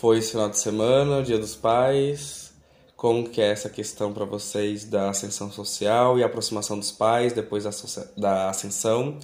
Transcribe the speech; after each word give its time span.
foi 0.00 0.16
esse 0.16 0.30
final 0.30 0.48
de 0.48 0.58
semana, 0.58 1.22
Dia 1.22 1.38
dos 1.38 1.54
Pais? 1.54 2.54
Como 2.96 3.28
que 3.28 3.38
é 3.38 3.50
essa 3.50 3.68
questão 3.68 4.14
para 4.14 4.24
vocês 4.24 4.86
da 4.86 5.10
ascensão 5.10 5.52
social 5.52 6.18
e 6.18 6.24
aproximação 6.24 6.78
dos 6.78 6.90
pais 6.90 7.34
depois 7.34 7.64
da, 7.64 7.70
da 8.16 8.48
ascensão? 8.48 9.18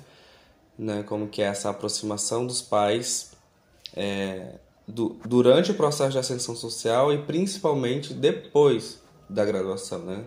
Né? 0.78 1.02
Como 1.02 1.28
que 1.28 1.40
é 1.40 1.46
essa 1.46 1.70
aproximação 1.70 2.46
dos 2.46 2.60
pais 2.60 3.32
é, 3.96 4.56
do, 4.86 5.16
durante 5.24 5.70
o 5.70 5.74
processo 5.74 6.12
de 6.12 6.18
ascensão 6.18 6.54
social 6.54 7.10
e 7.10 7.22
principalmente 7.22 8.12
depois 8.12 9.00
da 9.30 9.46
graduação, 9.46 10.00
né? 10.00 10.24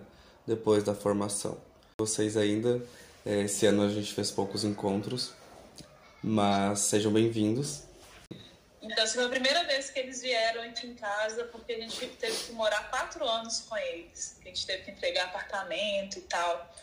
Depois 0.47 0.83
da 0.83 0.95
formação. 0.95 1.57
Vocês 1.99 2.35
ainda, 2.35 2.81
é, 3.23 3.43
esse 3.43 3.67
ano 3.67 3.83
a 3.83 3.89
gente 3.89 4.11
fez 4.15 4.31
poucos 4.31 4.63
encontros, 4.63 5.31
mas 6.23 6.79
sejam 6.79 7.11
bem-vindos. 7.11 7.88
Então, 8.89 9.03
essa 9.03 9.13
foi 9.13 9.25
a 9.25 9.29
primeira 9.29 9.63
vez 9.65 9.91
que 9.91 9.99
eles 9.99 10.19
vieram 10.21 10.63
aqui 10.63 10.87
em 10.87 10.95
casa, 10.95 11.43
porque 11.45 11.73
a 11.73 11.79
gente 11.79 12.07
teve 12.07 12.45
que 12.45 12.51
morar 12.53 12.89
quatro 12.89 13.23
anos 13.23 13.61
com 13.61 13.77
eles. 13.77 14.35
A 14.41 14.47
gente 14.47 14.65
teve 14.65 14.83
que 14.83 14.91
entregar 14.91 15.25
apartamento 15.25 16.17
e 16.17 16.21
tal. 16.21 16.75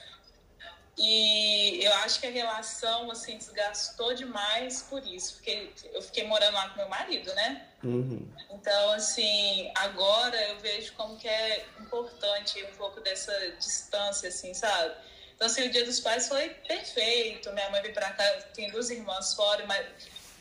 E 0.97 1.84
eu 1.84 1.92
acho 1.95 2.20
que 2.20 2.27
a 2.28 2.30
relação, 2.30 3.11
assim, 3.11 3.37
desgastou 3.37 4.14
demais 4.14 4.83
por 4.83 5.05
isso. 5.05 5.34
Porque 5.34 5.69
eu 5.92 6.00
fiquei 6.00 6.24
morando 6.24 6.55
lá 6.55 6.69
com 6.69 6.77
meu 6.77 6.88
marido, 6.88 7.34
né? 7.34 7.66
Uhum. 7.83 8.27
Então, 8.50 8.92
assim, 8.92 9.70
agora 9.75 10.41
eu 10.50 10.61
vejo 10.61 10.92
como 10.92 11.16
que 11.16 11.27
é 11.28 11.66
importante 11.80 12.62
um 12.64 12.77
pouco 12.77 13.00
dessa 13.00 13.50
distância, 13.59 14.28
assim, 14.28 14.55
sabe? 14.55 14.95
Então, 15.34 15.48
assim, 15.48 15.66
o 15.66 15.70
Dia 15.70 15.84
dos 15.84 15.98
Pais 15.98 16.28
foi 16.28 16.50
perfeito. 16.69 17.52
Minha 17.52 17.69
mãe 17.69 17.83
veio 17.83 17.92
pra 17.92 18.11
cá, 18.12 18.25
tem 18.55 18.70
duas 18.70 18.91
irmãs 18.91 19.34
fora, 19.34 19.66
mas 19.66 19.84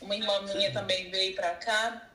uma 0.00 0.14
irmã 0.14 0.40
minha 0.42 0.72
também 0.72 1.10
veio 1.10 1.34
para 1.34 1.54
cá. 1.54 2.10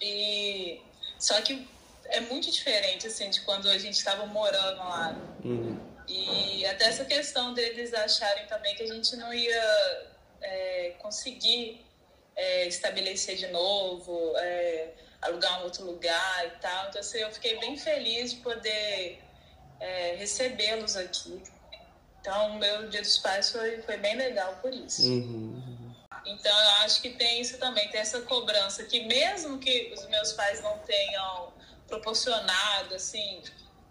E 0.00 0.80
só 1.18 1.40
que 1.42 1.66
é 2.06 2.20
muito 2.20 2.50
diferente 2.50 3.06
assim 3.06 3.30
de 3.30 3.40
quando 3.42 3.68
a 3.68 3.78
gente 3.78 3.94
estava 3.94 4.26
morando 4.26 4.78
lá. 4.78 5.16
Uhum. 5.44 5.78
E 6.06 6.66
até 6.66 6.86
essa 6.86 7.04
questão 7.04 7.54
deles 7.54 7.94
acharem 7.94 8.46
também 8.46 8.74
que 8.74 8.82
a 8.82 8.86
gente 8.86 9.16
não 9.16 9.32
ia 9.32 10.06
é, 10.40 10.94
conseguir 10.98 11.84
é, 12.36 12.66
estabelecer 12.66 13.36
de 13.36 13.46
novo, 13.48 14.32
é, 14.36 14.88
alugar 15.22 15.60
um 15.60 15.64
outro 15.64 15.84
lugar 15.84 16.46
e 16.46 16.50
tal. 16.60 16.88
Então 16.88 17.00
assim, 17.00 17.18
eu 17.18 17.30
fiquei 17.32 17.58
bem 17.58 17.76
feliz 17.76 18.32
de 18.32 18.36
poder 18.40 19.18
é, 19.80 20.16
recebê-los 20.16 20.96
aqui. 20.96 21.42
Então, 22.20 22.52
o 22.52 22.58
meu 22.58 22.88
Dia 22.88 23.02
dos 23.02 23.18
Pais 23.18 23.50
foi, 23.50 23.82
foi 23.82 23.98
bem 23.98 24.16
legal 24.16 24.58
por 24.62 24.72
isso. 24.72 25.06
Uhum. 25.06 25.73
Então, 26.26 26.58
eu 26.58 26.70
acho 26.84 27.02
que 27.02 27.10
tem 27.10 27.40
isso 27.40 27.58
também, 27.58 27.88
tem 27.88 28.00
essa 28.00 28.20
cobrança 28.22 28.84
que 28.84 29.04
mesmo 29.04 29.58
que 29.58 29.92
os 29.94 30.06
meus 30.08 30.32
pais 30.32 30.62
não 30.62 30.78
tenham 30.78 31.52
proporcionado, 31.86 32.94
assim, 32.94 33.42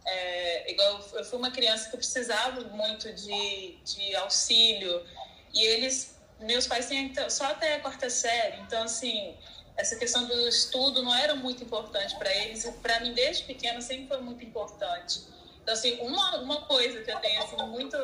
é, 0.05 0.71
igual 0.71 0.99
eu 1.13 1.23
fui 1.23 1.37
uma 1.37 1.51
criança 1.51 1.89
que 1.89 1.97
precisava 1.97 2.61
muito 2.61 3.11
de, 3.13 3.77
de 3.83 4.15
auxílio 4.15 5.05
e 5.53 5.63
eles, 5.63 6.17
meus 6.39 6.67
pais 6.67 6.87
têm 6.87 7.13
só 7.29 7.45
até 7.45 7.75
a 7.75 7.79
quarta 7.79 8.09
série, 8.09 8.57
então, 8.61 8.83
assim, 8.83 9.37
essa 9.77 9.95
questão 9.95 10.25
do 10.25 10.47
estudo 10.47 11.01
não 11.01 11.13
era 11.13 11.35
muito 11.35 11.63
importante 11.63 12.15
para 12.17 12.33
eles 12.35 12.65
e 12.65 12.71
para 12.73 12.99
mim 12.99 13.13
desde 13.13 13.43
pequena 13.43 13.81
sempre 13.81 14.07
foi 14.07 14.21
muito 14.21 14.43
importante. 14.43 15.21
Então, 15.61 15.73
assim, 15.73 15.99
uma, 16.01 16.39
uma 16.41 16.61
coisa 16.63 17.01
que 17.01 17.11
eu 17.11 17.19
tenho, 17.19 17.41
assim, 17.41 17.55
muito 17.67 17.97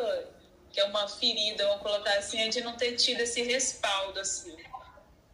que 0.71 0.79
é 0.79 0.85
uma 0.85 1.07
ferida, 1.07 1.65
vamos 1.67 1.81
colocar 1.81 2.17
assim, 2.17 2.39
é 2.39 2.47
de 2.47 2.61
não 2.61 2.73
ter 2.73 2.93
tido 2.93 3.21
esse 3.21 3.41
respaldo, 3.41 4.19
assim. 4.19 4.55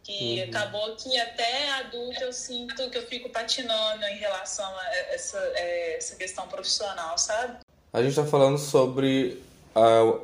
Que 0.02 0.42
uhum. 0.42 0.48
acabou 0.48 0.96
que 0.96 1.18
até 1.18 1.72
adulto 1.72 2.22
eu 2.22 2.32
sinto 2.32 2.88
que 2.90 2.96
eu 2.96 3.06
fico 3.06 3.28
patinando 3.28 4.04
em 4.04 4.18
relação 4.18 4.64
a 4.64 4.94
essa, 5.12 5.38
é, 5.54 5.96
essa 5.96 6.14
questão 6.16 6.46
profissional, 6.46 7.18
sabe? 7.18 7.58
A 7.92 8.00
gente 8.00 8.10
está 8.10 8.24
falando 8.24 8.58
sobre 8.58 9.42
a, 9.74 10.18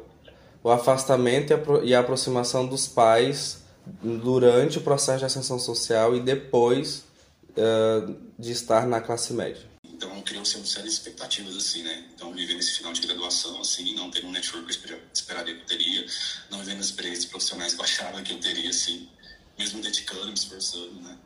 o 0.63 0.71
afastamento 0.71 1.51
e 1.51 1.55
a, 1.55 1.85
e 1.85 1.95
a 1.95 2.01
aproximação 2.01 2.67
dos 2.67 2.87
pais 2.87 3.63
durante 4.01 4.79
o 4.79 4.81
processo 4.81 5.21
de 5.21 5.25
ascensão 5.25 5.59
social 5.59 6.15
e 6.15 6.21
depois 6.21 7.05
uh, 7.51 8.17
de 8.39 8.53
estar 8.53 8.87
na 8.87 9.01
classe 9.01 9.33
média. 9.33 9.72
Então 10.03 10.21
criou-se 10.23 10.57
uma 10.57 10.67
série 10.67 10.89
de 10.89 10.95
expectativas, 10.95 11.57
assim, 11.57 11.85
né? 11.85 12.05
Então 12.13 12.33
viver 12.35 12.55
nesse 12.55 12.73
final 12.73 12.93
de 12.93 13.01
graduação, 13.03 13.61
assim, 13.61 13.95
não 13.95 14.11
ter 14.11 14.25
um 14.25 14.33
network 14.33 14.77
que 14.77 14.93
eu 14.93 15.01
esperaria 15.15 15.55
que 15.55 15.61
eu 15.61 15.67
teria, 15.67 16.05
não 16.51 16.59
vivendo 16.59 16.81
as 16.81 16.87
experiências 16.87 17.27
profissionais 17.27 17.73
que 17.73 17.81
eu 17.81 17.85
achava 17.85 18.21
que 18.21 18.33
eu 18.33 18.41
teria, 18.41 18.69
assim, 18.69 19.09
mesmo 19.57 19.81
dedicando, 19.81 20.27
me 20.27 20.35
esforçando, 20.35 21.01
né? 21.03 21.17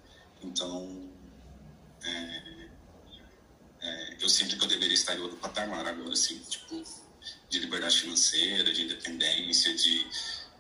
Então, 0.43 1.11
é, 2.05 2.69
é, 3.81 4.17
eu 4.21 4.29
sinto 4.29 4.59
que 4.59 4.65
eu 4.65 4.69
deveria 4.69 4.93
estar 4.93 5.17
em 5.17 5.21
outro 5.21 5.39
patamar 5.39 5.87
agora, 5.87 6.13
assim, 6.13 6.39
tipo, 6.41 6.85
de 7.49 7.59
liberdade 7.59 7.99
financeira, 7.99 8.71
de 8.75 8.83
independência, 8.83 9.75
de, 9.75 10.07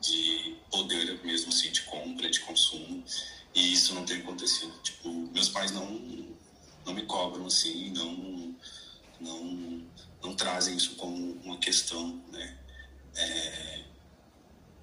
de 0.00 0.56
poder 0.70 1.22
mesmo, 1.22 1.50
assim, 1.50 1.70
de 1.70 1.82
compra, 1.82 2.30
de 2.30 2.40
consumo. 2.40 3.04
E 3.54 3.74
isso 3.74 3.94
não 3.94 4.06
tem 4.06 4.22
acontecido. 4.22 4.72
Tipo, 4.82 5.10
meus 5.10 5.50
pais 5.50 5.70
não 5.70 6.35
não 6.86 6.94
me 6.94 7.02
cobram 7.02 7.46
assim, 7.46 7.90
não, 7.90 8.56
não, 9.20 9.82
não 10.22 10.36
trazem 10.36 10.76
isso 10.76 10.94
como 10.94 11.32
uma 11.42 11.58
questão, 11.58 12.22
né? 12.32 12.56
É, 13.16 13.84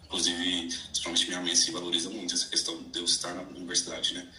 inclusive, 0.03 0.67
principalmente 0.67 1.27
minha 1.27 1.41
mãe 1.41 1.55
se 1.55 1.71
valoriza 1.71 2.09
muito 2.09 2.33
essa 2.33 2.49
questão 2.49 2.83
de 2.83 2.99
eu 2.99 3.05
estar 3.05 3.33
na 3.33 3.43
universidade, 3.43 4.13
né? 4.13 4.29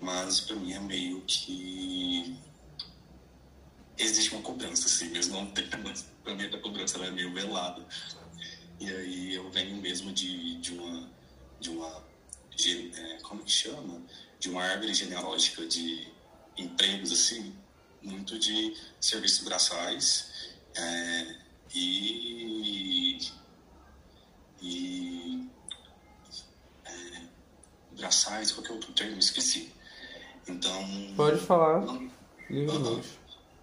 Mas 0.00 0.40
para 0.40 0.56
mim 0.56 0.72
é 0.72 0.80
meio 0.80 1.20
que 1.22 2.36
existe 3.96 4.34
uma 4.34 4.42
cobrança, 4.42 4.86
assim, 4.86 5.08
mesmo 5.10 5.36
não 5.36 5.46
tem, 5.46 5.68
mas 5.84 6.06
para 6.24 6.34
mim 6.34 6.44
a 6.44 6.58
cobrança 6.58 6.98
é 6.98 7.10
meio 7.12 7.32
velada. 7.32 7.86
E 8.80 8.90
aí 8.90 9.34
eu 9.34 9.48
venho 9.50 9.76
mesmo 9.76 10.12
de, 10.12 10.56
de 10.56 10.72
uma, 10.72 11.08
de 11.60 11.70
uma, 11.70 12.04
de, 12.56 12.90
é, 12.92 13.18
como 13.22 13.44
que 13.44 13.52
chama? 13.52 14.02
De 14.40 14.50
uma 14.50 14.64
árvore 14.64 14.92
genealógica 14.92 15.64
de 15.64 16.12
empregos 16.56 17.12
assim, 17.12 17.54
muito 18.02 18.38
de 18.38 18.76
serviços 19.00 19.44
braçais 19.44 20.52
é, 20.76 21.36
e, 21.74 23.18
e 24.62 25.48
é, 26.84 27.22
braçais, 27.96 28.52
qualquer 28.52 28.72
outro 28.72 28.92
termo, 28.92 29.18
esqueci. 29.18 29.72
Então. 30.46 31.14
Pode 31.16 31.40
falar. 31.40 31.80
Não, 31.80 32.10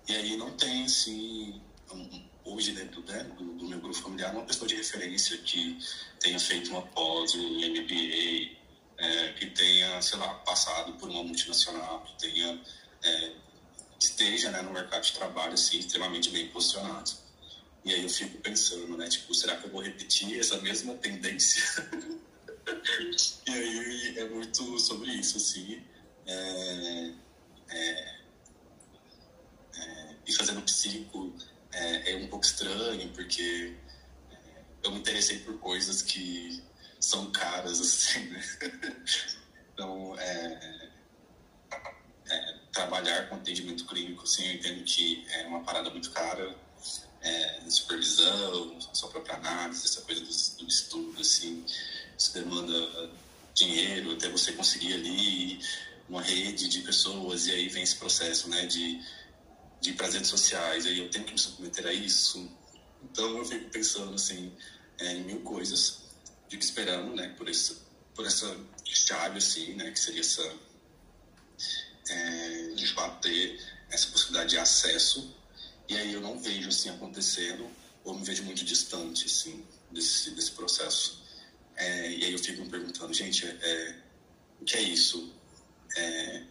e 0.08 0.16
aí 0.16 0.38
não 0.38 0.52
tem 0.52 0.86
assim. 0.86 1.62
Um, 1.92 2.32
hoje 2.44 2.72
dentro 2.72 3.04
né, 3.04 3.24
do, 3.38 3.54
do, 3.54 3.68
meu 3.68 3.80
grupo 3.80 3.96
familiar 3.96 4.34
uma 4.34 4.44
pessoa 4.44 4.68
de 4.68 4.76
referência 4.76 5.38
que 5.38 5.78
tenha 6.20 6.40
feito 6.40 6.72
uma 6.72 6.82
pós, 6.82 7.36
um 7.36 7.60
MBA, 7.60 8.58
é, 8.98 9.34
que 9.34 9.48
tenha, 9.48 10.02
sei 10.02 10.18
lá, 10.18 10.34
passado 10.36 10.94
por 10.94 11.10
uma 11.10 11.24
multinacional, 11.24 12.02
que 12.02 12.30
tenha 12.30 12.60
é, 13.04 13.32
esteja 14.00 14.52
né, 14.52 14.62
no 14.62 14.72
mercado 14.72 15.04
de 15.04 15.14
trabalho 15.14 15.54
assim, 15.54 15.80
extremamente 15.80 16.30
bem 16.30 16.48
posicionado. 16.50 17.12
E 17.84 17.94
aí 17.94 18.04
eu 18.04 18.10
fico 18.10 18.38
pensando, 18.40 18.96
né, 18.96 19.08
tipo, 19.10 19.34
será 19.34 19.58
que 19.58 19.66
eu 19.66 19.72
vou 19.72 19.82
repetir 19.82 20.40
essa 20.40 20.58
mesma 20.62 20.94
tendência? 20.96 21.64
e 23.48 23.52
aí 23.52 24.20
é 24.20 24.30
muito 24.30 24.80
sobre 24.80 25.12
isso, 25.12 25.38
assim. 25.38 25.84
É, 26.28 27.12
é, 27.70 28.16
é, 29.76 30.16
e 30.28 30.34
fazendo 30.34 30.62
psico 30.62 31.34
é, 31.72 32.12
é, 32.12 32.16
um 32.18 32.28
pouco 32.28 32.46
estranho, 32.46 33.10
porque 33.14 33.76
é, 34.32 34.38
eu 34.84 34.92
me 34.92 35.00
interessei 35.00 35.40
por 35.40 35.58
coisas 35.60 36.02
que 36.02 36.62
são 37.00 37.32
caras, 37.32 37.80
assim, 37.82 38.26
né? 38.26 38.44
então, 39.74 40.20
é, 40.20 40.91
trabalhar 42.82 43.30
com 43.30 43.36
atendimento 43.36 43.86
clínico, 43.86 44.24
assim, 44.24 44.46
eu 44.48 44.54
entendo 44.56 44.84
que 44.84 45.24
é 45.30 45.46
uma 45.48 45.62
parada 45.62 45.90
muito 45.90 46.10
cara, 46.12 46.56
é, 47.22 47.62
supervisão, 47.70 48.80
sua 48.94 49.10
própria 49.10 49.36
análise, 49.36 49.86
essa 49.86 50.02
coisa 50.02 50.22
do, 50.22 50.64
do 50.64 50.68
estudo, 50.68 51.22
assim, 51.22 51.64
isso 52.18 52.34
demanda 52.34 53.12
dinheiro 53.54 54.14
até 54.14 54.30
você 54.30 54.54
conseguir 54.54 54.94
ali 54.94 55.60
uma 56.10 56.22
rede 56.22 56.68
de 56.68 56.82
pessoas 56.82 57.48
e 57.48 57.52
aí 57.52 57.70
vem 57.70 57.84
esse 57.84 57.96
processo, 57.96 58.50
né, 58.50 58.66
de, 58.66 59.00
de 59.80 59.94
prazeres 59.94 60.28
sociais, 60.28 60.86
aí 60.86 60.98
eu 60.98 61.10
tenho 61.10 61.26
que 61.26 61.34
me 61.34 61.40
submeter 61.40 61.86
a 61.86 61.94
isso. 61.94 62.50
Então 63.04 63.38
eu 63.38 63.46
fico 63.46 63.70
pensando, 63.70 64.16
assim, 64.16 64.52
é, 65.00 65.14
em 65.14 65.24
mil 65.24 65.42
coisas, 65.42 66.02
fico 66.50 66.64
esperando, 66.64 67.16
né, 67.16 67.30
por 67.38 67.48
essa, 67.48 67.76
por 68.16 68.26
essa 68.26 68.58
chave, 68.84 69.38
assim, 69.38 69.74
né, 69.76 69.92
que 69.92 70.00
seria 70.00 70.22
essa 70.22 70.71
é, 72.12 72.74
de 72.76 73.60
essa 73.90 74.08
possibilidade 74.08 74.52
de 74.52 74.58
acesso. 74.58 75.36
E 75.88 75.98
aí 75.98 76.14
eu 76.14 76.22
não 76.22 76.40
vejo 76.40 76.70
assim 76.70 76.90
acontecendo, 76.90 77.70
ou 78.04 78.14
me 78.14 78.24
vejo 78.24 78.44
muito 78.44 78.64
distante 78.64 79.26
assim, 79.26 79.66
desse, 79.92 80.32
desse 80.32 80.52
processo. 80.52 81.22
É, 81.76 82.12
e 82.12 82.26
aí 82.26 82.34
eu 82.34 82.40
fico 82.40 82.62
me 82.62 82.70
perguntando, 82.70 83.14
gente, 83.14 83.46
é, 83.46 83.96
o 84.60 84.66
que 84.66 84.78
é 84.78 84.82
isso? 84.82 85.34
É, 85.98 86.44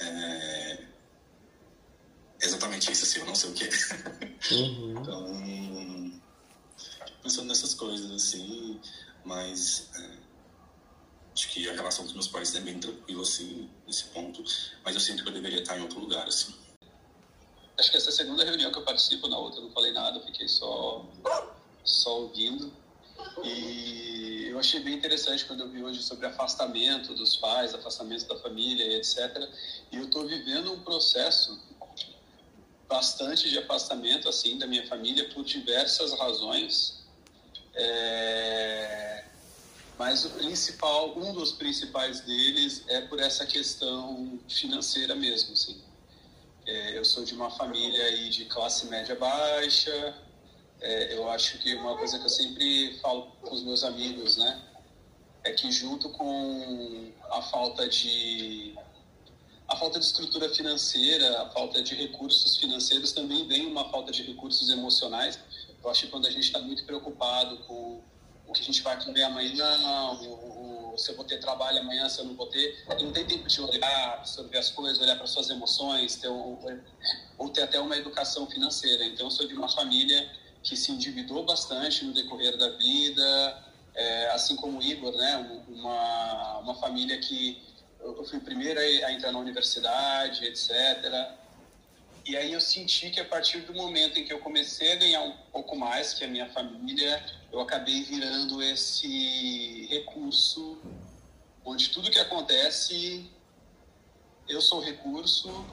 é, 0.00 0.84
exatamente 2.40 2.90
isso, 2.90 3.04
assim, 3.04 3.20
eu 3.20 3.26
não 3.26 3.34
sei 3.34 3.50
o 3.50 3.54
que 3.54 3.64
é. 3.64 4.54
Uhum. 4.54 5.00
então, 5.00 6.20
pensando 7.22 7.48
nessas 7.48 7.74
coisas, 7.74 8.10
assim, 8.10 8.80
mas. 9.24 9.88
É, 9.94 10.25
acho 11.36 11.50
que 11.50 11.68
a 11.68 11.74
relação 11.74 12.02
com 12.02 12.08
os 12.08 12.14
meus 12.14 12.28
pais 12.28 12.54
é 12.54 12.60
bem 12.60 12.80
tranquila, 12.80 13.20
assim, 13.20 13.68
nesse 13.86 14.04
ponto, 14.04 14.42
mas 14.82 14.94
eu 14.94 15.00
sinto 15.00 15.22
que 15.22 15.28
eu 15.28 15.34
deveria 15.34 15.60
estar 15.60 15.78
em 15.78 15.82
outro 15.82 16.00
lugar, 16.00 16.26
assim. 16.26 16.54
Acho 17.78 17.90
que 17.90 17.96
essa 17.98 18.10
segunda 18.10 18.42
reunião 18.42 18.72
que 18.72 18.78
eu 18.78 18.84
participo, 18.84 19.28
na 19.28 19.36
outra 19.36 19.60
eu 19.60 19.64
não 19.64 19.70
falei 19.70 19.92
nada, 19.92 20.18
fiquei 20.20 20.48
só, 20.48 21.04
só 21.84 22.20
ouvindo. 22.22 22.72
E 23.44 24.46
eu 24.48 24.58
achei 24.58 24.80
bem 24.80 24.94
interessante 24.94 25.44
quando 25.44 25.60
eu 25.60 25.68
vi 25.68 25.82
hoje 25.82 26.02
sobre 26.02 26.24
afastamento 26.24 27.12
dos 27.12 27.36
pais, 27.36 27.74
afastamento 27.74 28.26
da 28.26 28.38
família 28.38 28.82
e 28.82 28.94
etc. 28.94 29.46
E 29.92 29.96
eu 29.96 30.04
estou 30.04 30.26
vivendo 30.26 30.72
um 30.72 30.80
processo 30.80 31.60
bastante 32.88 33.50
de 33.50 33.58
afastamento 33.58 34.26
assim 34.26 34.56
da 34.56 34.66
minha 34.66 34.86
família 34.86 35.28
por 35.34 35.44
diversas 35.44 36.14
razões. 36.14 37.04
É... 37.74 39.25
Mas 39.98 40.24
o 40.26 40.30
principal, 40.30 41.16
um 41.18 41.32
dos 41.32 41.52
principais 41.52 42.20
deles 42.20 42.84
é 42.88 43.00
por 43.00 43.18
essa 43.18 43.46
questão 43.46 44.38
financeira 44.48 45.14
mesmo, 45.14 45.54
assim. 45.54 45.80
É, 46.66 46.98
eu 46.98 47.04
sou 47.04 47.24
de 47.24 47.34
uma 47.34 47.50
família 47.50 48.04
aí 48.04 48.28
de 48.28 48.44
classe 48.44 48.86
média 48.86 49.14
baixa, 49.14 50.14
é, 50.80 51.14
eu 51.14 51.30
acho 51.30 51.58
que 51.58 51.74
uma 51.74 51.96
coisa 51.96 52.18
que 52.18 52.24
eu 52.24 52.30
sempre 52.30 52.98
falo 53.00 53.30
com 53.40 53.54
os 53.54 53.62
meus 53.62 53.82
amigos, 53.84 54.36
né, 54.36 54.60
é 55.44 55.52
que 55.52 55.70
junto 55.70 56.10
com 56.10 57.12
a 57.30 57.40
falta 57.42 57.88
de 57.88 58.74
a 59.68 59.76
falta 59.76 59.98
de 59.98 60.04
estrutura 60.04 60.48
financeira, 60.54 61.42
a 61.42 61.50
falta 61.50 61.82
de 61.82 61.94
recursos 61.94 62.56
financeiros 62.56 63.12
também 63.12 63.48
vem 63.48 63.66
uma 63.66 63.88
falta 63.90 64.12
de 64.12 64.22
recursos 64.22 64.70
emocionais. 64.70 65.40
Eu 65.82 65.90
acho 65.90 66.02
que 66.02 66.08
quando 66.08 66.26
a 66.26 66.30
gente 66.30 66.44
está 66.44 66.60
muito 66.60 66.84
preocupado 66.84 67.58
com 67.64 68.00
o 68.46 68.52
que 68.52 68.60
a 68.60 68.64
gente 68.64 68.82
vai 68.82 69.02
comer 69.02 69.22
amanhã, 69.24 69.66
o, 70.20 70.92
o, 70.94 70.98
se 70.98 71.10
eu 71.10 71.16
vou 71.16 71.24
ter 71.24 71.38
trabalho 71.38 71.80
amanhã, 71.80 72.08
se 72.08 72.20
eu 72.20 72.24
não 72.24 72.34
vou 72.34 72.46
ter, 72.46 72.84
não 73.00 73.12
tem 73.12 73.26
tempo 73.26 73.48
de 73.48 73.60
olhar, 73.60 74.14
absorver 74.14 74.58
as 74.58 74.70
coisas, 74.70 75.00
olhar 75.00 75.16
para 75.16 75.26
suas 75.26 75.50
emoções, 75.50 76.16
ter 76.16 76.28
um, 76.28 76.58
ou 77.38 77.48
ter 77.50 77.62
até 77.62 77.78
uma 77.80 77.96
educação 77.96 78.46
financeira. 78.46 79.04
Então, 79.04 79.26
eu 79.26 79.30
sou 79.30 79.46
de 79.46 79.54
uma 79.54 79.68
família 79.68 80.30
que 80.62 80.76
se 80.76 80.90
endividou 80.90 81.44
bastante 81.44 82.04
no 82.04 82.12
decorrer 82.12 82.56
da 82.56 82.70
vida, 82.70 83.64
é, 83.94 84.30
assim 84.30 84.56
como 84.56 84.78
o 84.78 84.82
Igor, 84.82 85.16
né? 85.16 85.62
Uma, 85.68 86.58
uma 86.58 86.74
família 86.74 87.18
que 87.18 87.62
eu 88.00 88.24
fui 88.24 88.38
o 88.38 88.42
primeiro 88.42 88.78
a 88.78 89.12
entrar 89.12 89.32
na 89.32 89.38
universidade, 89.38 90.44
etc. 90.44 90.70
E 92.26 92.36
aí 92.36 92.52
eu 92.52 92.60
senti 92.60 93.08
que 93.10 93.20
a 93.20 93.24
partir 93.24 93.60
do 93.60 93.72
momento 93.72 94.18
em 94.18 94.24
que 94.24 94.32
eu 94.32 94.40
comecei 94.40 94.92
a 94.92 94.96
ganhar 94.96 95.22
um 95.22 95.36
pouco 95.52 95.76
mais 95.76 96.12
que 96.12 96.24
a 96.24 96.28
minha 96.28 96.50
família, 96.50 97.24
eu 97.52 97.60
acabei 97.60 98.02
virando 98.02 98.60
esse 98.60 99.86
recurso 99.88 100.76
onde 101.64 101.90
tudo 101.90 102.10
que 102.10 102.18
acontece 102.18 103.30
eu 104.48 104.60
sou 104.60 104.80
recurso 104.80 105.64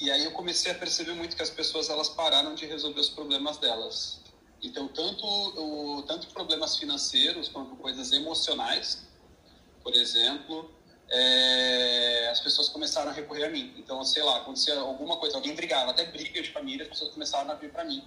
e 0.00 0.10
aí 0.10 0.24
eu 0.24 0.32
comecei 0.32 0.72
a 0.72 0.74
perceber 0.74 1.12
muito 1.12 1.36
que 1.36 1.42
as 1.42 1.50
pessoas 1.50 1.90
elas 1.90 2.08
pararam 2.08 2.54
de 2.54 2.64
resolver 2.64 3.00
os 3.00 3.10
problemas 3.10 3.58
delas. 3.58 4.22
Então, 4.62 4.88
tanto, 4.88 5.26
o, 5.26 6.02
tanto 6.02 6.28
problemas 6.28 6.78
financeiros 6.78 7.48
quanto 7.48 7.76
coisas 7.76 8.12
emocionais, 8.12 9.06
por 9.82 9.94
exemplo, 9.94 10.70
é, 11.10 12.28
as 12.30 12.40
pessoas 12.40 12.68
começaram 12.68 13.10
a 13.10 13.14
recorrer 13.14 13.44
a 13.44 13.50
mim. 13.50 13.74
Então, 13.76 14.02
sei 14.04 14.22
lá, 14.22 14.38
acontecia 14.38 14.78
alguma 14.78 15.16
coisa, 15.16 15.36
alguém 15.36 15.54
brigava, 15.54 15.90
até 15.90 16.04
briga 16.04 16.42
de 16.42 16.50
família, 16.50 16.82
as 16.84 16.88
pessoas 16.88 17.12
começaram 17.12 17.50
a 17.50 17.54
vir 17.54 17.70
para 17.70 17.84
mim. 17.84 18.06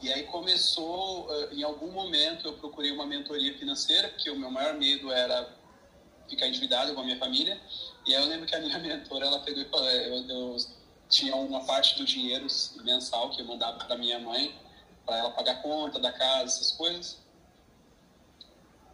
E 0.00 0.12
aí 0.12 0.24
começou, 0.24 1.26
eh, 1.32 1.54
em 1.54 1.62
algum 1.62 1.90
momento, 1.90 2.46
eu 2.46 2.52
procurei 2.54 2.90
uma 2.90 3.06
mentoria 3.06 3.56
financeira, 3.58 4.08
porque 4.08 4.30
o 4.30 4.38
meu 4.38 4.50
maior 4.50 4.74
medo 4.74 5.10
era 5.10 5.48
ficar 6.28 6.48
endividado 6.48 6.94
com 6.94 7.00
a 7.00 7.04
minha 7.04 7.18
família. 7.18 7.60
E 8.06 8.14
aí 8.14 8.22
eu 8.22 8.28
lembro 8.28 8.46
que 8.46 8.54
a 8.54 8.60
minha 8.60 8.78
mentora, 8.80 9.26
ela 9.26 9.38
pegou 9.40 9.62
e 9.62 9.66
falou, 9.66 9.88
eh, 9.88 10.08
eu, 10.08 10.28
eu 10.28 10.56
tinha 11.08 11.34
uma 11.36 11.64
parte 11.64 11.96
do 11.96 12.04
dinheiro 12.04 12.46
mensal 12.82 13.30
que 13.30 13.40
eu 13.40 13.46
mandava 13.46 13.84
para 13.84 13.96
minha 13.96 14.18
mãe, 14.18 14.54
para 15.04 15.18
ela 15.18 15.30
pagar 15.30 15.62
conta 15.62 15.98
da 15.98 16.12
casa, 16.12 16.44
essas 16.44 16.72
coisas. 16.72 17.18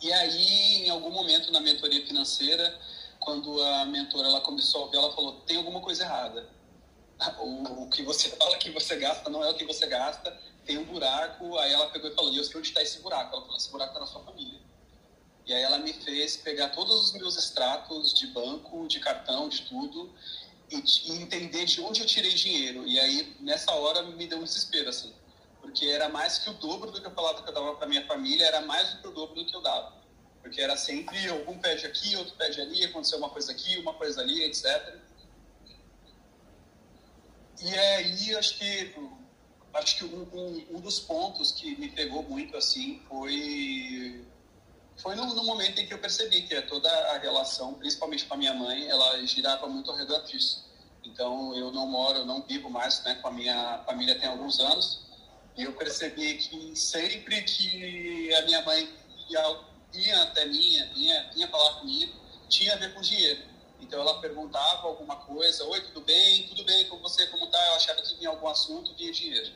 E 0.00 0.12
aí, 0.12 0.86
em 0.86 0.90
algum 0.90 1.10
momento 1.10 1.50
na 1.52 1.60
mentoria 1.60 2.04
financeira, 2.06 2.78
quando 3.22 3.62
a 3.62 3.84
mentora 3.86 4.28
ela 4.28 4.40
começou 4.40 4.86
a 4.86 4.90
ver, 4.90 4.98
ela 4.98 5.12
falou: 5.12 5.40
tem 5.46 5.56
alguma 5.56 5.80
coisa 5.80 6.04
errada. 6.04 6.48
O, 7.38 7.84
o 7.84 7.88
que 7.88 8.02
você 8.02 8.30
fala 8.36 8.56
que 8.56 8.68
você 8.70 8.96
gasta 8.96 9.30
não 9.30 9.44
é 9.44 9.50
o 9.50 9.54
que 9.54 9.64
você 9.64 9.86
gasta, 9.86 10.36
tem 10.66 10.76
um 10.76 10.84
buraco. 10.84 11.56
Aí 11.58 11.72
ela 11.72 11.88
pegou 11.90 12.10
e 12.10 12.14
falou: 12.14 12.32
e 12.32 12.36
eu 12.36 12.44
sei 12.44 12.58
onde 12.58 12.68
está 12.68 12.82
esse 12.82 12.98
buraco? 13.00 13.34
Ela 13.34 13.42
falou: 13.42 13.56
esse 13.56 13.70
buraco 13.70 13.90
está 13.90 14.00
na 14.00 14.06
sua 14.06 14.24
família. 14.24 14.60
E 15.46 15.52
aí 15.52 15.62
ela 15.62 15.78
me 15.78 15.92
fez 15.92 16.36
pegar 16.36 16.70
todos 16.70 16.94
os 17.04 17.12
meus 17.12 17.36
extratos 17.36 18.12
de 18.12 18.26
banco, 18.28 18.86
de 18.88 18.98
cartão, 19.00 19.48
de 19.48 19.62
tudo, 19.62 20.12
e, 20.70 21.12
entender 21.12 21.64
de 21.64 21.80
onde 21.80 22.00
eu 22.00 22.06
tirei 22.06 22.32
dinheiro. 22.32 22.86
E 22.86 22.98
aí, 22.98 23.36
nessa 23.40 23.72
hora, 23.72 24.02
me 24.02 24.26
deu 24.26 24.38
um 24.38 24.44
desespero, 24.44 24.88
assim. 24.88 25.12
Porque 25.60 25.86
era 25.86 26.08
mais 26.08 26.38
que 26.38 26.50
o 26.50 26.54
dobro 26.54 26.90
do 26.90 27.00
que 27.00 27.06
eu 27.06 27.12
falava 27.12 27.42
que 27.42 27.48
eu 27.48 27.54
dava 27.54 27.74
para 27.74 27.86
minha 27.86 28.06
família, 28.06 28.46
era 28.46 28.60
mais 28.62 28.94
do 28.94 29.00
que 29.00 29.08
o 29.08 29.10
dobro 29.12 29.34
do 29.34 29.46
que 29.46 29.54
eu 29.54 29.60
dava. 29.60 30.01
Porque 30.42 30.60
era 30.60 30.76
sempre 30.76 31.28
algum 31.28 31.58
pede 31.58 31.86
aqui, 31.86 32.16
outro 32.16 32.34
pede 32.36 32.60
ali, 32.60 32.84
aconteceu 32.84 33.18
uma 33.18 33.30
coisa 33.30 33.52
aqui, 33.52 33.78
uma 33.78 33.94
coisa 33.94 34.20
ali, 34.20 34.42
etc. 34.44 34.96
E 37.62 37.78
aí, 37.78 38.34
acho 38.36 38.58
que 38.58 38.94
acho 39.74 39.96
que 39.96 40.04
um, 40.04 40.28
um, 40.34 40.76
um 40.76 40.80
dos 40.80 41.00
pontos 41.00 41.52
que 41.52 41.76
me 41.76 41.88
pegou 41.88 42.22
muito 42.24 42.56
assim 42.56 43.00
foi 43.08 44.22
foi 44.96 45.14
no, 45.14 45.34
no, 45.34 45.44
momento 45.44 45.80
em 45.80 45.86
que 45.86 45.94
eu 45.94 45.98
percebi 45.98 46.42
que 46.42 46.60
toda 46.62 46.88
a 47.12 47.18
relação, 47.18 47.74
principalmente 47.74 48.26
com 48.26 48.34
a 48.34 48.36
minha 48.36 48.54
mãe, 48.54 48.88
ela 48.88 49.24
girava 49.24 49.66
muito 49.66 49.90
ao 49.90 49.96
redor 49.96 50.20
disso. 50.24 50.64
Então, 51.04 51.54
eu 51.56 51.72
não 51.72 51.86
moro, 51.86 52.24
não 52.24 52.42
vivo 52.42 52.70
mais 52.70 53.02
né, 53.02 53.16
com 53.16 53.28
a 53.28 53.30
minha 53.32 53.78
família 53.84 54.18
tem 54.18 54.28
alguns 54.28 54.60
anos, 54.60 55.00
e 55.56 55.64
eu 55.64 55.72
percebi 55.72 56.34
que 56.34 56.76
sempre 56.76 57.42
que 57.42 58.32
a 58.34 58.42
minha 58.42 58.62
mãe 58.62 58.88
ia, 59.28 59.56
ia 59.94 60.22
até 60.22 60.44
mim, 60.46 60.84
vinha, 60.94 61.30
vinha 61.34 61.48
falar 61.48 61.80
comigo, 61.80 62.12
tinha 62.48 62.74
a 62.74 62.76
ver 62.76 62.94
com 62.94 63.00
dinheiro. 63.00 63.42
Então, 63.80 64.00
ela 64.00 64.20
perguntava 64.20 64.86
alguma 64.86 65.16
coisa, 65.16 65.64
oi, 65.64 65.80
tudo 65.80 66.00
bem? 66.02 66.46
Tudo 66.48 66.64
bem 66.64 66.88
com 66.88 66.98
você? 66.98 67.26
Como 67.26 67.46
tá? 67.48 67.58
Eu 67.68 67.74
achava 67.74 68.00
que 68.00 68.16
vinha 68.16 68.30
algum 68.30 68.48
assunto, 68.48 68.94
vinha 68.94 69.12
dinheiro. 69.12 69.52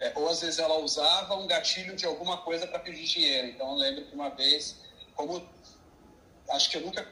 É, 0.00 0.12
ou 0.14 0.28
às 0.28 0.40
vezes 0.40 0.58
ela 0.58 0.78
usava 0.78 1.36
um 1.36 1.46
gatilho 1.46 1.96
de 1.96 2.04
alguma 2.04 2.38
coisa 2.38 2.66
para 2.66 2.78
pedir 2.80 3.04
dinheiro. 3.04 3.48
Então 3.48 3.70
eu 3.70 3.76
lembro 3.76 4.04
que 4.04 4.14
uma 4.14 4.28
vez, 4.28 4.76
como 5.14 5.42
acho 6.50 6.70
que 6.70 6.76
eu 6.76 6.82
nunca, 6.82 7.06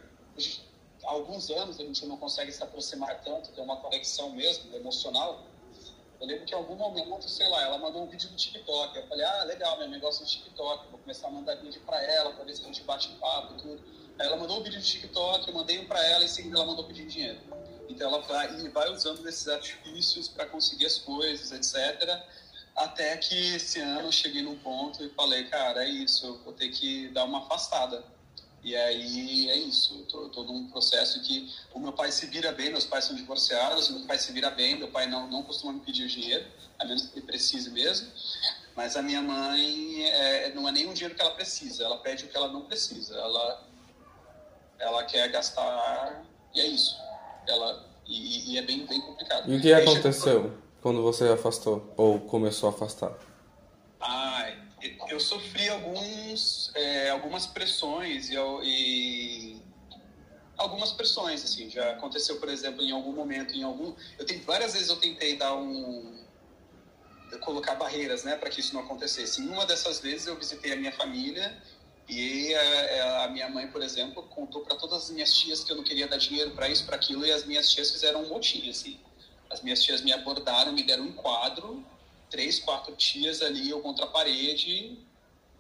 há 1.05 1.11
alguns 1.11 1.51
anos 1.51 1.81
a 1.81 1.85
gente 1.85 2.05
não 2.05 2.17
consegue 2.17 2.53
se 2.53 2.63
aproximar 2.63 3.23
tanto, 3.23 3.53
ter 3.53 3.61
uma 3.61 3.77
conexão 3.79 4.31
mesmo, 4.31 4.75
emocional. 4.77 5.43
Eu 6.21 6.27
lembro 6.27 6.45
que 6.45 6.55
em 6.55 6.57
algum 6.57 6.77
momento, 6.77 7.29
sei 7.29 7.49
lá, 7.49 7.63
ela 7.63 7.79
mandou 7.79 8.03
um 8.05 8.07
vídeo 8.07 8.31
no 8.31 8.37
TikTok. 8.37 8.97
Eu 8.97 9.07
falei, 9.07 9.25
ah, 9.25 9.45
legal, 9.45 9.79
meu 9.79 9.89
negócio 9.89 10.23
no 10.23 10.29
TikTok, 10.29 10.89
vou 10.91 11.01
começar 11.01 11.29
a 11.29 11.31
mandar 11.31 11.57
vídeo 11.57 11.81
para 11.85 12.03
ela, 12.03 12.33
para 12.33 12.45
ver 12.45 12.55
se 12.57 12.63
a 12.63 12.67
gente 12.67 12.83
bate 12.83 13.09
papo 13.21 13.55
e 13.55 13.57
tudo. 13.63 13.83
Aí 14.19 14.27
ela 14.27 14.37
mandou 14.37 14.61
um 14.61 14.63
vídeo 14.63 14.79
no 14.79 14.85
TikTok, 14.85 15.49
eu 15.49 15.55
mandei 15.55 15.79
um 15.79 15.87
para 15.87 16.03
ela 16.05 16.23
e 16.23 16.27
em 16.27 16.29
seguida 16.29 16.57
ela 16.57 16.67
mandou 16.67 16.85
pedir 16.85 17.07
dinheiro. 17.07 17.41
Então 17.89 18.09
ela 18.09 18.21
vai, 18.23 18.69
vai 18.69 18.91
usando 18.91 19.27
esses 19.29 19.47
artifícios 19.49 20.29
para 20.29 20.47
conseguir 20.47 20.87
as 20.87 20.99
coisas, 20.99 21.53
etc. 21.53 22.23
Até 22.77 23.17
que 23.17 23.55
esse 23.57 23.81
ano 23.81 24.09
eu 24.09 24.13
cheguei 24.13 24.43
num 24.43 24.57
ponto 24.59 25.05
e 25.05 25.09
falei, 25.11 25.45
cara, 25.45 25.85
é 25.85 25.89
isso, 25.89 26.27
eu 26.27 26.39
vou 26.39 26.53
ter 26.53 26.71
que 26.71 27.09
dar 27.09 27.25
uma 27.25 27.39
afastada. 27.39 28.05
E 28.65 28.75
aí 28.75 29.51
é 29.51 29.57
isso, 29.59 29.95
tô 30.09 30.43
num 30.43 30.67
processo 30.69 31.21
que 31.21 31.53
o 31.75 31.79
meu 31.79 31.93
pai 31.93 32.11
se 32.11 32.27
vira 32.27 32.51
bem, 32.51 32.71
meus 32.71 32.87
pais 32.87 33.05
são 33.05 33.15
divorciados, 33.15 33.91
meu 33.91 34.07
pai 34.07 34.19
se 34.19 34.33
vira 34.33 34.51
bem, 34.51 34.79
meu 34.79 34.89
pai 34.89 35.07
não, 35.07 35.29
não 35.29 35.43
costuma 35.43 35.75
me 35.75 35.81
pedir 35.81 36.09
dinheiro, 36.09 36.47
a 36.79 36.85
menos 36.87 37.07
que 37.07 37.19
ele 37.19 37.27
precise 37.27 37.71
mesmo. 37.71 38.09
Mas 38.75 38.97
a 38.97 39.03
minha 39.03 39.21
mãe 39.21 40.05
é, 40.07 40.55
não 40.55 40.67
é 40.67 40.73
nem 40.73 40.89
um 40.89 40.95
dinheiro 40.95 41.15
que 41.15 41.21
ela 41.21 41.33
precisa, 41.33 41.85
ela 41.85 41.99
pede 41.99 42.25
o 42.25 42.29
que 42.29 42.37
ela 42.37 42.49
não 42.49 42.63
precisa. 42.63 43.15
Ela, 43.15 43.69
ela 44.79 45.05
quer 45.05 45.31
gastar 45.31 46.25
e 46.55 46.61
é 46.61 46.67
isso. 46.67 46.97
Ela, 47.47 47.85
e, 48.07 48.53
e 48.55 48.59
é 48.59 48.63
bem, 48.63 48.87
bem 48.87 49.01
complicado. 49.03 49.53
E 49.53 49.57
o 49.57 49.61
que 49.61 49.73
aconteceu? 49.73 50.65
quando 50.85 51.03
você 51.03 51.27
afastou 51.29 51.95
ou 51.97 52.21
começou 52.21 52.69
a 52.69 52.73
afastar? 52.73 53.13
Ah, 53.99 54.53
eu 55.09 55.21
sofri 55.21 55.69
alguns, 55.69 56.71
é, 56.75 57.11
algumas 57.11 57.47
pressões 57.47 58.29
e, 58.29 58.35
e, 58.63 59.63
algumas 60.57 60.93
pressões 60.93 61.45
assim. 61.45 61.71
Já 61.71 61.93
aconteceu, 61.93 62.39
por 62.39 62.49
exemplo, 62.49 62.83
em 62.83 62.93
algum 62.93 63.13
momento, 63.13 63.55
em 63.55 63.63
algum, 63.63 63.95
eu 64.19 64.27
tenho 64.27 64.43
várias 64.43 64.73
vezes 64.75 64.89
eu 64.89 64.97
tentei 64.97 65.37
dar 65.37 65.55
um 65.55 66.23
colocar 67.41 67.75
barreiras, 67.75 68.23
né, 68.23 68.37
para 68.37 68.49
que 68.49 68.61
isso 68.61 68.75
não 68.75 68.83
acontecesse. 68.83 69.41
Em 69.41 69.49
uma 69.49 69.67
dessas 69.67 70.01
vezes 70.01 70.27
eu 70.27 70.37
visitei 70.37 70.73
a 70.73 70.77
minha 70.77 70.93
família 70.93 71.57
e 72.09 72.55
a, 72.55 72.63
é, 72.63 72.97
é, 72.97 73.25
a 73.25 73.29
minha 73.29 73.49
mãe, 73.49 73.67
por 73.67 73.83
exemplo, 73.83 74.23
contou 74.25 74.63
para 74.63 74.77
todas 74.77 75.05
as 75.05 75.11
minhas 75.11 75.33
tias 75.33 75.65
que 75.65 75.73
eu 75.73 75.77
não 75.77 75.85
queria 75.85 76.07
dar 76.07 76.17
dinheiro 76.17 76.51
para 76.53 76.69
isso, 76.69 76.85
para 76.85 76.97
aquilo, 76.97 77.25
e 77.27 77.33
as 77.33 77.45
minhas 77.45 77.71
tias 77.71 77.91
fizeram 77.91 78.23
um 78.23 78.29
motim, 78.29 78.69
assim 78.69 79.01
As 79.51 79.63
minhas 79.63 79.83
tias 79.83 80.03
me 80.03 80.13
abordaram, 80.13 80.73
me 80.73 80.83
deram 80.83 81.05
um 81.05 81.13
quadro, 81.13 81.85
três, 82.35 82.59
quatro 82.59 82.97
tias 82.97 83.41
ali, 83.41 83.71
eu 83.71 83.81
contra 83.81 84.07
a 84.07 84.09
parede, 84.09 84.99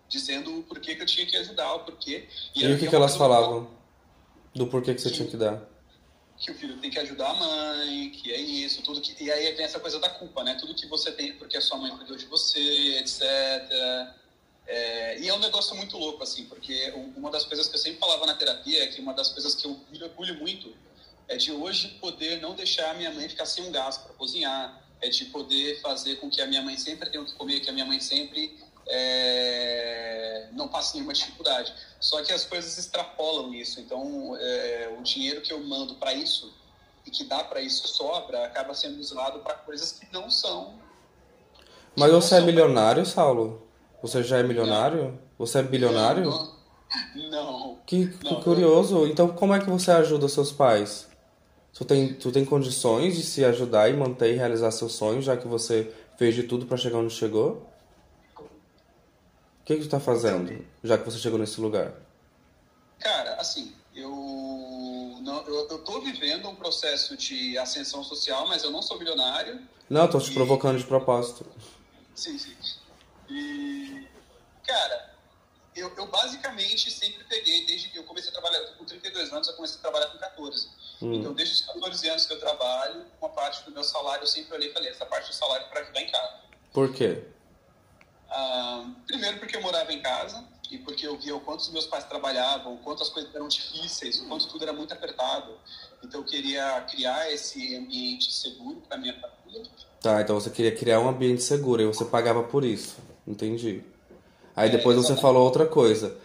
dizendo 0.08 0.58
o 0.58 0.62
porquê 0.64 0.96
que 0.96 1.02
eu 1.02 1.06
tinha 1.06 1.24
que 1.24 1.36
ajudar, 1.36 1.72
o 1.72 1.80
porquê. 1.84 2.28
E, 2.52 2.64
e 2.64 2.72
o 2.72 2.76
que, 2.76 2.88
que 2.88 2.96
elas 2.96 3.16
falavam? 3.16 3.70
Do 4.52 4.66
porquê 4.66 4.92
que 4.92 5.00
você 5.00 5.08
que, 5.08 5.14
tinha 5.14 5.28
que 5.28 5.36
dar? 5.36 5.62
Que 6.36 6.50
o 6.50 6.54
filho 6.56 6.76
tem 6.78 6.90
que 6.90 6.98
ajudar 6.98 7.30
a 7.30 7.34
mãe, 7.34 8.10
que 8.10 8.32
é 8.32 8.40
isso, 8.40 8.82
tudo 8.82 9.00
que. 9.00 9.22
E 9.22 9.30
aí 9.30 9.52
vem 9.52 9.64
essa 9.64 9.78
coisa 9.78 10.00
da 10.00 10.08
culpa, 10.08 10.42
né? 10.42 10.56
Tudo 10.56 10.74
que 10.74 10.84
você 10.88 11.12
tem 11.12 11.34
porque 11.34 11.56
a 11.56 11.60
sua 11.60 11.78
mãe 11.78 11.96
cuidou 11.96 12.16
de 12.16 12.26
você, 12.26 12.98
etc. 12.98 13.22
É, 14.66 15.20
e 15.20 15.28
é 15.28 15.34
um 15.34 15.38
negócio 15.38 15.76
muito 15.76 15.96
louco, 15.96 16.24
assim, 16.24 16.46
porque 16.46 16.92
uma 17.16 17.30
das 17.30 17.44
coisas 17.44 17.68
que 17.68 17.76
eu 17.76 17.78
sempre 17.78 18.00
falava 18.00 18.26
na 18.26 18.34
terapia 18.34 18.82
é 18.82 18.86
que 18.88 19.00
uma 19.00 19.14
das 19.14 19.28
coisas 19.28 19.54
que 19.54 19.64
eu 19.64 19.78
me 19.92 20.02
orgulho 20.02 20.34
muito 20.40 20.74
é 21.28 21.36
de 21.36 21.52
hoje 21.52 21.88
poder 22.00 22.40
não 22.40 22.56
deixar 22.56 22.90
a 22.90 22.94
minha 22.94 23.12
mãe 23.12 23.28
ficar 23.28 23.46
sem 23.46 23.62
um 23.62 23.70
gás 23.70 23.96
para 23.96 24.12
cozinhar, 24.14 24.83
é 25.04 25.08
de 25.10 25.26
poder 25.26 25.80
fazer 25.80 26.16
com 26.16 26.30
que 26.30 26.40
a 26.40 26.46
minha 26.46 26.62
mãe 26.62 26.78
sempre 26.78 27.10
tenha 27.10 27.22
o 27.22 27.26
que 27.26 27.34
comer, 27.34 27.60
que 27.60 27.68
a 27.68 27.72
minha 27.72 27.84
mãe 27.84 28.00
sempre 28.00 28.58
é, 28.88 30.48
não 30.52 30.66
passe 30.66 30.94
nenhuma 30.94 31.12
dificuldade. 31.12 31.74
Só 32.00 32.22
que 32.22 32.32
as 32.32 32.44
coisas 32.44 32.78
extrapolam 32.78 33.52
isso, 33.54 33.80
então 33.80 34.36
é, 34.40 34.94
o 34.98 35.02
dinheiro 35.02 35.42
que 35.42 35.52
eu 35.52 35.62
mando 35.62 35.96
para 35.96 36.14
isso 36.14 36.52
e 37.06 37.10
que 37.10 37.24
dá 37.24 37.44
para 37.44 37.60
isso 37.60 37.86
sobra 37.86 38.46
acaba 38.46 38.72
sendo 38.72 38.98
usado 38.98 39.40
para 39.40 39.54
coisas 39.54 39.92
que 39.92 40.06
não 40.10 40.30
são. 40.30 40.74
Mas 41.94 42.10
você 42.10 42.36
é 42.36 42.40
milionário, 42.40 43.04
Saulo? 43.04 43.62
Você 44.02 44.22
já 44.22 44.38
é 44.38 44.42
milionário? 44.42 45.04
Não. 45.04 45.18
Você 45.38 45.58
é 45.58 45.62
bilionário? 45.62 46.24
Não. 46.24 46.54
não. 47.30 47.78
Que, 47.86 48.08
que 48.08 48.34
curioso. 48.42 49.06
Então, 49.06 49.28
como 49.28 49.54
é 49.54 49.60
que 49.60 49.68
você 49.68 49.90
ajuda 49.90 50.28
seus 50.28 50.50
pais? 50.50 51.08
Tu 51.74 51.84
tem, 51.84 52.14
tu 52.14 52.30
tem 52.30 52.44
condições 52.44 53.16
de 53.16 53.24
se 53.24 53.44
ajudar 53.44 53.90
e 53.90 53.94
manter 53.94 54.32
e 54.32 54.36
realizar 54.36 54.70
seus 54.70 54.92
sonhos, 54.92 55.24
já 55.24 55.36
que 55.36 55.48
você 55.48 55.92
fez 56.16 56.32
de 56.32 56.44
tudo 56.44 56.66
para 56.66 56.76
chegar 56.76 56.98
onde 56.98 57.12
chegou? 57.12 57.68
O 58.38 59.64
que, 59.64 59.76
que 59.76 59.82
tu 59.82 59.88
tá 59.88 59.98
fazendo, 59.98 60.64
já 60.84 60.96
que 60.96 61.04
você 61.04 61.18
chegou 61.18 61.38
nesse 61.38 61.60
lugar? 61.60 61.92
Cara, 63.00 63.34
assim, 63.40 63.74
eu, 63.92 64.08
não, 65.22 65.42
eu, 65.46 65.68
eu 65.68 65.78
tô 65.78 66.00
vivendo 66.00 66.48
um 66.48 66.54
processo 66.54 67.16
de 67.16 67.58
ascensão 67.58 68.04
social, 68.04 68.46
mas 68.46 68.62
eu 68.62 68.70
não 68.70 68.80
sou 68.80 68.96
milionário. 68.96 69.60
Não, 69.90 70.06
tô 70.06 70.20
te 70.20 70.30
e... 70.30 70.34
provocando 70.34 70.78
de 70.78 70.84
propósito. 70.84 71.44
Sim, 72.14 72.38
sim. 72.38 72.54
E, 73.28 74.06
cara, 74.64 75.14
eu, 75.74 75.92
eu, 75.96 76.06
basicamente 76.06 76.88
sempre 76.90 77.24
peguei, 77.24 77.66
desde 77.66 77.88
que 77.88 77.98
eu 77.98 78.04
comecei 78.04 78.30
a 78.30 78.32
trabalhar, 78.32 78.60
com 78.78 78.84
32 78.84 79.32
anos, 79.32 79.48
eu 79.48 79.54
comecei 79.54 79.78
a 79.78 79.82
trabalhar 79.82 80.06
com 80.08 80.18
14. 80.18 80.68
Hum. 81.04 81.14
Então, 81.14 81.34
desde 81.34 81.54
os 81.54 81.60
14 81.60 82.08
anos 82.08 82.26
que 82.26 82.32
eu 82.32 82.40
trabalho, 82.40 83.04
uma 83.20 83.28
parte 83.28 83.62
do 83.64 83.70
meu 83.70 83.84
salário 83.84 84.22
eu 84.22 84.26
sempre 84.26 84.54
olhei 84.54 84.70
e 84.70 84.72
falei, 84.72 84.90
essa 84.90 85.04
parte 85.04 85.28
do 85.28 85.34
salário 85.34 85.66
é 85.66 85.68
para 85.68 85.80
ajudar 85.82 86.00
em 86.00 86.10
casa. 86.10 86.34
Por 86.72 86.92
quê? 86.92 87.22
Ah, 88.30 88.86
primeiro 89.06 89.38
porque 89.38 89.56
eu 89.56 89.60
morava 89.60 89.92
em 89.92 90.00
casa 90.00 90.42
e 90.70 90.78
porque 90.78 91.06
eu 91.06 91.18
via 91.18 91.36
o 91.36 91.40
quanto 91.40 91.60
os 91.60 91.68
meus 91.70 91.86
pais 91.86 92.04
trabalhavam, 92.04 92.74
o 92.74 92.78
quanto 92.78 93.02
as 93.02 93.10
coisas 93.10 93.32
eram 93.34 93.46
difíceis, 93.46 94.18
o 94.20 94.26
quanto 94.26 94.48
tudo 94.48 94.62
era 94.62 94.72
muito 94.72 94.94
apertado. 94.94 95.58
Então, 96.02 96.20
eu 96.20 96.26
queria 96.26 96.80
criar 96.90 97.30
esse 97.30 97.76
ambiente 97.76 98.32
seguro 98.32 98.82
para 98.88 98.96
minha 98.96 99.14
família. 99.14 99.70
Tá, 100.00 100.20
então 100.20 100.38
você 100.38 100.50
queria 100.50 100.74
criar 100.74 101.00
um 101.00 101.08
ambiente 101.08 101.42
seguro 101.42 101.82
e 101.82 101.86
você 101.86 102.04
pagava 102.04 102.42
por 102.42 102.64
isso. 102.64 102.96
Entendi. 103.26 103.82
Aí 104.56 104.70
depois 104.70 104.96
é, 104.96 105.00
você 105.00 105.16
falou 105.16 105.42
outra 105.42 105.66
coisa, 105.66 106.16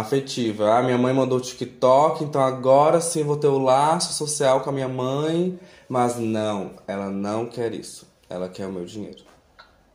afetiva. 0.00 0.76
Ah, 0.76 0.82
minha 0.82 0.98
mãe 0.98 1.12
mandou 1.12 1.38
o 1.38 1.40
TikTok, 1.40 2.24
então 2.24 2.40
agora 2.40 3.00
sim 3.00 3.22
vou 3.22 3.36
ter 3.36 3.48
o 3.48 3.58
laço 3.58 4.12
social 4.12 4.60
com 4.60 4.70
a 4.70 4.72
minha 4.72 4.88
mãe. 4.88 5.58
Mas 5.88 6.16
não, 6.16 6.76
ela 6.86 7.10
não 7.10 7.46
quer 7.46 7.72
isso. 7.74 8.06
Ela 8.28 8.48
quer 8.48 8.66
o 8.66 8.72
meu 8.72 8.84
dinheiro. 8.84 9.24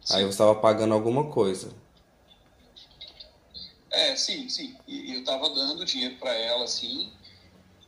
Sim. 0.02 0.16
Aí 0.16 0.24
você 0.24 0.30
estava 0.30 0.56
pagando 0.56 0.94
alguma 0.94 1.26
coisa. 1.26 1.70
É, 3.92 4.16
sim, 4.16 4.48
sim. 4.48 4.76
E 4.88 5.14
eu 5.14 5.20
estava 5.20 5.50
dando 5.50 5.84
dinheiro 5.84 6.16
para 6.16 6.34
ela, 6.34 6.64
assim. 6.64 7.12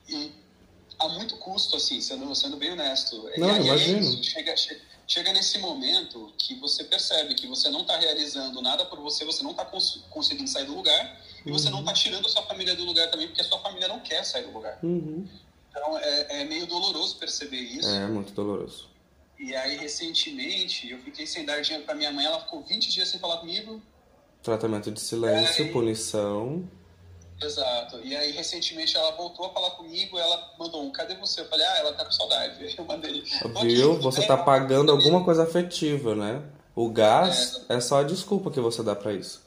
E 0.07 0.31
a 0.99 1.07
muito 1.07 1.37
custo, 1.37 1.77
assim, 1.77 2.01
sendo, 2.01 2.33
sendo 2.35 2.57
bem 2.57 2.71
honesto. 2.71 3.29
Não, 3.37 3.47
e 3.47 3.51
aí, 3.51 3.65
imagino. 3.65 4.23
Chega, 4.23 4.55
chega, 4.57 4.81
chega 5.07 5.33
nesse 5.33 5.59
momento 5.59 6.33
que 6.37 6.55
você 6.55 6.83
percebe 6.83 7.35
que 7.35 7.47
você 7.47 7.69
não 7.69 7.81
está 7.81 7.97
realizando 7.97 8.61
nada 8.61 8.85
por 8.85 8.99
você, 8.99 9.23
você 9.23 9.43
não 9.43 9.51
está 9.51 9.63
cons 9.65 10.03
conseguindo 10.09 10.49
sair 10.49 10.65
do 10.65 10.75
lugar 10.75 11.21
e 11.45 11.49
uhum. 11.49 11.57
você 11.57 11.69
não 11.69 11.79
está 11.79 11.91
uhum. 11.91 11.97
tirando 11.97 12.25
a 12.25 12.29
sua 12.29 12.43
família 12.43 12.75
do 12.75 12.83
lugar 12.83 13.09
também 13.11 13.27
porque 13.27 13.41
a 13.41 13.45
sua 13.45 13.59
família 13.59 13.87
não 13.87 13.99
quer 13.99 14.23
sair 14.23 14.43
do 14.43 14.51
lugar. 14.51 14.79
Uhum. 14.83 15.27
Então 15.69 15.97
é, 15.97 16.41
é, 16.41 16.45
meio 16.45 16.67
doloroso 16.67 17.17
perceber 17.17 17.57
isso. 17.57 17.89
É, 17.89 18.07
muito 18.07 18.33
doloroso. 18.33 18.89
E 19.39 19.53
aí, 19.55 19.75
recentemente, 19.77 20.89
eu 20.89 20.99
fiquei 20.99 21.27
sem 21.27 21.45
dar 21.45 21.61
dinheiro 21.61 21.85
para 21.85 21.95
minha 21.95 22.11
mãe, 22.11 22.25
ela 22.25 22.39
ficou 22.39 22.61
20 22.61 22.89
dias 22.89 23.09
sem 23.09 23.19
falar 23.19 23.37
comigo. 23.37 23.81
Tratamento 24.41 24.91
de 24.91 25.01
silêncio, 25.01 25.71
punição. 25.73 26.63
Exato. 27.41 27.99
E 28.03 28.15
aí, 28.15 28.31
recentemente, 28.31 28.95
ela 28.95 29.11
voltou 29.11 29.47
a 29.47 29.49
falar 29.49 29.71
comigo, 29.71 30.17
ela 30.17 30.53
mandou 30.57 30.83
um, 30.83 30.91
cadê 30.91 31.15
você? 31.15 31.41
Eu 31.41 31.49
falei, 31.49 31.65
ah, 31.65 31.77
ela 31.79 31.93
tá 31.93 32.05
com 32.05 32.11
saudade. 32.11 32.55
Eu 32.77 32.85
mandei. 32.85 33.23
Viu? 33.63 33.99
Você 33.99 34.25
tá 34.25 34.37
pagando 34.37 34.91
alguma 34.91 35.23
coisa 35.23 35.43
afetiva, 35.43 36.15
né? 36.15 36.41
O 36.75 36.89
gás 36.89 37.65
é, 37.69 37.75
é 37.75 37.81
só 37.81 37.99
a 37.99 38.03
desculpa 38.03 38.49
que 38.49 38.59
você 38.59 38.81
dá 38.81 38.95
para 38.95 39.13
isso. 39.13 39.43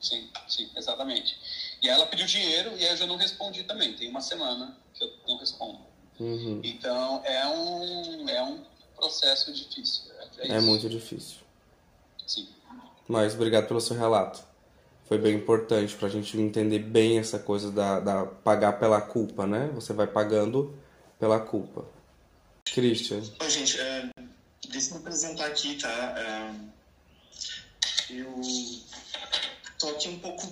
Sim, 0.00 0.28
sim, 0.52 0.70
exatamente. 0.76 1.36
E 1.80 1.88
ela 1.88 2.06
pediu 2.06 2.26
dinheiro 2.26 2.72
e 2.76 2.84
aí 2.84 2.90
eu 2.90 2.96
já 2.96 3.06
não 3.06 3.16
respondi 3.16 3.64
também. 3.64 3.94
Tem 3.94 4.08
uma 4.08 4.20
semana 4.20 4.76
que 4.94 5.04
eu 5.04 5.12
não 5.26 5.36
respondo. 5.38 5.80
Uhum. 6.20 6.60
Então, 6.62 7.22
é 7.24 7.46
um, 7.46 8.28
é 8.28 8.42
um 8.42 8.64
processo 8.96 9.52
difícil. 9.52 10.02
É, 10.38 10.48
é 10.48 10.60
muito 10.60 10.88
difícil. 10.88 11.38
Sim. 12.26 12.48
Mas 13.08 13.34
obrigado 13.34 13.66
pelo 13.66 13.80
seu 13.80 13.96
relato 13.96 14.52
foi 15.12 15.18
bem 15.18 15.34
importante 15.34 15.94
para 15.94 16.08
a 16.08 16.10
gente 16.10 16.38
entender 16.38 16.78
bem 16.78 17.18
essa 17.18 17.38
coisa 17.38 17.70
da, 17.70 18.00
da 18.00 18.24
pagar 18.24 18.78
pela 18.78 18.98
culpa, 18.98 19.46
né? 19.46 19.70
Você 19.74 19.92
vai 19.92 20.06
pagando 20.06 20.74
pela 21.20 21.38
culpa. 21.38 21.84
Christian. 22.64 23.20
Oi, 23.40 23.50
gente, 23.50 23.76
uh, 23.76 24.24
deixa 24.70 24.88
eu 24.88 24.94
me 24.94 25.00
apresentar 25.00 25.46
aqui, 25.48 25.74
tá? 25.74 26.14
Uh, 26.16 26.72
eu 28.08 28.40
tô 29.82 29.88
aqui 29.88 30.08
um 30.08 30.18
pouco, 30.20 30.46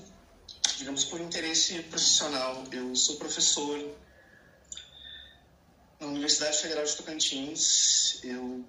digamos, 0.76 1.04
por 1.04 1.20
interesse 1.20 1.80
profissional. 1.84 2.64
Eu 2.72 2.96
sou 2.96 3.14
professor 3.14 3.96
na 6.00 6.08
Universidade 6.08 6.58
Federal 6.58 6.84
de 6.84 6.96
Tocantins. 6.96 8.18
Eu 8.25 8.64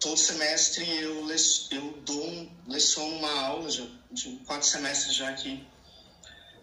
todo 0.00 0.16
semestre 0.16 0.88
eu, 0.98 1.28
eu 1.72 1.90
dou 2.06 2.50
leciono 2.66 3.16
uma 3.16 3.40
aula 3.42 3.68
já, 3.68 3.84
de 4.10 4.30
quatro 4.46 4.66
semestres 4.66 5.14
já 5.14 5.28
aqui 5.28 5.66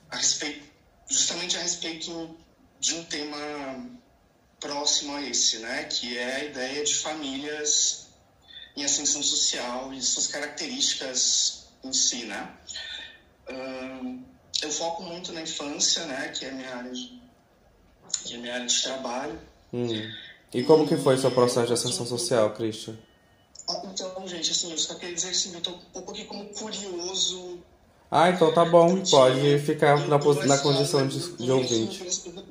a 0.09 0.15
respeito 0.15 0.65
justamente 1.07 1.57
a 1.57 1.61
respeito 1.61 2.35
de 2.79 2.95
um 2.95 3.03
tema 3.03 3.99
próximo 4.59 5.15
a 5.17 5.21
esse, 5.21 5.57
né, 5.57 5.83
que 5.83 6.17
é 6.17 6.35
a 6.35 6.43
ideia 6.45 6.83
de 6.83 6.95
famílias 6.95 8.07
em 8.75 8.85
ascensão 8.85 9.21
social 9.21 9.93
e 9.93 10.01
suas 10.01 10.27
características 10.27 11.67
em 11.83 11.93
si, 11.93 12.23
né. 12.23 12.57
Eu 13.47 14.71
foco 14.71 15.03
muito 15.03 15.31
na 15.31 15.41
infância, 15.41 16.05
né, 16.05 16.29
que 16.29 16.45
é 16.45 16.49
a 16.49 16.53
minha 16.53 16.75
área 16.75 16.91
de, 16.91 17.21
que 18.23 18.35
é 18.35 18.37
minha 18.37 18.53
área 18.53 18.65
de 18.65 18.81
trabalho. 18.81 19.39
Hum. 19.73 20.11
E 20.53 20.63
como 20.63 20.87
que 20.87 20.95
foi 20.95 21.15
o 21.15 21.17
seu 21.17 21.31
processo 21.31 21.67
de 21.67 21.73
ascensão 21.73 22.05
social, 22.05 22.51
Christian? 22.53 22.95
Então, 23.85 24.27
gente, 24.27 24.51
assim, 24.51 24.71
eu 24.71 24.77
só 24.77 24.95
queria 24.95 25.15
dizer 25.15 25.29
assim, 25.29 25.53
eu 25.53 25.61
tô 25.61 25.71
um 25.71 25.79
pouco 25.93 26.11
aqui 26.11 26.25
como 26.25 26.45
curioso. 26.45 27.59
Ah, 28.09 28.29
então 28.29 28.53
tá 28.53 28.63
bom, 28.63 29.03
pode 29.03 29.59
ficar 29.59 30.07
na, 30.07 30.17
na 30.17 30.57
condição 30.59 31.07
de, 31.07 31.35
de 31.37 31.51
ouvinte. 31.51 32.05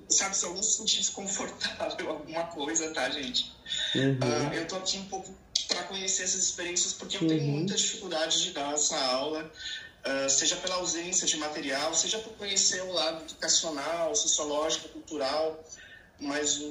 Sabe, 0.08 0.36
se 0.36 0.44
algum 0.44 0.62
se 0.62 0.78
sentir 0.78 0.98
desconfortável, 0.98 2.10
alguma 2.10 2.44
coisa, 2.48 2.92
tá, 2.92 3.08
gente? 3.08 3.52
Uhum. 3.94 4.18
Uh, 4.18 4.54
eu 4.54 4.66
tô 4.66 4.76
aqui 4.76 4.98
um 4.98 5.04
pouco 5.04 5.32
para 5.68 5.84
conhecer 5.84 6.24
essas 6.24 6.42
experiências, 6.42 6.92
porque 6.92 7.16
eu 7.16 7.22
uhum. 7.22 7.28
tenho 7.28 7.42
muita 7.44 7.74
dificuldade 7.74 8.42
de 8.42 8.50
dar 8.50 8.74
essa 8.74 8.98
aula, 8.98 9.50
uh, 10.06 10.28
seja 10.28 10.56
pela 10.56 10.76
ausência 10.76 11.26
de 11.26 11.36
material, 11.36 11.94
seja 11.94 12.18
por 12.18 12.32
conhecer 12.34 12.82
o 12.82 12.92
lado 12.92 13.22
educacional, 13.24 14.14
sociológico, 14.14 14.88
cultural, 14.88 15.64
mas 16.20 16.62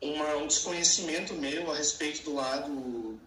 uma, 0.00 0.36
um 0.36 0.46
desconhecimento 0.46 1.34
meu 1.34 1.70
a 1.70 1.76
respeito 1.76 2.22
do 2.24 2.34
lado 2.34 3.18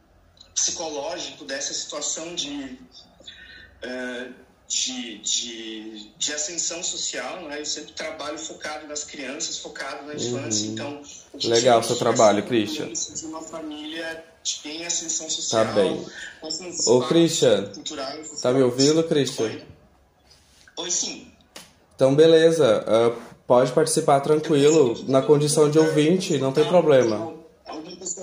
psicológico 0.54 1.46
dessa 1.46 1.74
situação 1.74 2.36
de, 2.36 2.78
uh, 3.84 4.34
de, 4.70 5.18
de, 5.18 6.10
de, 6.16 6.32
ascensão 6.32 6.84
social, 6.84 7.42
né? 7.48 7.60
Eu 7.60 7.66
sempre 7.66 7.92
trabalho 7.94 8.38
focado 8.38 8.88
nas 8.88 9.04
crianças, 9.04 9.58
focado 9.58 10.06
na 10.06 10.14
infância, 10.14 10.68
uhum. 10.68 10.74
então... 10.74 11.02
Legal 11.44 11.80
o 11.80 11.84
seu 11.84 11.96
trabalho, 11.96 12.44
Christian. 12.44 12.88
De 12.94 13.26
uma 13.26 13.42
família 13.42 14.24
em 14.64 14.86
ascensão 14.86 15.28
social... 15.28 15.66
Tá 15.66 15.72
bem. 15.72 16.06
Ô, 16.86 17.02
Christian, 17.02 17.72
tá 18.44 18.54
me 18.54 18.62
ouvindo, 18.62 19.04
Christian? 19.04 19.46
Oi, 19.46 19.64
Oi 20.78 20.92
sim. 20.92 21.32
Então, 21.96 22.14
beleza. 22.14 22.86
Uh, 22.88 23.20
pode 23.48 23.72
participar 23.72 24.20
tranquilo, 24.20 25.04
na 25.08 25.24
condição 25.24 25.70
de 25.72 25.80
ouvinte, 25.80 26.38
não 26.38 26.52
tem 26.52 26.66
problema. 26.66 27.39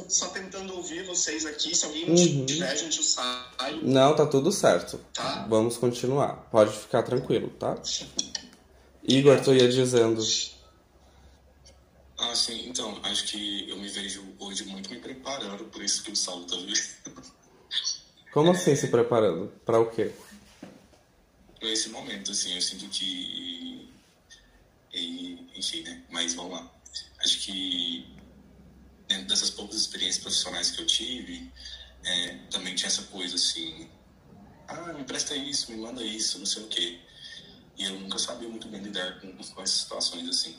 Só 0.08 0.28
tentando 0.28 0.74
ouvir 0.74 1.04
vocês 1.04 1.44
aqui. 1.46 1.74
Se 1.74 1.84
alguém 1.84 2.08
uhum. 2.08 2.46
tiver, 2.46 2.70
a 2.70 2.74
gente 2.74 3.02
sai. 3.02 3.80
Não, 3.82 4.14
tá 4.14 4.26
tudo 4.26 4.52
certo. 4.52 4.98
Tá. 5.12 5.46
Vamos 5.48 5.76
continuar. 5.76 6.48
Pode 6.50 6.76
ficar 6.76 7.02
tranquilo, 7.02 7.50
tá? 7.50 7.76
Igor, 9.02 9.40
tu 9.40 9.54
ia 9.54 9.68
dizendo. 9.68 10.22
Ah, 12.18 12.34
sim. 12.34 12.68
Então, 12.68 12.98
acho 13.02 13.24
que 13.26 13.68
eu 13.68 13.76
me 13.78 13.88
vejo 13.88 14.24
hoje 14.38 14.64
muito 14.64 14.90
me 14.90 14.98
preparando 14.98 15.64
por 15.64 15.82
isso 15.82 16.02
que 16.02 16.12
o 16.12 16.16
Saulo 16.16 16.46
tá 16.46 16.56
vendo. 16.56 17.26
Como 18.32 18.50
assim 18.50 18.76
se 18.76 18.88
preparando? 18.88 19.48
Para 19.64 19.80
o 19.80 19.90
quê? 19.90 20.12
Para 21.58 21.70
esse 21.70 21.88
momento, 21.88 22.30
assim, 22.30 22.54
eu 22.54 22.60
sinto 22.60 22.86
que. 22.88 23.90
E, 24.92 25.48
enfim, 25.56 25.82
né? 25.82 26.02
Mas 26.10 26.34
vamos 26.34 26.52
lá. 26.52 26.70
Acho 27.20 27.40
que 27.40 28.15
dentro 29.08 29.26
dessas 29.26 29.50
poucas 29.50 29.76
experiências 29.76 30.22
profissionais 30.22 30.70
que 30.70 30.82
eu 30.82 30.86
tive, 30.86 31.52
é, 32.04 32.34
também 32.50 32.74
tinha 32.74 32.88
essa 32.88 33.02
coisa 33.04 33.34
assim: 33.36 33.88
ah, 34.68 34.92
me 34.92 35.04
presta 35.04 35.34
isso, 35.36 35.70
me 35.72 35.78
manda 35.78 36.02
isso, 36.02 36.38
não 36.38 36.46
sei 36.46 36.62
o 36.62 36.68
quê. 36.68 37.00
E 37.76 37.84
eu 37.84 38.00
nunca 38.00 38.18
sabia 38.18 38.48
muito 38.48 38.68
bem 38.68 38.82
lidar 38.82 39.20
com, 39.20 39.36
com 39.36 39.62
essas 39.62 39.80
situações 39.80 40.28
assim. 40.28 40.58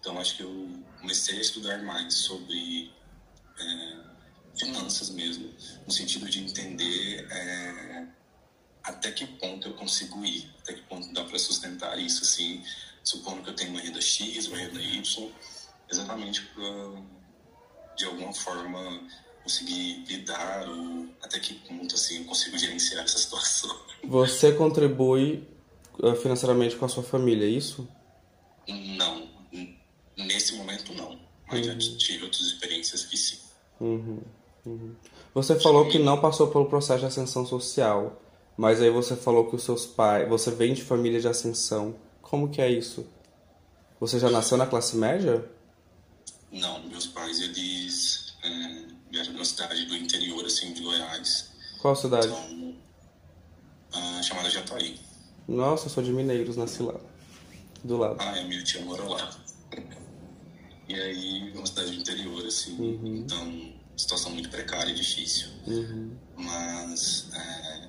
Então 0.00 0.18
acho 0.18 0.36
que 0.36 0.42
eu 0.42 0.82
comecei 1.00 1.38
a 1.38 1.40
estudar 1.40 1.82
mais 1.82 2.14
sobre 2.14 2.92
é, 3.58 3.96
finanças 4.58 5.10
mesmo, 5.10 5.54
no 5.86 5.92
sentido 5.92 6.28
de 6.28 6.40
entender 6.40 7.26
é, 7.30 8.06
até 8.82 9.10
que 9.10 9.26
ponto 9.26 9.68
eu 9.68 9.74
consigo 9.74 10.24
ir, 10.24 10.50
até 10.60 10.74
que 10.74 10.82
ponto 10.82 11.12
dá 11.12 11.24
para 11.24 11.38
sustentar 11.38 11.98
isso, 11.98 12.22
assim, 12.22 12.64
supondo 13.02 13.42
que 13.42 13.50
eu 13.50 13.54
tenho 13.54 13.70
uma 13.70 13.80
renda 13.80 14.00
X, 14.00 14.46
uma 14.46 14.56
renda 14.56 14.80
Y, 14.80 15.32
exatamente 15.90 16.42
para, 16.46 17.02
de 17.96 18.04
alguma 18.04 18.32
forma, 18.32 19.00
conseguir 19.42 20.04
lidar 20.06 20.68
ou 20.68 21.06
até 21.22 21.38
que 21.38 21.54
ponto, 21.54 21.94
assim, 21.94 22.18
eu 22.18 22.24
consigo 22.24 22.58
gerenciar 22.58 23.04
essa 23.04 23.18
situação. 23.18 23.74
Você 24.04 24.52
contribui 24.52 25.46
eh, 26.02 26.14
financeiramente 26.16 26.76
com 26.76 26.84
a 26.84 26.88
sua 26.88 27.02
família, 27.02 27.46
é 27.46 27.50
isso? 27.50 27.88
Não, 28.68 29.28
nesse 30.16 30.54
momento 30.56 30.92
não, 30.94 31.18
mas 31.48 31.66
uhum. 31.66 31.80
já 31.80 31.96
tive 31.96 32.24
outras 32.24 32.42
experiências 32.42 33.04
que 33.04 33.16
sim. 33.16 33.38
Uhum. 33.80 34.20
Uhum. 34.64 34.94
Você 35.32 35.58
falou 35.60 35.88
que 35.88 35.98
não 35.98 36.20
passou 36.20 36.48
pelo 36.48 36.66
processo 36.66 37.00
de 37.00 37.06
ascensão 37.06 37.46
social, 37.46 38.20
mas 38.56 38.80
aí 38.82 38.90
você 38.90 39.14
falou 39.14 39.48
que 39.48 39.54
os 39.54 39.62
seus 39.62 39.86
pais, 39.86 40.28
você 40.28 40.50
vem 40.50 40.74
de 40.74 40.82
família 40.82 41.20
de 41.20 41.28
ascensão. 41.28 41.94
Como 42.20 42.48
que 42.48 42.60
é 42.60 42.68
isso? 42.68 43.06
Você 44.00 44.18
já 44.18 44.28
nasceu 44.28 44.58
na 44.58 44.66
classe 44.66 44.96
média? 44.96 45.48
Não, 46.50 46.82
meus 46.84 47.06
pais 47.06 47.40
eles 47.40 48.34
é, 48.42 48.48
vieram 49.10 49.30
de 49.30 49.36
uma 49.36 49.44
cidade 49.44 49.84
do 49.86 49.96
interior 49.96 50.44
assim 50.44 50.72
de 50.72 50.82
Goiás. 50.82 51.50
Qual 51.80 51.94
cidade? 51.94 52.26
Então, 52.26 52.76
ah, 53.92 54.22
chamada 54.22 54.50
Jataí. 54.50 54.98
Nossa, 55.48 55.86
eu 55.86 55.90
sou 55.90 56.02
de 56.02 56.12
Mineiros, 56.12 56.56
nasci 56.56 56.82
lá. 56.82 56.98
Do 57.84 57.96
lado. 57.96 58.16
Ah, 58.18 58.30
a 58.30 58.44
minha 58.44 58.62
tia 58.64 58.80
mora 58.82 59.04
lá. 59.04 59.30
E 60.88 60.94
aí, 60.94 61.52
uma 61.52 61.66
cidade 61.66 61.90
do 61.90 62.00
interior, 62.00 62.44
assim. 62.44 62.76
Uhum. 62.78 63.16
Então, 63.16 63.74
situação 63.96 64.32
muito 64.32 64.48
precária 64.48 64.90
e 64.90 64.94
difícil. 64.94 65.48
Uhum. 65.66 66.16
Mas 66.36 67.28
é, 67.32 67.88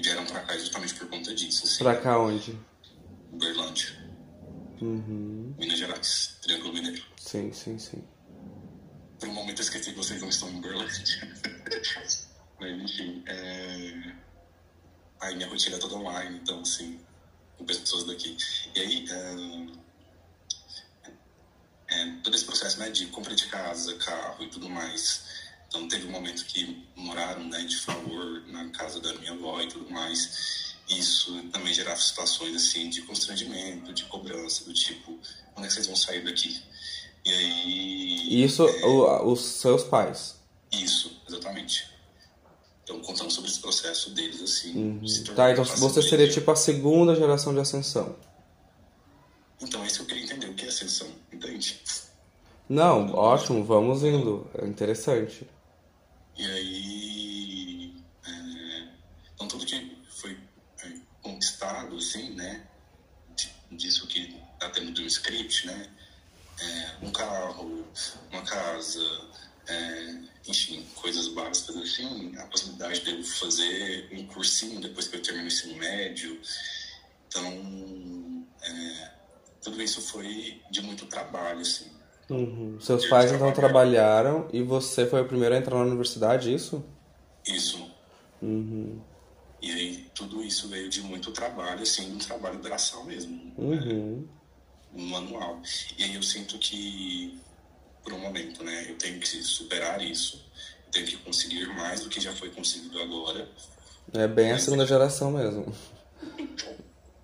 vieram 0.00 0.24
pra 0.26 0.40
cá 0.40 0.56
justamente 0.56 0.94
por 0.94 1.08
conta 1.08 1.34
disso. 1.34 1.64
Assim. 1.64 1.78
Pra 1.78 1.96
cá 1.96 2.18
onde? 2.18 2.58
Uberlândia. 3.32 3.88
Uhum. 4.80 5.54
Minas 5.58 5.78
Gerais, 5.78 6.36
Triângulo 6.42 6.72
Mineiro. 6.72 7.02
Sim, 7.24 7.52
sim, 7.52 7.78
sim. 7.78 8.04
Por 9.18 9.28
um 9.28 9.32
momento 9.32 9.60
eu 9.60 9.62
esqueci 9.62 9.92
que 9.92 9.96
vocês 9.96 10.20
não 10.20 10.28
estão 10.28 10.50
em 10.50 10.58
Uberlândia. 10.58 11.38
Mas 12.60 12.82
enfim, 12.82 13.24
é... 13.26 14.12
aí 15.20 15.34
minha 15.34 15.48
rotina 15.48 15.76
é 15.76 15.78
toda 15.78 15.94
online, 15.94 16.38
então 16.42 16.60
assim, 16.60 17.00
com 17.56 17.64
pessoas 17.64 18.04
daqui. 18.04 18.36
E 18.74 18.80
aí, 18.80 19.06
é 19.08 19.84
é, 21.94 22.12
todo 22.22 22.34
esse 22.34 22.44
processo 22.44 22.78
né, 22.78 22.90
de 22.90 23.06
compra 23.06 23.34
de 23.34 23.46
casa, 23.46 23.94
carro 23.96 24.44
e 24.44 24.48
tudo 24.48 24.68
mais. 24.68 25.24
Então 25.68 25.88
teve 25.88 26.06
um 26.06 26.10
momento 26.10 26.44
que 26.44 26.86
moraram 26.94 27.44
né, 27.48 27.62
de 27.62 27.76
favor 27.78 28.46
na 28.48 28.68
casa 28.70 29.00
da 29.00 29.14
minha 29.14 29.32
avó 29.32 29.60
e 29.62 29.68
tudo 29.68 29.90
mais. 29.90 30.74
Isso 30.88 31.42
também 31.44 31.72
gerava 31.72 32.00
situações 32.00 32.54
assim 32.54 32.90
de 32.90 33.00
constrangimento, 33.02 33.94
de 33.94 34.04
cobrança, 34.04 34.64
do 34.64 34.74
tipo, 34.74 35.18
quando 35.54 35.64
é 35.64 35.68
que 35.68 35.74
vocês 35.74 35.86
vão 35.86 35.96
sair 35.96 36.22
daqui? 36.22 36.62
E 37.24 37.30
aí. 37.30 38.44
Isso, 38.44 38.66
é, 38.66 38.86
o, 38.86 39.32
os 39.32 39.40
seus 39.40 39.84
pais? 39.84 40.36
Isso, 40.72 41.20
exatamente. 41.28 41.94
Então, 42.82 43.00
contando 43.00 43.30
sobre 43.30 43.50
esse 43.50 43.60
processo 43.60 44.10
deles, 44.10 44.42
assim. 44.42 44.76
Uhum. 44.76 45.34
Tá, 45.34 45.50
então 45.50 45.64
você 45.64 46.02
seria 46.02 46.28
tipo 46.28 46.50
a 46.50 46.56
segunda 46.56 47.14
geração 47.14 47.54
de 47.54 47.60
ascensão. 47.60 48.14
Então, 49.60 49.82
é 49.82 49.86
isso 49.86 49.96
que 49.96 50.02
eu 50.02 50.06
queria 50.06 50.24
entender. 50.24 50.48
O 50.48 50.54
que 50.54 50.66
é 50.66 50.68
ascensão? 50.68 51.08
Entende? 51.32 51.80
Não, 52.68 53.14
ótimo, 53.14 53.64
vamos 53.64 54.02
indo. 54.02 54.50
É 54.54 54.66
interessante. 54.66 55.48
E 56.36 56.44
aí. 56.44 57.94
É, 58.26 58.88
então, 59.34 59.48
tudo 59.48 59.64
que 59.64 59.96
foi 60.10 60.36
é, 60.82 60.92
conquistado, 61.22 61.96
assim, 61.96 62.34
né? 62.34 62.66
Disso 63.70 64.06
que 64.06 64.36
tá 64.60 64.68
tendo 64.68 65.00
um 65.00 65.06
script, 65.06 65.66
né? 65.66 65.88
É, 66.60 67.04
um 67.04 67.10
carro, 67.10 67.84
uma 68.30 68.42
casa, 68.42 69.00
é, 69.66 70.14
enfim, 70.46 70.86
coisas 70.94 71.28
básicas 71.28 71.76
assim, 71.76 72.36
a 72.38 72.46
possibilidade 72.46 73.00
de 73.00 73.10
eu 73.12 73.24
fazer 73.24 74.08
um 74.12 74.26
cursinho 74.26 74.80
depois 74.80 75.08
que 75.08 75.16
eu 75.16 75.22
termino 75.22 75.44
o 75.44 75.48
ensino 75.48 75.76
médio. 75.76 76.40
Então, 77.28 78.46
é, 78.62 79.10
tudo 79.62 79.82
isso 79.82 80.00
foi 80.00 80.60
de 80.70 80.82
muito 80.82 81.06
trabalho, 81.06 81.60
assim. 81.60 81.90
Uhum. 82.30 82.78
Seus 82.80 83.06
pais 83.06 83.30
então 83.32 83.52
trabalharam 83.52 84.48
e 84.52 84.62
você 84.62 85.06
foi 85.06 85.20
o 85.20 85.28
primeiro 85.28 85.54
a 85.54 85.58
entrar 85.58 85.76
na 85.76 85.84
universidade, 85.84 86.54
isso? 86.54 86.84
Isso. 87.46 87.90
Uhum. 88.40 89.00
E 89.60 89.70
aí 89.70 90.10
tudo 90.14 90.42
isso 90.42 90.68
veio 90.68 90.88
de 90.88 91.02
muito 91.02 91.32
trabalho, 91.32 91.82
assim, 91.82 92.12
um 92.12 92.18
trabalho 92.18 92.58
braçal 92.58 93.04
mesmo. 93.04 93.52
Uhum. 93.56 94.20
Né? 94.20 94.28
Um 94.94 95.08
manual. 95.08 95.60
E 95.98 96.04
aí 96.04 96.14
eu 96.14 96.22
sinto 96.22 96.58
que, 96.58 97.38
por 98.02 98.12
um 98.12 98.18
momento, 98.18 98.62
né, 98.62 98.86
eu 98.88 98.96
tenho 98.96 99.18
que 99.18 99.26
superar 99.26 100.00
isso, 100.00 100.44
eu 100.86 100.92
tenho 100.92 101.06
que 101.06 101.16
conseguir 101.18 101.66
mais 101.74 102.00
do 102.00 102.08
que 102.08 102.20
já 102.20 102.32
foi 102.32 102.50
conseguido 102.50 103.00
agora. 103.00 103.48
É 104.12 104.28
bem 104.28 104.52
a 104.52 104.58
segunda 104.58 104.86
geração 104.86 105.32
mesmo. 105.32 105.74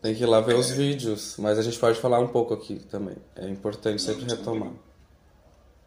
Tem 0.02 0.14
que 0.14 0.22
ir 0.22 0.26
lá 0.26 0.40
ver 0.40 0.54
é. 0.54 0.58
os 0.58 0.70
vídeos, 0.70 1.36
mas 1.38 1.58
a 1.58 1.62
gente 1.62 1.78
pode 1.78 2.00
falar 2.00 2.18
um 2.20 2.28
pouco 2.28 2.54
aqui 2.54 2.78
também. 2.90 3.16
É 3.36 3.48
importante 3.48 4.00
sempre 4.00 4.24
retomar. 4.24 4.72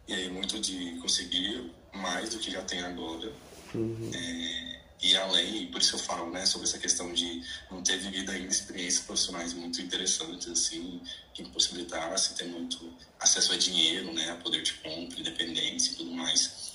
E 0.08 0.14
aí, 0.14 0.30
muito 0.30 0.60
de 0.60 1.00
conseguir 1.02 1.72
mais 1.94 2.30
do 2.30 2.38
que 2.38 2.52
já 2.52 2.62
tem 2.62 2.80
agora. 2.82 3.32
Uhum. 3.74 4.12
É, 4.14 4.80
e 5.04 5.18
além, 5.18 5.68
por 5.68 5.82
isso 5.82 5.96
eu 5.96 6.00
falo, 6.00 6.32
né, 6.32 6.46
sobre 6.46 6.66
essa 6.66 6.80
questão 6.80 7.12
de 7.12 7.44
não 7.70 7.84
ter 7.84 7.98
vivido 7.98 8.32
ainda 8.32 8.48
experiências 8.48 9.04
profissionais 9.04 9.54
muito 9.54 9.82
interessantes, 9.82 10.48
assim, 10.48 11.02
que 11.34 11.44
possibilitasse 11.50 12.36
ter 12.36 12.46
muito 12.46 12.90
acesso 13.20 13.52
a 13.52 13.58
dinheiro, 13.58 14.14
né, 14.14 14.32
a 14.32 14.36
poder 14.38 14.62
de 14.64 14.74
compra, 14.76 15.20
independência 15.20 15.92
e 15.92 15.96
tudo 15.96 16.12
mais. 16.12 16.72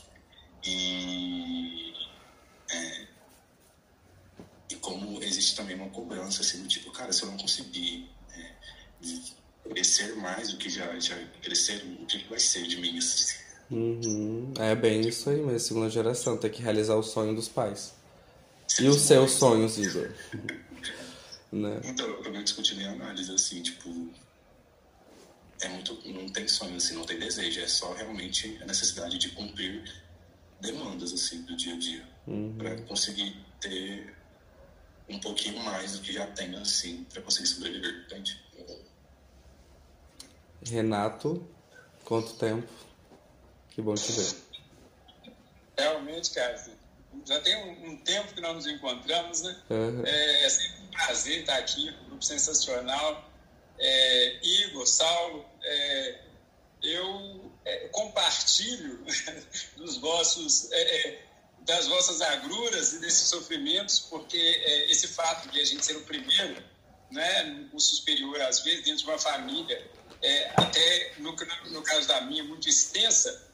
E 0.62 1.94
é, 2.70 3.06
e 4.70 4.74
como 4.76 5.22
existe 5.22 5.56
também 5.56 5.74
uma 5.74 5.88
cobrança, 5.88 6.42
assim, 6.42 6.62
do 6.62 6.68
tipo, 6.68 6.90
cara, 6.92 7.10
se 7.12 7.22
eu 7.22 7.30
não 7.30 7.38
conseguir 7.38 8.10
é, 8.36 8.52
crescer 9.70 10.14
mais 10.16 10.50
do 10.50 10.58
que 10.58 10.68
já, 10.68 10.98
já 11.00 11.16
cresceram, 11.42 11.94
o 11.94 12.04
que 12.04 12.28
vai 12.28 12.38
ser 12.38 12.66
de 12.66 12.76
mim? 12.76 12.98
Assim? 12.98 13.34
Uhum. 13.70 14.52
É 14.58 14.74
bem 14.74 15.00
isso 15.08 15.30
aí 15.30 15.36
mesmo, 15.36 15.60
segunda 15.60 15.88
geração, 15.88 16.36
tem 16.36 16.50
que 16.50 16.60
realizar 16.60 16.96
o 16.96 17.02
sonho 17.02 17.34
dos 17.34 17.48
pais. 17.48 17.96
E 18.80 18.88
os 18.88 19.00
seus 19.00 19.32
sonhos, 19.32 19.78
Igor? 19.78 20.10
né? 21.50 21.80
Então, 21.84 22.06
eu 22.06 22.22
também 22.22 22.42
discuti 22.44 22.74
minha 22.74 22.90
análise, 22.90 23.32
assim, 23.32 23.62
tipo, 23.62 23.88
é 25.60 25.68
muito, 25.68 25.98
não 26.08 26.28
tem 26.28 26.46
sonho, 26.46 26.76
assim, 26.76 26.94
não 26.94 27.04
tem 27.04 27.18
desejo, 27.18 27.60
é 27.60 27.66
só 27.66 27.92
realmente 27.94 28.58
a 28.62 28.66
necessidade 28.66 29.18
de 29.18 29.30
cumprir 29.30 29.82
demandas, 30.60 31.12
assim, 31.12 31.42
do 31.42 31.56
dia 31.56 31.74
a 31.74 31.78
dia, 31.78 32.08
uhum. 32.26 32.54
para 32.58 32.76
conseguir 32.82 33.36
ter 33.60 34.14
um 35.08 35.18
pouquinho 35.18 35.62
mais 35.62 35.92
do 35.92 36.00
que 36.00 36.12
já 36.12 36.26
tem, 36.26 36.54
assim, 36.56 37.04
para 37.04 37.22
conseguir 37.22 37.48
sobreviver, 37.48 38.04
entende? 38.06 38.40
Renato, 40.62 41.46
quanto 42.04 42.34
tempo? 42.34 42.68
Que 43.70 43.80
bom 43.80 43.94
te 43.94 44.12
ver. 44.12 44.34
Realmente, 45.78 46.30
cara, 46.30 46.77
já 47.26 47.40
tem 47.40 47.56
um, 47.56 47.90
um 47.90 47.96
tempo 47.98 48.32
que 48.34 48.40
nós 48.40 48.54
nos 48.54 48.66
encontramos, 48.66 49.42
né? 49.42 49.56
Uhum. 49.70 50.02
É, 50.04 50.44
é 50.44 50.48
sempre 50.48 50.82
um 50.82 50.90
prazer 50.90 51.40
estar 51.40 51.58
aqui, 51.58 51.90
um 52.02 52.08
grupo 52.08 52.24
sensacional. 52.24 53.30
É, 53.78 54.38
Igor, 54.42 54.86
Saulo, 54.86 55.44
é, 55.62 56.20
eu 56.82 57.52
é, 57.64 57.88
compartilho 57.88 59.04
dos 59.76 59.98
vossos, 59.98 60.70
é, 60.72 61.08
é, 61.08 61.22
das 61.60 61.86
vossas 61.86 62.20
agruras 62.20 62.94
e 62.94 63.00
desses 63.00 63.28
sofrimentos, 63.28 64.00
porque 64.00 64.36
é, 64.36 64.90
esse 64.90 65.08
fato 65.08 65.48
de 65.50 65.60
a 65.60 65.64
gente 65.64 65.84
ser 65.84 65.96
o 65.96 66.02
primeiro, 66.02 66.62
né, 67.10 67.42
no 67.44 67.68
curso 67.70 67.96
superior, 67.96 68.40
às 68.42 68.60
vezes, 68.60 68.84
dentro 68.84 69.04
de 69.04 69.10
uma 69.10 69.18
família, 69.18 69.90
é, 70.22 70.50
até 70.56 71.12
no, 71.18 71.34
no, 71.70 71.82
caso 71.82 72.08
da 72.08 72.20
minha, 72.22 72.42
muito 72.44 72.68
extensa, 72.68 73.46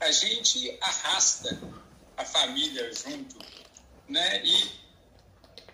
a 0.00 0.10
gente 0.10 0.76
arrasta 0.80 1.60
a 2.16 2.24
família 2.24 2.92
junto, 2.92 3.36
né? 4.08 4.42
E 4.44 4.80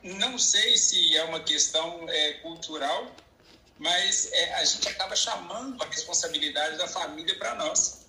não 0.03 0.39
sei 0.39 0.77
se 0.77 1.17
é 1.17 1.25
uma 1.25 1.41
questão 1.41 2.09
é, 2.09 2.33
cultural, 2.35 3.15
mas 3.79 4.31
é, 4.33 4.55
a 4.55 4.65
gente 4.65 4.89
acaba 4.89 5.15
chamando 5.15 5.83
a 5.83 5.87
responsabilidade 5.87 6.77
da 6.77 6.89
família 6.89 7.37
para 7.39 7.55
nós. 7.55 8.07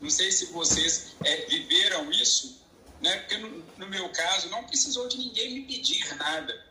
Não 0.00 0.10
sei 0.10 0.32
se 0.32 0.46
vocês 0.46 1.14
é, 1.24 1.36
viveram 1.46 2.10
isso, 2.10 2.60
né? 3.00 3.18
Porque 3.18 3.36
no, 3.36 3.64
no, 3.78 3.86
meu 3.86 4.08
caso 4.08 4.48
não 4.48 4.64
precisou 4.64 5.08
de 5.08 5.16
ninguém 5.16 5.54
me 5.54 5.62
pedir 5.62 6.14
nada, 6.16 6.66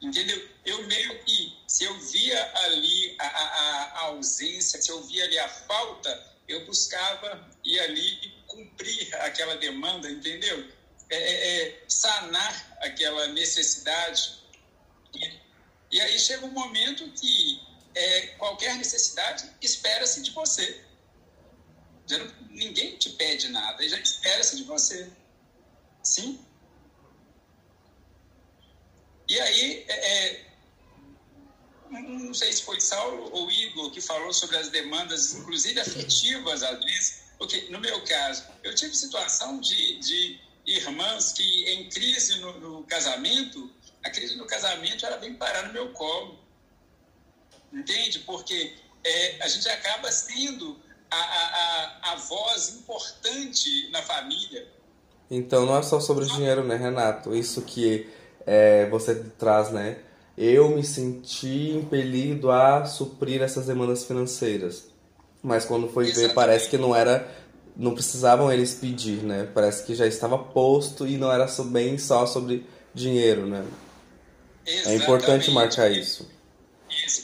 entendeu? 0.00 0.48
Eu 0.64 0.86
meio 0.86 1.18
que 1.24 1.56
se 1.66 1.84
eu 1.84 1.98
via 1.98 2.52
ali 2.64 3.16
a, 3.18 3.26
a, 3.26 3.82
a 3.82 4.00
ausência, 4.06 4.80
se 4.80 4.90
eu 4.90 5.02
via 5.04 5.24
ali 5.24 5.38
a 5.38 5.48
falta, 5.48 6.36
eu 6.46 6.64
buscava 6.64 7.48
ir 7.64 7.80
ali 7.80 8.35
cumprir 8.56 9.14
aquela 9.16 9.56
demanda, 9.56 10.10
entendeu? 10.10 10.66
É, 11.10 11.16
é, 11.16 11.62
é, 11.62 11.84
sanar 11.88 12.78
aquela 12.80 13.28
necessidade. 13.28 14.42
E, 15.14 15.40
e, 15.92 16.00
aí 16.00 16.18
chega 16.18 16.46
um 16.46 16.50
momento 16.50 17.08
que 17.12 17.60
é, 17.94 18.26
qualquer 18.38 18.74
necessidade 18.76 19.48
espera-se 19.60 20.22
de 20.22 20.30
você. 20.30 20.84
Ninguém 22.50 22.96
te 22.96 23.10
pede 23.10 23.48
nada, 23.48 23.86
já 23.86 23.98
espera-se 23.98 24.56
de 24.56 24.64
você. 24.64 25.10
Sim? 26.02 26.40
E 29.28 29.40
aí, 29.40 29.84
é, 29.88 30.26
é, 30.28 30.46
não 31.90 32.32
sei 32.32 32.52
se 32.52 32.62
foi 32.62 32.80
Saulo 32.80 33.28
ou 33.32 33.50
Igor 33.50 33.90
que 33.90 34.00
falou 34.00 34.32
sobre 34.32 34.56
as 34.56 34.70
demandas, 34.70 35.34
inclusive 35.34 35.80
afetivas, 35.80 36.62
às 36.62 36.84
vezes, 36.84 37.25
porque 37.38 37.68
no 37.70 37.80
meu 37.80 38.02
caso, 38.04 38.44
eu 38.62 38.74
tive 38.74 38.94
situação 38.94 39.60
de, 39.60 39.98
de 39.98 40.40
irmãs 40.66 41.32
que 41.32 41.64
em 41.70 41.88
crise 41.88 42.40
no, 42.40 42.58
no 42.58 42.82
casamento, 42.84 43.70
a 44.04 44.10
crise 44.10 44.36
no 44.36 44.46
casamento 44.46 45.04
era 45.04 45.16
bem 45.16 45.34
parar 45.34 45.66
no 45.66 45.72
meu 45.72 45.90
colo. 45.90 46.38
Entende? 47.72 48.20
Porque 48.20 48.74
é, 49.04 49.42
a 49.42 49.48
gente 49.48 49.68
acaba 49.68 50.10
sendo 50.10 50.76
a, 51.10 51.16
a, 51.16 52.12
a, 52.12 52.16
voz 52.16 52.76
importante 52.76 53.88
na 53.90 54.02
família. 54.02 54.66
Então 55.30 55.66
não 55.66 55.78
é 55.78 55.82
só 55.82 56.00
sobre 56.00 56.24
o 56.24 56.26
dinheiro, 56.28 56.64
né, 56.64 56.76
Renato? 56.76 57.34
Isso 57.34 57.62
que 57.62 58.08
é, 58.46 58.88
você 58.88 59.14
traz, 59.38 59.70
né? 59.70 59.98
Eu 60.36 60.70
me 60.70 60.84
senti 60.84 61.70
impelido 61.70 62.50
a 62.50 62.84
suprir 62.84 63.42
essas 63.42 63.66
demandas 63.66 64.04
financeiras. 64.04 64.88
Mas 65.42 65.64
quando 65.64 65.88
foi 65.88 66.04
Exatamente. 66.04 66.28
ver, 66.28 66.34
parece 66.34 66.68
que 66.68 66.78
não 66.78 66.94
era 66.94 67.46
não 67.76 67.92
precisavam 67.92 68.50
eles 68.50 68.74
pedir, 68.74 69.22
né? 69.22 69.48
Parece 69.52 69.84
que 69.84 69.94
já 69.94 70.06
estava 70.06 70.38
posto 70.38 71.06
e 71.06 71.18
não 71.18 71.30
era 71.30 71.46
bem 71.64 71.98
só 71.98 72.26
sobre 72.26 72.66
dinheiro, 72.94 73.46
né? 73.46 73.64
Exatamente. 74.64 74.88
É 74.88 75.04
importante 75.04 75.50
marcar 75.50 75.90
isso. 75.90 76.28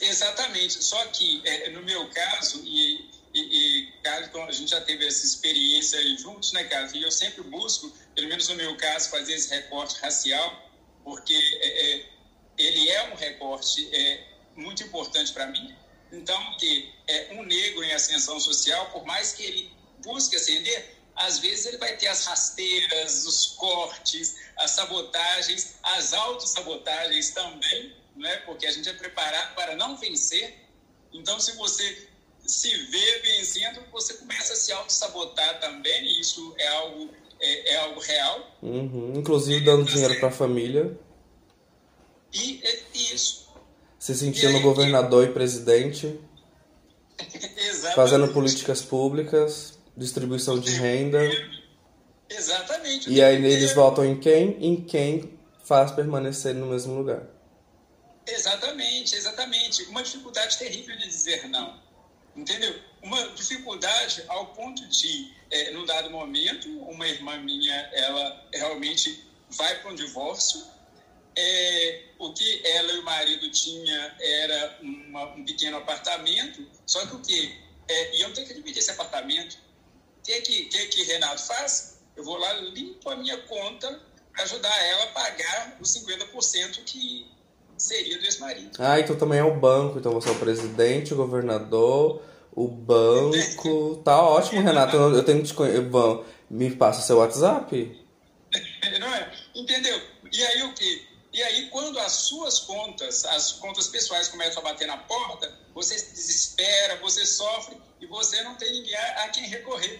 Exatamente. 0.01 0.83
Só 0.83 1.03
que, 1.07 1.41
é, 1.43 1.71
no 1.71 1.81
meu 1.81 2.07
caso, 2.09 2.61
e, 2.63 3.09
e, 3.33 3.41
e 3.41 3.91
Carlos, 4.03 4.29
a 4.47 4.51
gente 4.51 4.69
já 4.69 4.81
teve 4.81 5.05
essa 5.07 5.25
experiência 5.25 5.97
aí 5.97 6.15
juntos, 6.17 6.53
né, 6.53 6.63
Carlos? 6.65 6.93
E 6.93 7.01
eu 7.01 7.11
sempre 7.11 7.41
busco, 7.43 7.91
pelo 8.15 8.27
menos 8.27 8.47
no 8.47 8.55
meu 8.55 8.77
caso, 8.77 9.09
fazer 9.09 9.33
esse 9.33 9.49
recorte 9.49 9.99
racial, 9.99 10.71
porque 11.03 11.33
é, 11.33 11.95
é, 11.95 12.05
ele 12.57 12.89
é 12.89 13.11
um 13.11 13.15
recorte 13.15 13.89
é, 13.91 14.23
muito 14.55 14.83
importante 14.83 15.33
para 15.33 15.47
mim. 15.47 15.73
Então, 16.13 16.57
que 16.57 16.93
é 17.07 17.33
um 17.33 17.43
negro 17.43 17.83
em 17.83 17.91
ascensão 17.91 18.39
social, 18.39 18.91
por 18.91 19.03
mais 19.03 19.33
que 19.33 19.43
ele 19.43 19.71
busca 20.03 20.37
ascender, 20.37 20.95
às 21.15 21.39
vezes 21.39 21.65
ele 21.65 21.77
vai 21.77 21.97
ter 21.97 22.07
as 22.07 22.25
rasteiras, 22.25 23.25
os 23.25 23.47
cortes, 23.57 24.35
as 24.57 24.71
sabotagens, 24.71 25.75
as 25.81 26.13
autossabotagens 26.13 27.31
também, 27.31 27.95
né? 28.15 28.37
porque 28.45 28.67
a 28.67 28.71
gente 28.71 28.87
é 28.87 28.93
preparado 28.93 29.55
para 29.55 29.75
não 29.75 29.97
vencer. 29.97 30.55
Então, 31.11 31.39
se 31.39 31.55
você 31.55 32.07
se 32.45 32.69
vê 32.85 33.19
vencendo, 33.19 33.81
você 33.91 34.13
começa 34.15 34.53
a 34.53 34.55
se 34.55 34.71
auto-sabotar 34.71 35.59
também, 35.59 36.05
e 36.05 36.19
isso 36.19 36.53
é 36.57 36.67
algo, 36.67 37.09
é, 37.39 37.73
é 37.73 37.77
algo 37.77 37.99
real. 37.99 38.57
Uhum. 38.61 39.13
Inclusive 39.15 39.63
dando 39.63 39.85
dinheiro 39.85 40.19
para 40.19 40.29
a 40.29 40.31
família. 40.31 40.95
E, 42.33 42.61
e, 42.93 43.13
isso. 43.13 43.42
Se 44.03 44.13
sentindo 44.13 44.57
aí, 44.57 44.61
governador 44.61 45.23
e, 45.23 45.31
presidente. 45.31 46.19
fazendo 47.95 48.33
políticas 48.33 48.81
públicas 48.81 49.79
distribuição 49.95 50.59
de 50.59 50.71
renda. 50.71 51.21
Exatamente. 52.29 53.09
E 53.09 53.23
aí 53.23 53.37
eles 53.37 53.73
votam 53.73 54.03
em 54.03 54.19
quem? 54.19 54.57
Em 54.59 54.83
quem 54.83 55.39
faz 55.63 55.89
permanecer 55.91 56.53
no 56.53 56.65
mesmo 56.65 56.95
lugar. 56.95 57.23
Exatamente, 58.27 59.15
exatamente. 59.15 59.83
Uma 59.83 60.03
dificuldade 60.03 60.57
terrível 60.57 60.97
de 60.97 61.07
dizer 61.07 61.47
não. 61.47 61.79
Entendeu? 62.35 62.75
Uma 63.01 63.29
dificuldade 63.29 64.21
ao 64.27 64.47
ponto 64.47 64.85
de, 64.85 65.33
é, 65.49 65.71
num 65.71 65.85
dado 65.85 66.09
momento, 66.09 66.67
uma 66.81 67.07
irmã 67.07 67.37
minha, 67.37 67.89
ela 67.93 68.49
realmente 68.53 69.25
vai 69.49 69.79
para 69.79 69.91
um 69.91 69.95
divórcio. 69.95 70.61
É, 71.35 72.03
o 72.19 72.31
que 72.33 72.61
ela 72.65 72.93
e 72.93 72.99
o 72.99 73.03
marido 73.03 73.49
tinha 73.51 74.15
era 74.19 74.79
uma, 74.81 75.25
um 75.33 75.43
pequeno 75.43 75.77
apartamento, 75.77 76.65
só 76.85 77.05
que 77.05 77.15
o 77.15 77.19
que? 77.19 77.63
É, 77.87 78.17
iam 78.17 78.31
ter 78.31 78.45
que 78.45 78.53
dividir 78.53 78.79
esse 78.79 78.91
apartamento. 78.91 79.57
O 80.19 80.23
que, 80.23 80.41
que, 80.41 80.65
que, 80.65 80.87
que 80.87 81.03
Renato 81.03 81.41
faz? 81.41 81.99
Eu 82.15 82.23
vou 82.23 82.37
lá, 82.37 82.53
limpo 82.53 83.09
a 83.09 83.15
minha 83.15 83.37
conta 83.39 83.99
para 84.31 84.43
ajudar 84.43 84.83
ela 84.85 85.03
a 85.03 85.07
pagar 85.07 85.77
os 85.81 85.89
50% 85.97 86.83
que 86.85 87.27
seria 87.77 88.17
do 88.17 88.25
ex-marido. 88.25 88.71
Ah, 88.79 88.99
então 88.99 89.15
também 89.15 89.39
é 89.39 89.43
o 89.43 89.55
banco. 89.55 89.99
Então 89.99 90.11
você 90.11 90.29
é 90.29 90.31
o 90.31 90.39
presidente, 90.39 91.13
o 91.13 91.17
governador, 91.17 92.21
o 92.51 92.67
banco. 92.67 94.01
Tá 94.03 94.21
ótimo, 94.21 94.61
Renato. 94.61 94.95
Eu 94.95 95.23
tenho 95.23 95.41
que 95.41 95.47
te 95.47 95.53
conhecer. 95.53 95.83
Me 96.49 96.75
passa 96.75 97.01
seu 97.01 97.17
WhatsApp. 97.17 97.99
Não 98.99 99.13
é? 99.13 99.31
Entendeu? 99.55 99.99
E 100.31 100.43
aí 100.43 100.63
o 100.63 100.73
que? 100.73 101.12
E 101.33 101.41
aí, 101.41 101.67
quando 101.69 101.97
as 101.97 102.11
suas 102.11 102.59
contas, 102.59 103.25
as 103.25 103.53
contas 103.53 103.87
pessoais 103.87 104.27
começam 104.27 104.61
a 104.61 104.65
bater 104.65 104.87
na 104.87 104.97
porta, 104.97 105.51
você 105.73 105.97
se 105.97 106.13
desespera, 106.13 106.99
você 107.01 107.25
sofre 107.25 107.75
e 107.99 108.05
você 108.05 108.43
não 108.43 108.53
tem 108.55 108.71
ninguém 108.71 108.95
a, 108.95 109.23
a 109.23 109.29
quem 109.29 109.47
recorrer. 109.47 109.99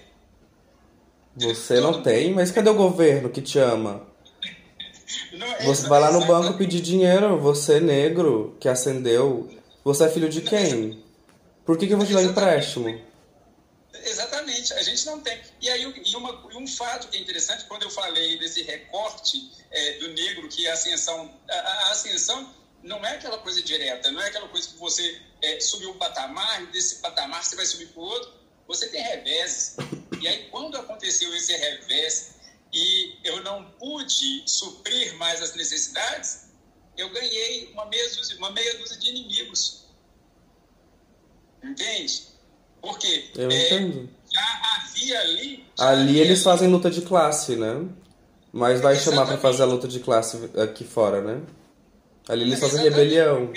Você 1.36 1.80
não 1.80 2.04
tem? 2.04 2.32
Mas 2.32 2.52
cadê 2.52 2.70
o 2.70 2.76
governo 2.76 3.30
que 3.30 3.42
te 3.42 3.58
ama? 3.58 4.06
Não, 5.34 5.48
é 5.48 5.64
você 5.66 5.88
vai 5.88 6.00
lá 6.00 6.12
no 6.12 6.26
banco 6.26 6.58
pedir 6.58 6.80
dinheiro, 6.80 7.40
você 7.40 7.78
é 7.78 7.80
negro, 7.80 8.56
que 8.60 8.70
acendeu. 8.70 9.50
Você 9.84 10.06
é 10.06 10.10
filho 10.10 10.30
de 10.30 10.42
quem? 10.42 11.04
Por 11.66 11.78
que, 11.78 11.88
que 11.88 11.94
eu 11.94 11.98
vou 11.98 12.06
te 12.06 12.14
dar 12.14 12.22
empréstimo? 12.22 13.02
Exatamente, 14.06 14.74
a 14.74 14.84
gente 14.84 15.06
não 15.06 15.20
tem. 15.22 15.42
E 15.62 15.70
aí, 15.70 15.82
e, 15.82 16.16
uma, 16.16 16.46
um 16.58 16.68
fato 16.68 17.08
que 17.08 17.18
é 17.18 17.22
interessante, 17.22 17.66
quando 17.66 17.84
eu 17.84 17.90
falei 17.90 18.38
desse 18.38 18.62
recorte 18.64 19.52
é, 19.72 19.94
do 20.00 20.10
negro, 20.10 20.50
que 20.50 20.68
a 20.68 20.74
ascensão, 20.74 21.40
a, 21.50 21.54
a, 21.54 21.92
ascensão 21.92 22.54
não 22.82 23.04
é 23.06 23.16
aquela 23.16 23.38
coisa 23.38 23.62
direta, 23.62 24.12
não 24.12 24.22
é 24.22 24.28
aquela 24.28 24.50
coisa 24.50 24.68
que 24.68 24.78
você 24.78 25.22
é, 25.42 25.60
subiu 25.62 25.92
um 25.92 25.98
patamar 25.98 26.64
e 26.64 26.68
desse 26.68 26.96
patamar 26.96 27.44
você 27.44 27.56
vai 27.56 27.66
subir 27.66 27.88
para 27.88 28.02
o 28.02 28.06
outro. 28.06 28.34
Você 28.68 28.90
tem 28.90 29.02
revés. 29.02 29.78
E 30.20 30.28
aí, 30.28 30.50
quando 30.50 30.78
aconteceu 30.78 31.34
esse 31.36 31.56
revés 31.56 32.36
e 32.74 33.18
eu 33.24 33.42
não 33.42 33.72
pude 33.72 34.44
suprir 34.46 35.16
mais 35.16 35.42
as 35.42 35.56
necessidades, 35.56 36.50
eu 36.98 37.10
ganhei 37.10 37.72
uma 37.72 37.86
meia 37.86 38.10
dúzia, 38.10 38.38
uma 38.38 38.52
meia 38.52 38.78
dúzia 38.78 38.98
de 38.98 39.10
inimigos. 39.10 39.86
Entende? 41.64 42.33
Porque 42.84 43.32
eu 43.36 43.50
é, 43.50 43.66
entendo. 43.66 44.10
já 44.30 44.76
havia 44.76 45.22
ali. 45.22 45.66
Ali 45.80 46.20
eles 46.20 46.40
ali. 46.40 46.44
fazem 46.44 46.70
luta 46.70 46.92
de 46.92 47.02
classe, 47.02 47.56
né? 47.56 47.88
Mas 48.52 48.82
vai 48.82 48.94
Exatamente. 48.96 49.04
chamar 49.04 49.26
para 49.26 49.38
fazer 49.38 49.64
a 49.64 49.66
luta 49.66 49.88
de 49.88 50.02
classe 50.02 50.38
aqui 50.62 50.84
fora, 50.84 51.22
né? 51.22 51.42
Ali 52.28 52.44
eles 52.44 52.60
fazem 52.60 52.84
rebelião. 52.84 53.40
Eu, 53.40 53.54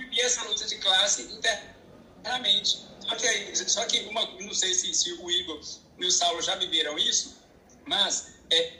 vivi 0.00 0.20
essa 0.20 0.42
luta 0.48 0.66
de 0.66 0.76
classe 0.78 1.22
internamente. 1.22 2.84
Só 2.98 3.14
que, 3.14 3.70
só 3.70 3.84
que 3.86 4.00
uma, 4.08 4.26
não 4.40 4.52
sei 4.52 4.74
se, 4.74 4.92
se 4.92 5.12
o 5.12 5.30
Igor 5.30 5.60
e 6.00 6.06
o 6.06 6.10
Saulo 6.10 6.42
já 6.42 6.56
viveram 6.56 6.98
isso, 6.98 7.36
mas 7.86 8.34
é, 8.50 8.72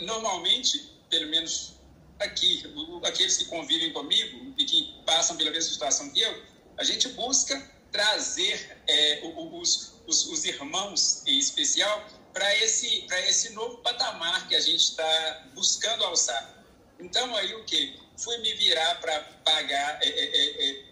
normalmente, 0.00 0.92
pelo 1.08 1.30
menos 1.30 1.76
aqui, 2.18 2.62
aqueles 3.04 3.38
que 3.38 3.46
convivem 3.46 3.90
comigo 3.90 4.52
e 4.58 4.64
que 4.66 4.94
passam 5.06 5.34
pela 5.36 5.50
mesma 5.50 5.72
situação 5.72 6.10
que 6.10 6.20
eu, 6.20 6.42
a 6.76 6.84
gente 6.84 7.08
busca 7.08 7.79
trazer 7.90 8.82
é, 8.86 9.20
os, 9.22 9.94
os, 10.06 10.26
os 10.26 10.44
irmãos, 10.44 11.22
em 11.26 11.38
especial, 11.38 12.06
para 12.32 12.56
esse, 12.56 13.06
esse 13.28 13.50
novo 13.50 13.78
patamar 13.78 14.48
que 14.48 14.54
a 14.54 14.60
gente 14.60 14.82
está 14.82 15.48
buscando 15.54 16.04
alçar. 16.04 16.64
Então, 16.98 17.34
aí 17.34 17.54
o 17.54 17.64
que? 17.64 17.98
Fui 18.16 18.36
me 18.38 18.52
virar 18.54 19.00
para 19.00 19.18
pagar 19.44 19.98
é, 20.02 20.08
é, 20.08 20.24
é, 20.24 20.70
é, 20.70 20.84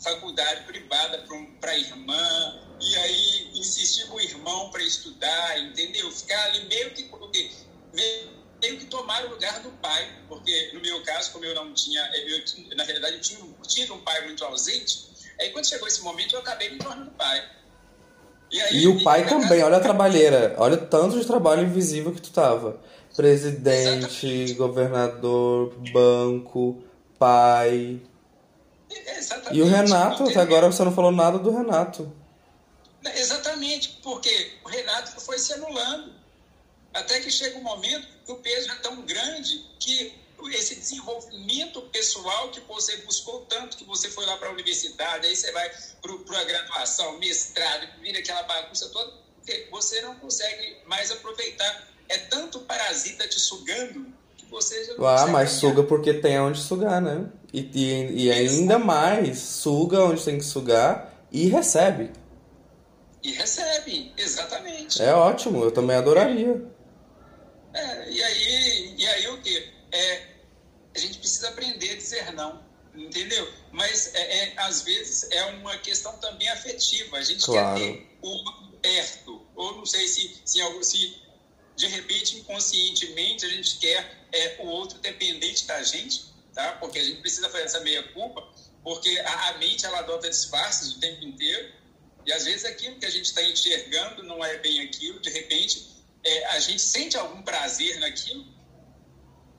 faculdade 0.00 0.64
privada 0.64 1.24
para 1.60 1.70
a 1.70 1.78
irmã, 1.78 2.64
e 2.80 2.96
aí 2.96 3.50
insistir 3.54 4.06
com 4.08 4.16
o 4.16 4.20
irmão 4.20 4.70
para 4.70 4.82
estudar, 4.82 5.60
entendeu? 5.60 6.10
Ficar 6.10 6.44
ali 6.46 6.64
meio 6.66 6.90
que, 6.92 7.08
meio 8.60 8.78
que 8.78 8.86
tomar 8.86 9.24
o 9.26 9.30
lugar 9.30 9.60
do 9.60 9.70
pai, 9.72 10.24
porque 10.28 10.70
no 10.72 10.80
meu 10.80 11.02
caso, 11.02 11.32
como 11.32 11.44
eu 11.44 11.54
não 11.54 11.72
tinha, 11.72 12.02
eu, 12.14 12.42
na 12.76 12.84
realidade 12.84 13.16
eu 13.34 13.54
tive 13.62 13.92
um 13.92 14.00
pai 14.00 14.26
muito 14.26 14.44
ausente, 14.44 15.13
aí 15.38 15.50
quando 15.50 15.66
chegou 15.66 15.86
esse 15.88 16.02
momento 16.02 16.34
eu 16.34 16.40
acabei 16.40 16.70
me 16.70 16.78
tornando 16.78 17.10
pai. 17.12 17.42
E, 18.50 18.60
aí, 18.60 18.76
e 18.82 18.88
o 18.88 19.02
pai 19.02 19.26
também, 19.26 19.48
casa... 19.48 19.66
olha 19.66 19.76
a 19.76 19.80
trabalheira, 19.80 20.54
olha 20.58 20.74
o 20.74 20.86
tanto 20.86 21.18
de 21.18 21.26
trabalho 21.26 21.62
invisível 21.62 22.12
que 22.12 22.20
tu 22.20 22.30
tava. 22.30 22.78
Presidente, 23.16 24.26
Exatamente. 24.26 24.54
governador, 24.54 25.74
banco, 25.92 26.82
pai. 27.18 28.00
Exatamente. 28.90 29.56
E 29.56 29.62
o 29.62 29.66
Renato, 29.66 30.24
até 30.24 30.40
agora 30.40 30.70
você 30.70 30.84
não 30.84 30.92
falou 30.92 31.10
nada 31.10 31.38
do 31.38 31.50
Renato. 31.50 32.12
Exatamente, 33.16 33.98
porque 34.02 34.52
o 34.64 34.68
Renato 34.68 35.20
foi 35.20 35.38
se 35.38 35.52
anulando. 35.52 36.12
Até 36.92 37.18
que 37.20 37.30
chega 37.30 37.58
um 37.58 37.62
momento 37.62 38.06
que 38.24 38.32
o 38.32 38.36
peso 38.36 38.70
é 38.70 38.74
tão 38.76 39.02
grande 39.02 39.64
que 39.80 40.14
esse 40.50 40.74
desenvolvimento 40.76 41.80
pessoal 41.82 42.50
que 42.50 42.60
você 42.60 42.96
buscou 42.98 43.40
tanto, 43.46 43.76
que 43.76 43.84
você 43.84 44.08
foi 44.10 44.24
lá 44.26 44.36
para 44.36 44.48
a 44.48 44.52
universidade, 44.52 45.26
aí 45.26 45.36
você 45.36 45.50
vai 45.52 45.70
para 46.00 46.38
a 46.40 46.44
graduação, 46.44 47.18
mestrado, 47.18 47.88
vira 48.00 48.18
aquela 48.18 48.42
bagunça 48.42 48.88
toda, 48.90 49.12
você 49.70 50.00
não 50.02 50.14
consegue 50.16 50.78
mais 50.86 51.10
aproveitar. 51.10 51.88
É 52.08 52.18
tanto 52.18 52.60
parasita 52.60 53.26
te 53.26 53.40
sugando 53.40 54.06
que 54.36 54.44
você 54.46 54.84
já 54.84 54.94
não 54.94 55.06
Ah, 55.06 55.26
mas 55.26 55.48
ganhar. 55.50 55.60
suga 55.60 55.82
porque 55.82 56.14
tem 56.14 56.38
onde 56.38 56.60
sugar, 56.60 57.00
né? 57.00 57.26
E, 57.52 57.60
e, 57.74 58.24
e 58.24 58.32
ainda 58.32 58.78
mais, 58.78 59.38
suga 59.38 60.00
onde 60.04 60.22
tem 60.24 60.38
que 60.38 60.44
sugar 60.44 61.26
e 61.32 61.48
recebe. 61.48 62.10
E 63.22 63.32
recebe, 63.32 64.12
exatamente. 64.18 65.00
É 65.02 65.14
ótimo, 65.14 65.64
eu 65.64 65.70
também 65.70 65.96
adoraria. 65.96 66.62
É, 67.72 68.10
e 68.10 68.22
aí, 68.22 68.94
e 68.98 69.06
aí 69.06 69.28
o 69.28 69.40
quê? 69.40 69.68
É, 69.90 70.22
a 70.93 70.93
gente 71.04 71.18
precisa 71.18 71.48
aprender 71.48 71.90
a 71.90 71.96
dizer 71.96 72.32
não, 72.32 72.64
entendeu? 72.94 73.52
Mas 73.72 74.14
é, 74.14 74.38
é, 74.38 74.54
às 74.58 74.82
vezes 74.82 75.30
é 75.30 75.44
uma 75.46 75.76
questão 75.78 76.16
também 76.18 76.48
afetiva. 76.48 77.16
A 77.16 77.22
gente 77.22 77.44
claro. 77.44 77.78
quer 77.78 77.92
ter 77.92 78.18
o 78.22 78.64
perto, 78.80 79.46
ou 79.54 79.76
não 79.76 79.86
sei 79.86 80.06
se, 80.06 80.40
se, 80.44 80.60
se 80.82 81.16
de 81.76 81.86
repente 81.86 82.36
inconscientemente 82.36 83.46
a 83.46 83.48
gente 83.48 83.78
quer 83.78 84.26
é, 84.32 84.56
o 84.60 84.66
outro 84.66 84.98
dependente 84.98 85.64
da 85.66 85.82
gente, 85.82 86.26
tá? 86.52 86.72
Porque 86.72 86.98
a 86.98 87.04
gente 87.04 87.20
precisa 87.20 87.48
fazer 87.48 87.64
essa 87.64 87.80
meia 87.80 88.02
culpa, 88.12 88.46
porque 88.82 89.18
a, 89.20 89.48
a 89.48 89.58
mente 89.58 89.84
ela 89.86 90.00
adota 90.00 90.28
disfarces 90.28 90.96
o 90.96 91.00
tempo 91.00 91.24
inteiro 91.24 91.72
e 92.26 92.32
às 92.32 92.44
vezes 92.44 92.64
aquilo 92.64 92.96
que 92.96 93.06
a 93.06 93.10
gente 93.10 93.26
está 93.26 93.42
enxergando 93.42 94.22
não 94.22 94.44
é 94.44 94.58
bem 94.58 94.80
aquilo. 94.82 95.18
De 95.20 95.30
repente 95.30 95.94
é, 96.22 96.46
a 96.46 96.60
gente 96.60 96.80
sente 96.80 97.16
algum 97.16 97.42
prazer 97.42 97.98
naquilo 98.00 98.53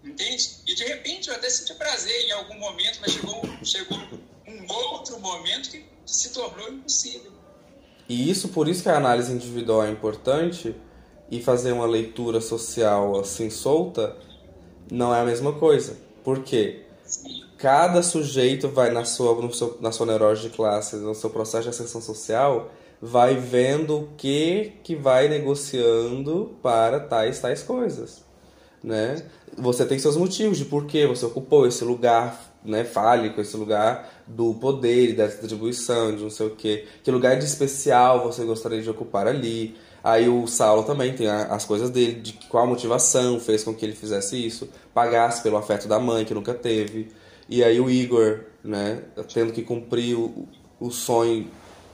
entende? 0.05 0.49
E 0.67 0.75
de 0.75 0.83
repente 0.83 1.29
eu 1.29 1.35
até 1.35 1.49
senti 1.49 1.73
prazer 1.73 2.27
em 2.27 2.31
algum 2.31 2.57
momento, 2.59 2.99
mas 3.01 3.11
chegou, 3.11 3.41
chegou 3.63 3.97
um 4.47 4.73
outro 4.73 5.19
momento 5.19 5.69
que 5.69 5.85
se 6.05 6.29
tornou 6.31 6.69
impossível. 6.71 7.31
E 8.07 8.29
isso, 8.29 8.49
por 8.49 8.67
isso 8.67 8.83
que 8.83 8.89
a 8.89 8.97
análise 8.97 9.31
individual 9.33 9.83
é 9.83 9.89
importante 9.89 10.75
e 11.29 11.41
fazer 11.41 11.71
uma 11.71 11.87
leitura 11.87 12.39
social 12.39 13.19
assim 13.19 13.49
solta 13.49 14.15
não 14.91 15.13
é 15.13 15.21
a 15.21 15.25
mesma 15.25 15.53
coisa. 15.53 15.97
Por 16.23 16.43
quê? 16.43 16.83
Sim. 17.03 17.43
Cada 17.57 18.03
sujeito 18.03 18.69
vai 18.69 18.91
na 18.91 19.05
sua, 19.05 19.51
seu, 19.53 19.77
na 19.81 19.91
sua 19.91 20.05
neurose 20.05 20.43
de 20.43 20.49
classe, 20.49 20.97
no 20.97 21.15
seu 21.15 21.29
processo 21.29 21.63
de 21.63 21.69
ascensão 21.69 22.01
social, 22.01 22.71
vai 23.01 23.35
vendo 23.35 23.99
o 23.99 24.07
que 24.17 24.73
que 24.83 24.95
vai 24.95 25.27
negociando 25.27 26.57
para 26.61 26.99
tais 26.99 27.39
tais 27.39 27.63
coisas, 27.63 28.23
né? 28.83 29.25
Você 29.57 29.85
tem 29.85 29.97
seus 29.99 30.17
motivos 30.17 30.57
de 30.57 30.65
por 30.65 30.85
que 30.85 31.05
você 31.07 31.25
ocupou 31.25 31.67
esse 31.67 31.83
lugar 31.83 32.55
né, 32.63 32.83
fálico, 32.83 33.39
esse 33.39 33.55
lugar 33.55 34.11
do 34.27 34.53
poder 34.55 35.13
dessa 35.13 35.37
distribuição, 35.37 36.15
de 36.15 36.23
não 36.23 36.29
sei 36.29 36.47
o 36.47 36.55
quê. 36.55 36.85
Que 37.03 37.11
lugar 37.11 37.37
de 37.37 37.45
especial 37.45 38.23
você 38.23 38.43
gostaria 38.43 38.81
de 38.81 38.89
ocupar 38.89 39.27
ali. 39.27 39.75
Aí 40.03 40.27
o 40.29 40.45
Saulo 40.47 40.83
também 40.83 41.13
tem 41.13 41.27
as 41.27 41.65
coisas 41.65 41.89
dele, 41.89 42.21
de 42.21 42.33
qual 42.49 42.67
motivação 42.67 43.39
fez 43.39 43.63
com 43.63 43.73
que 43.73 43.85
ele 43.85 43.95
fizesse 43.95 44.43
isso. 44.43 44.69
Pagasse 44.93 45.41
pelo 45.41 45.57
afeto 45.57 45.87
da 45.87 45.99
mãe, 45.99 46.25
que 46.25 46.33
nunca 46.33 46.53
teve. 46.53 47.09
E 47.47 47.63
aí 47.63 47.79
o 47.79 47.89
Igor, 47.89 48.41
né, 48.63 49.01
tendo 49.33 49.53
que 49.53 49.61
cumprir 49.61 50.15
o, 50.15 50.47
o 50.79 50.91
sonho 50.91 51.47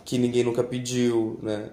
que 0.03 0.17
ninguém 0.17 0.43
nunca 0.43 0.63
pediu, 0.63 1.39
né. 1.41 1.69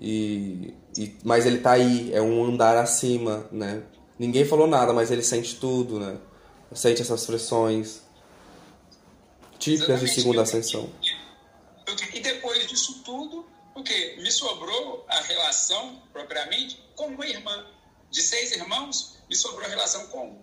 E, 0.00 0.74
e, 0.96 1.16
mas 1.24 1.46
ele 1.46 1.58
tá 1.58 1.72
aí, 1.72 2.12
é 2.12 2.20
um 2.20 2.44
andar 2.44 2.76
acima, 2.76 3.46
né? 3.52 3.82
Ninguém 4.22 4.44
falou 4.44 4.68
nada, 4.68 4.92
mas 4.92 5.10
ele 5.10 5.20
sente 5.20 5.56
tudo, 5.56 5.98
né? 5.98 6.16
Sente 6.72 7.02
essas 7.02 7.26
pressões 7.26 8.02
típicas 9.58 9.88
Exatamente. 9.88 10.14
de 10.14 10.14
segunda 10.14 10.42
ascensão. 10.42 10.92
E 12.14 12.20
depois 12.20 12.68
disso 12.68 13.02
tudo, 13.04 13.44
o 13.74 13.82
que 13.82 14.16
me 14.22 14.30
sobrou 14.30 15.04
a 15.08 15.20
relação 15.22 16.00
propriamente 16.12 16.80
com 16.94 17.06
uma 17.08 17.26
irmã. 17.26 17.66
De 18.12 18.22
seis 18.22 18.52
irmãos, 18.52 19.16
me 19.28 19.34
sobrou 19.34 19.66
a 19.66 19.68
relação 19.68 20.06
com 20.06 20.28
um. 20.28 20.42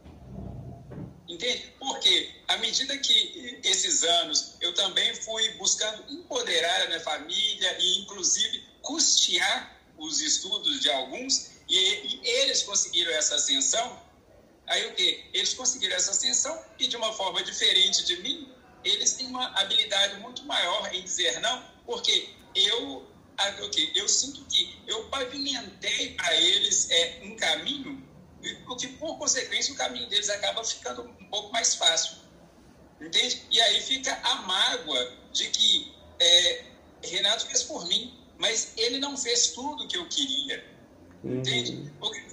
Entende? 1.29 1.73
Porque 1.79 2.31
à 2.49 2.57
medida 2.57 2.97
que 2.97 3.61
esses 3.63 4.03
anos 4.03 4.55
eu 4.59 4.73
também 4.73 5.15
fui 5.15 5.51
buscando 5.53 6.03
empoderar 6.11 6.81
a 6.81 6.87
minha 6.87 6.99
família 6.99 7.77
e 7.79 8.01
inclusive 8.01 8.61
custear 8.81 9.73
os 9.97 10.19
estudos 10.19 10.81
de 10.81 10.89
alguns, 10.91 11.58
e, 11.69 12.19
e 12.23 12.27
eles 12.41 12.63
conseguiram 12.63 13.11
essa 13.11 13.35
ascensão. 13.35 14.01
Aí 14.67 14.87
o 14.87 14.95
que? 14.95 15.25
Eles 15.33 15.53
conseguiram 15.53 15.95
essa 15.95 16.11
ascensão 16.11 16.59
e 16.77 16.87
de 16.87 16.95
uma 16.95 17.13
forma 17.13 17.43
diferente 17.43 18.05
de 18.05 18.17
mim, 18.17 18.51
eles 18.83 19.13
têm 19.13 19.27
uma 19.27 19.47
habilidade 19.59 20.19
muito 20.19 20.43
maior 20.45 20.93
em 20.93 21.03
dizer 21.03 21.39
não, 21.39 21.63
porque 21.85 22.29
eu 22.55 23.07
okay, 23.65 23.91
eu 23.95 24.07
sinto 24.07 24.43
que 24.45 24.77
eu 24.87 25.05
pavimentei 25.05 26.13
para 26.15 26.35
eles 26.35 26.89
é, 26.89 27.21
um 27.23 27.35
caminho, 27.35 28.05
porque 28.65 28.87
por 28.87 29.17
consequência 29.17 29.73
o 29.73 29.77
caminho 29.77 30.07
deles 30.09 30.29
acaba 30.29 30.63
ficando 30.63 31.03
um 31.03 31.25
pouco 31.29 31.51
mais 31.51 31.75
fácil. 31.75 32.17
Entende? 32.99 33.41
E 33.49 33.61
aí 33.61 33.81
fica 33.81 34.13
a 34.23 34.35
mágoa 34.41 35.17
de 35.31 35.49
que 35.49 35.95
é, 36.19 36.65
Renato 37.03 37.45
fez 37.45 37.63
por 37.63 37.87
mim, 37.87 38.13
mas 38.37 38.73
ele 38.75 38.99
não 38.99 39.15
fez 39.17 39.47
tudo 39.51 39.83
o 39.83 39.87
que 39.87 39.97
eu 39.97 40.07
queria. 40.09 40.78
Entende? 41.23 41.91
Okay, 41.99 42.23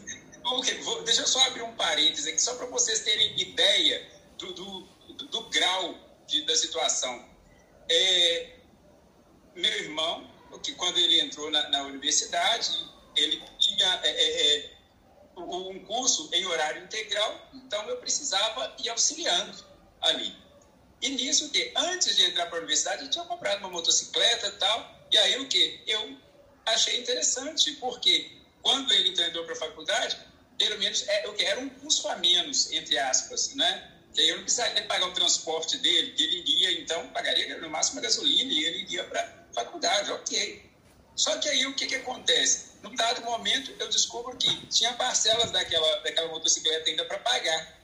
okay, 0.45 0.79
vou, 0.83 1.03
deixa 1.03 1.23
eu 1.23 1.27
só 1.27 1.41
abrir 1.47 1.63
um 1.63 1.75
parênteses 1.75 2.27
aqui, 2.27 2.41
só 2.41 2.55
para 2.55 2.67
vocês 2.67 3.01
terem 3.01 3.39
ideia 3.41 4.07
do, 4.39 4.53
do, 4.53 4.81
do, 5.15 5.27
do 5.27 5.43
grau 5.49 5.95
de, 6.27 6.43
da 6.43 6.55
situação. 6.55 7.25
É, 7.89 8.57
meu 9.55 9.73
irmão, 9.73 10.29
que 10.63 10.73
quando 10.75 10.99
ele 10.99 11.21
entrou 11.21 11.51
na, 11.51 11.69
na 11.69 11.83
universidade, 11.83 12.71
ele 13.17 13.43
tinha 13.59 14.01
é, 14.03 14.11
é, 14.11 14.57
é 14.59 14.77
um 15.37 15.79
curso 15.85 16.31
em 16.33 16.47
horário 16.47 16.83
integral, 16.83 17.49
então 17.53 17.87
eu 17.89 17.99
precisava 17.99 18.75
ir 18.79 18.89
auxiliando 18.89 19.65
ali. 20.01 20.35
E 21.03 21.11
nisso 21.11 21.51
que 21.51 21.73
antes 21.77 22.17
de 22.17 22.25
entrar 22.25 22.47
para 22.47 22.57
a 22.57 22.59
universidade, 22.59 23.05
eu 23.05 23.11
tinha 23.11 23.25
comprado 23.25 23.59
uma 23.59 23.69
motocicleta 23.69 24.47
e 24.47 24.53
tal, 24.53 25.07
e 25.11 25.19
aí 25.19 25.39
o 25.41 25.49
que? 25.49 25.83
Eu 25.87 26.17
achei 26.65 27.01
interessante, 27.01 27.73
porque 27.73 28.37
quando 28.67 28.93
ele 28.95 29.11
entrou 29.11 29.45
para 29.45 29.53
a 29.53 29.59
faculdade, 29.59 30.19
pelo 30.59 30.77
menos 30.81 31.07
é, 31.07 31.45
era 31.45 31.61
um 31.61 31.69
custo 31.69 32.09
a 32.09 32.17
menos, 32.17 32.73
entre 32.73 32.99
aspas, 32.99 33.55
né? 33.55 33.93
Que 34.13 34.29
eu 34.29 34.39
não 34.39 34.43
precisaria 34.43 34.83
pagar 34.87 35.07
o 35.07 35.13
transporte 35.13 35.79
dele, 35.79 36.11
que 36.15 36.23
ele 36.25 36.41
iria, 36.41 36.81
então, 36.81 37.07
pagaria 37.11 37.61
no 37.61 37.71
máximo 37.71 38.01
a 38.01 38.03
gasolina 38.03 38.53
e 38.53 38.65
ele 38.65 38.79
iria 38.79 39.05
para 39.05 39.21
a 39.23 39.55
faculdade, 39.55 40.11
ok. 40.11 40.69
Só 41.15 41.39
que 41.39 41.49
aí 41.49 41.65
o 41.65 41.77
que, 41.77 41.87
que 41.87 41.95
acontece? 41.95 42.73
Num 42.83 42.93
dado 42.97 43.23
momento, 43.23 43.73
eu 43.79 43.89
descubro 43.89 44.37
que 44.37 44.67
tinha 44.67 44.93
parcelas 44.95 45.53
daquela, 45.53 46.01
daquela 46.01 46.27
motocicleta 46.27 46.91
ainda 46.91 47.05
para 47.05 47.21
pagar. 47.21 47.79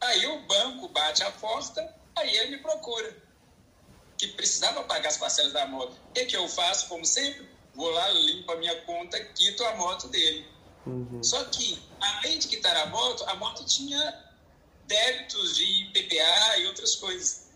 Aí 0.00 0.26
o 0.26 0.40
banco 0.48 0.88
bate 0.88 1.22
a 1.22 1.30
porta, 1.30 1.94
aí 2.16 2.36
ele 2.38 2.56
me 2.56 2.58
procura. 2.58 3.16
Que 4.18 4.26
precisava 4.28 4.82
pagar 4.82 5.10
as 5.10 5.16
parcelas 5.16 5.52
da 5.52 5.64
moto. 5.64 5.96
O 6.08 6.12
que, 6.12 6.24
que 6.24 6.36
eu 6.36 6.48
faço, 6.48 6.88
como 6.88 7.04
sempre? 7.04 7.54
Vou 7.76 7.90
lá, 7.90 8.10
limpo 8.10 8.50
a 8.50 8.56
minha 8.56 8.74
conta, 8.82 9.22
quito 9.26 9.62
a 9.64 9.76
moto 9.76 10.08
dele. 10.08 10.46
Uhum. 10.86 11.22
Só 11.22 11.44
que, 11.44 11.78
além 12.00 12.38
de 12.38 12.48
quitar 12.48 12.76
a 12.76 12.86
moto, 12.86 13.24
a 13.24 13.34
moto 13.36 13.64
tinha 13.64 14.24
débitos 14.86 15.56
de 15.56 15.90
PPA 15.92 16.58
e 16.58 16.66
outras 16.66 16.94
coisas. 16.94 17.46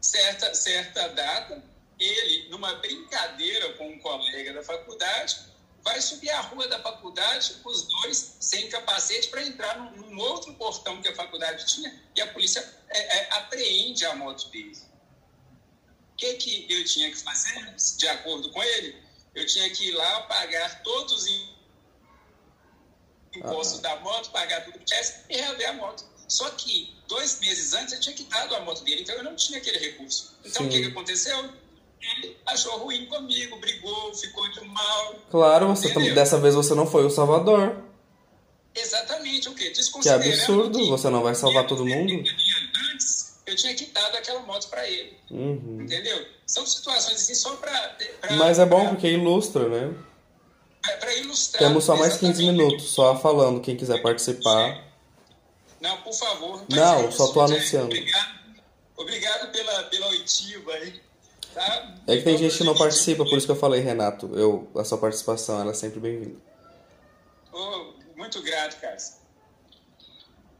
Certa, 0.00 0.54
certa 0.54 1.08
data, 1.08 1.62
ele, 1.98 2.48
numa 2.50 2.74
brincadeira 2.74 3.72
com 3.74 3.88
um 3.88 3.98
colega 3.98 4.52
da 4.52 4.62
faculdade, 4.62 5.36
vai 5.82 6.00
subir 6.00 6.30
a 6.30 6.40
rua 6.42 6.68
da 6.68 6.80
faculdade, 6.80 7.56
os 7.64 7.82
dois 7.82 8.36
sem 8.40 8.68
capacete, 8.68 9.28
para 9.28 9.42
entrar 9.42 9.78
num, 9.78 10.10
num, 10.10 10.18
outro 10.18 10.52
portão 10.54 11.00
que 11.00 11.08
a 11.08 11.14
faculdade 11.14 11.64
tinha, 11.66 11.94
e 12.14 12.20
a 12.20 12.26
polícia 12.32 12.60
é, 12.88 13.18
é, 13.18 13.34
apreende 13.34 14.04
a 14.06 14.14
moto 14.14 14.48
dele. 14.50 14.76
O 16.12 16.16
que, 16.16 16.34
que 16.34 16.66
eu 16.72 16.84
tinha 16.84 17.10
que 17.10 17.16
fazer, 17.16 17.74
de 17.96 18.08
acordo 18.08 18.50
com 18.50 18.62
ele? 18.62 19.03
Eu 19.34 19.46
tinha 19.46 19.68
que 19.70 19.88
ir 19.88 19.92
lá 19.92 20.22
pagar 20.22 20.82
todos 20.82 21.12
os 21.12 21.54
impostos 23.36 23.80
da 23.80 23.96
moto, 24.00 24.30
pagar 24.30 24.64
tudo 24.64 24.78
que 24.78 24.84
tivesse 24.84 25.24
e 25.28 25.36
reaver 25.36 25.70
a 25.70 25.72
moto. 25.72 26.04
Só 26.28 26.48
que 26.50 26.94
dois 27.08 27.40
meses 27.40 27.74
antes 27.74 27.94
eu 27.94 28.00
tinha 28.00 28.14
quitado 28.14 28.54
a 28.54 28.60
moto 28.60 28.82
dele, 28.84 29.02
então 29.02 29.14
eu 29.16 29.24
não 29.24 29.36
tinha 29.36 29.58
aquele 29.58 29.78
recurso. 29.78 30.36
Então 30.44 30.62
Sim. 30.62 30.68
o 30.68 30.70
que, 30.70 30.80
que 30.80 30.88
aconteceu? 30.88 31.50
Ele 32.00 32.36
achou 32.46 32.78
ruim 32.78 33.06
comigo, 33.06 33.58
brigou, 33.58 34.14
ficou 34.14 34.48
de 34.50 34.60
mal. 34.62 35.14
Claro, 35.30 35.68
você 35.68 35.88
dessa 36.12 36.38
vez 36.38 36.54
você 36.54 36.74
não 36.74 36.86
foi 36.86 37.04
o 37.04 37.10
salvador. 37.10 37.82
Exatamente, 38.74 39.48
o 39.48 39.54
quê? 39.54 39.70
Que 40.02 40.08
absurdo, 40.08 40.78
que 40.78 40.90
você 40.90 41.08
não 41.08 41.22
vai 41.22 41.34
salvar 41.34 41.66
todo 41.66 41.86
mundo? 41.86 42.24
Eu 43.46 43.56
tinha 43.56 43.74
quitado 43.74 44.16
aquela 44.16 44.40
moto 44.40 44.68
para 44.68 44.88
ele. 44.88 45.16
Uhum. 45.30 45.82
Entendeu? 45.82 46.26
São 46.46 46.66
situações 46.66 47.16
assim 47.16 47.34
só 47.34 47.54
para. 47.56 47.96
Mas 48.36 48.58
é 48.58 48.64
bom 48.64 48.80
pra, 48.80 48.88
porque 48.90 49.08
ilustra, 49.08 49.68
né? 49.68 49.94
Para 50.98 51.14
ilustrar. 51.14 51.62
Temos 51.62 51.84
só 51.84 51.96
mais 51.96 52.16
15 52.16 52.42
minutos, 52.42 52.90
só 52.90 53.18
falando. 53.18 53.60
Quem 53.60 53.76
quiser 53.76 54.00
participar. 54.02 54.82
Não, 55.80 55.96
por 55.98 56.14
favor. 56.14 56.64
Não, 56.68 57.12
só 57.12 57.32
tô 57.32 57.42
anunciando. 57.42 57.86
Obrigado, 57.86 58.40
obrigado 58.96 59.52
pela, 59.52 59.82
pela 59.84 60.06
oitiva 60.08 60.72
aí. 60.72 61.02
Tá? 61.52 61.94
É 62.06 62.16
que 62.16 62.22
tem 62.22 62.36
gente 62.36 62.56
que 62.56 62.64
não 62.64 62.74
participa, 62.74 63.24
por 63.24 63.36
isso 63.36 63.46
que 63.46 63.52
eu 63.52 63.56
falei, 63.56 63.80
Renato. 63.80 64.30
Eu, 64.34 64.68
a 64.74 64.82
sua 64.82 64.98
participação 64.98 65.60
ela 65.60 65.70
é 65.70 65.74
sempre 65.74 66.00
bem-vinda. 66.00 66.36
Oh, 67.52 67.92
muito 68.16 68.42
grato, 68.42 68.80
Cássio. 68.80 69.16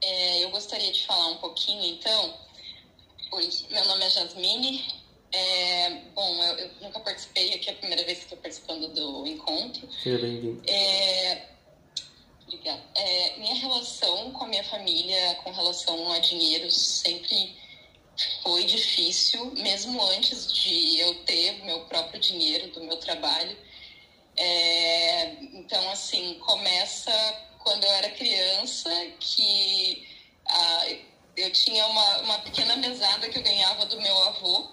É, 0.02 0.44
eu 0.44 0.50
gostaria 0.50 0.92
de 0.92 1.06
falar 1.06 1.28
um 1.28 1.38
pouquinho, 1.38 1.82
então. 1.94 2.34
Oi, 3.34 3.50
meu 3.68 3.84
nome 3.86 4.04
é 4.04 4.10
Jasmine. 4.10 4.84
É, 5.32 5.90
bom, 6.14 6.40
eu, 6.44 6.56
eu, 6.56 6.70
nunca 6.80 7.00
participei, 7.00 7.52
aqui 7.52 7.68
é 7.68 7.72
a 7.72 7.76
primeira 7.76 8.04
vez 8.04 8.18
que 8.18 8.24
estou 8.26 8.38
participando 8.38 8.86
do 8.94 9.26
encontro. 9.26 9.90
Seja 9.92 10.18
bem-vindo. 10.18 10.62
É, 10.70 11.48
obrigada. 12.46 12.80
É, 12.94 13.36
minha 13.38 13.56
relação 13.56 14.30
com 14.30 14.44
a 14.44 14.46
minha 14.46 14.62
família, 14.62 15.34
com 15.42 15.50
relação 15.50 16.12
a 16.12 16.20
dinheiro, 16.20 16.70
sempre 16.70 17.56
foi 18.44 18.62
difícil, 18.66 19.46
mesmo 19.56 20.00
antes 20.10 20.52
de 20.52 21.00
eu 21.00 21.24
ter 21.24 21.64
meu 21.64 21.86
próprio 21.86 22.20
dinheiro 22.20 22.70
do 22.70 22.84
meu 22.84 22.98
trabalho. 22.98 23.58
É, 24.36 25.32
então, 25.54 25.90
assim, 25.90 26.34
começa 26.34 27.10
quando 27.58 27.82
eu 27.82 27.90
era 27.94 28.10
criança, 28.10 28.90
que 29.18 30.06
ah, 30.46 30.86
eu 31.36 31.50
tinha 31.52 31.86
uma, 31.86 32.18
uma 32.18 32.38
pequena 32.40 32.76
mesada 32.76 33.28
que 33.28 33.38
eu 33.38 33.42
ganhava 33.42 33.86
do 33.86 34.00
meu 34.00 34.22
avô, 34.24 34.68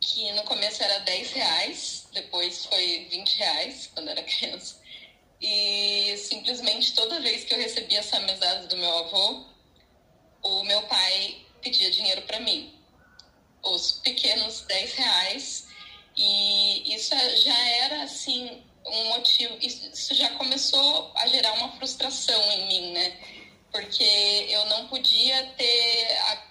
que 0.00 0.32
no 0.32 0.42
começo 0.44 0.82
era 0.82 0.98
10 1.00 1.32
reais, 1.32 2.06
depois 2.12 2.66
foi 2.66 3.06
20 3.10 3.36
reais, 3.36 3.90
quando 3.94 4.08
era 4.08 4.22
criança. 4.24 4.82
E 5.40 6.16
simplesmente 6.16 6.94
toda 6.94 7.20
vez 7.20 7.44
que 7.44 7.54
eu 7.54 7.58
recebia 7.58 7.98
essa 7.98 8.18
mesada 8.20 8.66
do 8.66 8.76
meu 8.76 8.98
avô, 8.98 9.44
o 10.42 10.64
meu 10.64 10.82
pai 10.82 11.44
pedia 11.60 11.90
dinheiro 11.90 12.22
para 12.22 12.40
mim. 12.40 12.72
Os 13.62 13.92
pequenos 13.92 14.62
10 14.62 14.94
reais. 14.94 15.66
E 16.16 16.94
isso 16.94 17.14
já 17.42 17.68
era, 17.68 18.02
assim, 18.02 18.62
um 18.86 19.04
motivo. 19.08 19.56
Isso 19.60 20.14
já 20.14 20.30
começou 20.30 21.12
a 21.16 21.26
gerar 21.26 21.52
uma 21.54 21.72
frustração 21.72 22.52
em 22.52 22.66
mim, 22.68 22.92
né? 22.92 23.18
Porque 23.74 24.46
eu 24.50 24.64
não 24.66 24.86
podia 24.86 25.46
ter 25.56 26.16
a, 26.20 26.44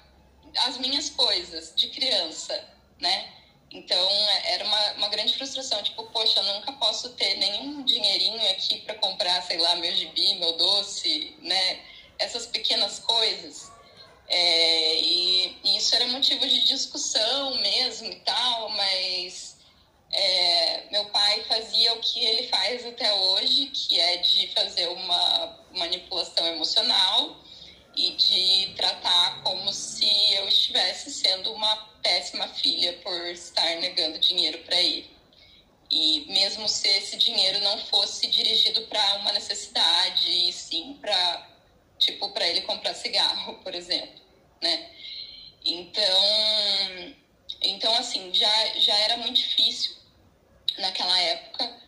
as 0.67 0.77
minhas 0.77 1.09
coisas 1.09 1.71
de 1.73 1.87
criança, 1.87 2.53
né? 2.99 3.31
Então 3.71 3.97
era 4.43 4.65
uma, 4.65 4.91
uma 4.97 5.07
grande 5.07 5.33
frustração, 5.33 5.81
tipo, 5.81 6.03
poxa, 6.11 6.41
eu 6.41 6.53
nunca 6.53 6.73
posso 6.73 7.11
ter 7.11 7.35
nenhum 7.37 7.81
dinheirinho 7.83 8.51
aqui 8.51 8.81
para 8.81 8.95
comprar, 8.95 9.41
sei 9.43 9.57
lá, 9.57 9.73
meu 9.77 9.95
gibi, 9.95 10.35
meu 10.35 10.51
doce, 10.57 11.33
né? 11.39 11.79
Essas 12.19 12.45
pequenas 12.45 12.99
coisas. 12.99 13.71
É, 14.27 14.99
e, 14.99 15.57
e, 15.63 15.77
isso 15.77 15.95
era 15.95 16.05
motivo 16.07 16.45
de 16.45 16.65
discussão 16.65 17.55
mesmo 17.61 18.11
e 18.11 18.15
tal, 18.17 18.67
mas 18.71 19.52
é, 20.13 20.83
meu 20.91 21.05
pai 21.05 21.43
fazia 21.45 21.91
o 21.93 21.99
que 21.99 22.23
ele 22.23 22.47
faz 22.47 22.85
até 22.85 23.11
hoje, 23.13 23.65
que 23.67 23.99
é 23.99 24.17
de 24.17 24.47
fazer 24.49 24.87
uma 24.89 25.59
manipulação 25.71 26.45
emocional 26.45 27.35
e 27.95 28.11
de 28.11 28.73
tratar 28.75 29.41
como 29.43 29.73
se 29.73 30.05
eu 30.33 30.47
estivesse 30.47 31.09
sendo 31.09 31.51
uma 31.51 31.75
péssima 32.03 32.47
filha 32.47 32.93
por 33.03 33.13
estar 33.29 33.77
negando 33.77 34.19
dinheiro 34.19 34.59
para 34.59 34.79
ele. 34.79 35.09
E 35.89 36.25
mesmo 36.27 36.69
se 36.69 36.87
esse 36.87 37.17
dinheiro 37.17 37.59
não 37.61 37.79
fosse 37.79 38.27
dirigido 38.27 38.83
para 38.83 39.15
uma 39.15 39.31
necessidade, 39.31 40.29
e 40.29 40.53
sim 40.53 40.97
para 41.01 41.49
tipo 41.97 42.29
para 42.29 42.47
ele 42.47 42.61
comprar 42.61 42.93
cigarro, 42.93 43.55
por 43.63 43.73
exemplo, 43.73 44.21
né? 44.61 44.91
Então, 45.65 47.15
então 47.63 47.95
assim, 47.95 48.31
já 48.31 48.79
já 48.79 48.95
era 48.95 49.17
muito 49.17 49.37
difícil 49.37 50.02
naquela 50.77 51.19
época. 51.19 51.81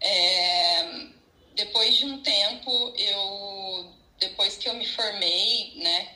É, 0.00 1.06
depois 1.54 1.96
de 1.96 2.06
um 2.06 2.22
tempo, 2.22 2.92
eu 2.96 3.92
depois 4.18 4.56
que 4.56 4.68
eu 4.68 4.74
me 4.74 4.86
formei, 4.86 5.72
né? 5.76 6.14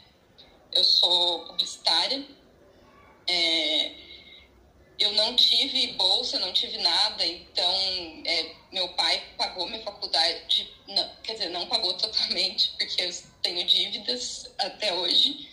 Eu 0.73 0.85
sou 0.85 1.47
publicitária. 1.47 2.25
É, 3.29 3.93
eu 4.99 5.13
não 5.13 5.37
tive 5.37 5.89
bolsa, 5.89 6.39
não 6.39 6.53
tive 6.53 6.79
nada, 6.79 7.25
então 7.27 8.23
é, 8.25 8.55
meu 8.73 8.89
pai 8.91 9.23
pagou 9.37 9.67
minha 9.67 9.83
faculdade, 9.83 10.73
não, 10.89 11.11
quer 11.23 11.35
dizer, 11.35 11.49
não 11.51 11.67
pagou 11.67 11.93
totalmente, 11.95 12.73
porque 12.79 13.03
eu 13.03 13.15
tenho 13.43 13.67
dívidas 13.67 14.51
até 14.59 14.95
hoje 14.95 15.49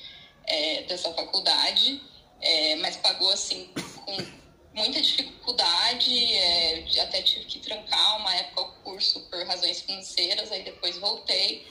é, 0.46 0.84
dessa 0.84 1.14
faculdade, 1.14 2.02
é, 2.42 2.76
mas 2.76 2.96
pagou 2.98 3.30
assim 3.32 3.70
com 4.06 4.43
muita 4.74 5.02
dificuldade, 5.02 6.34
é, 6.34 6.86
até 7.02 7.22
tive 7.22 7.46
que 7.46 7.60
trancar 7.60 8.18
uma 8.18 8.36
época 8.36 8.62
o 8.62 8.72
curso 8.84 9.20
por 9.30 9.46
razões 9.46 9.82
financeiras, 9.82 10.52
aí 10.52 10.64
depois 10.64 10.98
voltei 10.98 11.66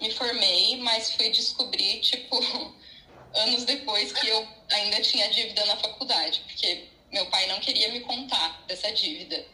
me 0.00 0.10
formei, 0.12 0.76
mas 0.76 1.12
fui 1.12 1.30
descobrir, 1.30 2.00
tipo, 2.00 2.38
anos 3.34 3.64
depois 3.64 4.12
que 4.12 4.28
eu 4.28 4.46
ainda 4.70 5.00
tinha 5.02 5.28
dívida 5.28 5.64
na 5.66 5.76
faculdade, 5.76 6.40
porque 6.46 6.86
meu 7.10 7.26
pai 7.26 7.46
não 7.46 7.58
queria 7.60 7.90
me 7.92 8.00
contar 8.00 8.64
dessa 8.66 8.92
dívida. 8.92 9.44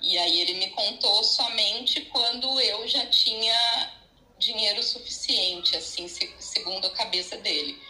E 0.00 0.18
aí 0.18 0.40
ele 0.40 0.54
me 0.54 0.68
contou 0.70 1.22
somente 1.22 2.00
quando 2.06 2.60
eu 2.60 2.88
já 2.88 3.06
tinha 3.06 3.92
dinheiro 4.38 4.82
suficiente, 4.82 5.76
assim, 5.76 6.08
segundo 6.08 6.86
a 6.86 6.90
cabeça 6.90 7.36
dele. 7.36 7.80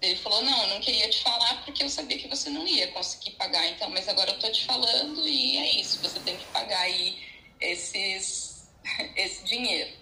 Ele 0.00 0.16
falou: 0.16 0.42
Não, 0.42 0.62
eu 0.62 0.68
não 0.68 0.80
queria 0.80 1.08
te 1.08 1.22
falar 1.22 1.64
porque 1.64 1.82
eu 1.82 1.88
sabia 1.88 2.18
que 2.18 2.28
você 2.28 2.50
não 2.50 2.66
ia 2.66 2.88
conseguir 2.88 3.32
pagar, 3.32 3.66
então, 3.68 3.88
mas 3.90 4.08
agora 4.08 4.30
eu 4.30 4.38
tô 4.38 4.50
te 4.50 4.64
falando 4.64 5.26
e 5.26 5.56
é 5.58 5.80
isso, 5.80 6.00
você 6.02 6.20
tem 6.20 6.36
que 6.36 6.44
pagar 6.46 6.80
aí 6.80 7.18
esses, 7.60 8.68
esse 9.16 9.44
dinheiro. 9.44 9.92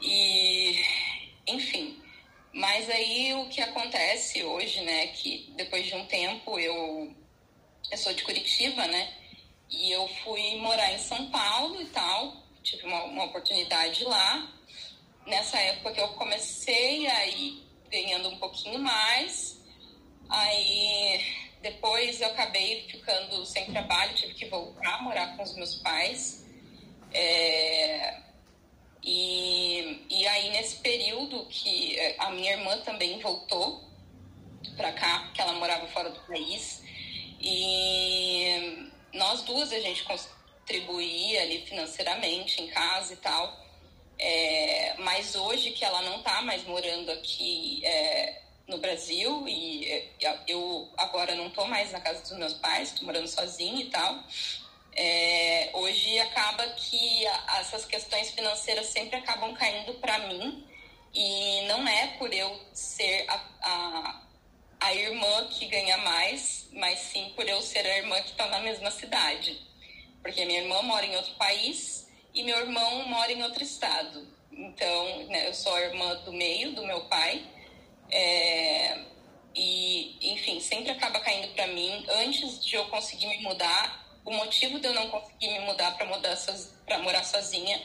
E, 0.00 0.84
enfim. 1.46 2.00
Mas 2.52 2.88
aí 2.88 3.34
o 3.34 3.48
que 3.48 3.60
acontece 3.60 4.44
hoje, 4.44 4.80
né, 4.82 5.08
que 5.08 5.52
depois 5.56 5.86
de 5.86 5.94
um 5.96 6.06
tempo 6.06 6.56
eu, 6.58 7.12
eu 7.90 7.98
sou 7.98 8.14
de 8.14 8.22
Curitiba, 8.22 8.86
né, 8.86 9.12
e 9.68 9.90
eu 9.90 10.06
fui 10.22 10.56
morar 10.58 10.92
em 10.92 10.98
São 10.98 11.30
Paulo 11.30 11.82
e 11.82 11.86
tal, 11.86 12.36
tive 12.62 12.84
uma, 12.84 13.02
uma 13.04 13.24
oportunidade 13.24 14.04
lá. 14.04 14.52
Nessa 15.26 15.58
época 15.58 15.92
que 15.92 16.00
eu 16.00 16.08
comecei 16.08 17.08
aí 17.08 17.63
ganhando 17.90 18.28
um 18.28 18.38
pouquinho 18.38 18.78
mais, 18.78 19.60
aí 20.28 21.20
depois 21.62 22.20
eu 22.20 22.28
acabei 22.28 22.86
ficando 22.88 23.44
sem 23.46 23.66
trabalho, 23.72 24.14
tive 24.14 24.34
que 24.34 24.46
voltar 24.46 24.96
a 24.96 25.02
morar 25.02 25.36
com 25.36 25.42
os 25.42 25.54
meus 25.54 25.76
pais. 25.76 26.44
É, 27.12 28.20
e, 29.04 30.06
e 30.08 30.26
aí, 30.26 30.50
nesse 30.50 30.76
período 30.76 31.44
que 31.46 31.98
eh, 31.98 32.16
a 32.18 32.30
minha 32.30 32.52
irmã 32.52 32.78
também 32.78 33.18
voltou 33.18 33.84
para 34.76 34.92
cá, 34.92 35.24
porque 35.24 35.42
ela 35.42 35.52
morava 35.54 35.86
fora 35.88 36.08
do 36.08 36.20
país, 36.20 36.82
e 37.38 38.90
nós 39.12 39.42
duas 39.42 39.72
a 39.72 39.80
gente 39.80 40.04
contribuía 40.04 41.42
ali 41.42 41.66
financeiramente 41.66 42.62
em 42.62 42.68
casa 42.68 43.12
e 43.12 43.16
tal. 43.16 43.63
É, 44.26 44.94
mas 45.00 45.34
hoje 45.34 45.72
que 45.72 45.84
ela 45.84 46.00
não 46.00 46.16
está 46.16 46.40
mais 46.40 46.64
morando 46.64 47.12
aqui 47.12 47.84
é, 47.84 48.40
no 48.66 48.78
Brasil 48.78 49.46
e 49.46 50.08
eu 50.48 50.90
agora 50.96 51.34
não 51.34 51.48
estou 51.48 51.66
mais 51.66 51.92
na 51.92 52.00
casa 52.00 52.22
dos 52.22 52.38
meus 52.38 52.54
pais, 52.54 52.88
estou 52.88 53.04
morando 53.04 53.28
sozinha 53.28 53.82
e 53.82 53.90
tal. 53.90 54.18
É, 54.96 55.68
hoje 55.74 56.18
acaba 56.20 56.66
que 56.68 57.26
essas 57.58 57.84
questões 57.84 58.30
financeiras 58.30 58.86
sempre 58.86 59.16
acabam 59.16 59.52
caindo 59.52 59.92
para 60.00 60.18
mim 60.20 60.66
e 61.12 61.60
não 61.66 61.86
é 61.86 62.06
por 62.16 62.32
eu 62.32 62.58
ser 62.72 63.26
a, 63.28 63.44
a, 63.60 64.22
a, 64.80 64.94
irmã 64.94 65.48
que 65.48 65.66
ganha 65.66 65.98
mais, 65.98 66.66
mas 66.72 66.98
sim 66.98 67.30
por 67.36 67.46
eu 67.46 67.60
ser 67.60 67.84
a 67.84 67.98
irmã 67.98 68.18
que 68.22 68.30
está 68.30 68.46
na 68.46 68.60
mesma 68.60 68.90
cidade. 68.90 69.60
Porque 70.22 70.46
minha 70.46 70.60
irmã 70.60 70.80
mora 70.80 71.04
em 71.04 71.14
outro 71.14 71.34
país 71.34 72.04
e 72.34 72.42
meu 72.42 72.58
irmão 72.58 73.08
mora 73.08 73.32
em 73.32 73.42
outro 73.42 73.62
estado. 73.62 74.26
Então, 74.50 75.26
né, 75.26 75.48
eu 75.48 75.54
sou 75.54 75.74
a 75.74 75.80
irmã 75.80 76.14
do 76.24 76.32
meio 76.32 76.72
do 76.72 76.84
meu 76.84 77.02
pai. 77.02 77.44
É, 78.10 78.98
e, 79.54 80.16
enfim, 80.32 80.60
sempre 80.60 80.90
acaba 80.90 81.20
caindo 81.20 81.48
para 81.54 81.66
mim. 81.68 82.04
Antes 82.08 82.64
de 82.64 82.74
eu 82.74 82.84
conseguir 82.86 83.26
me 83.28 83.38
mudar, 83.38 84.04
o 84.24 84.32
motivo 84.32 84.80
de 84.80 84.88
eu 84.88 84.94
não 84.94 85.08
conseguir 85.08 85.48
me 85.48 85.60
mudar 85.60 85.96
para 85.96 86.06
mudar 86.06 86.36
para 86.84 86.98
morar 86.98 87.24
sozinha 87.24 87.80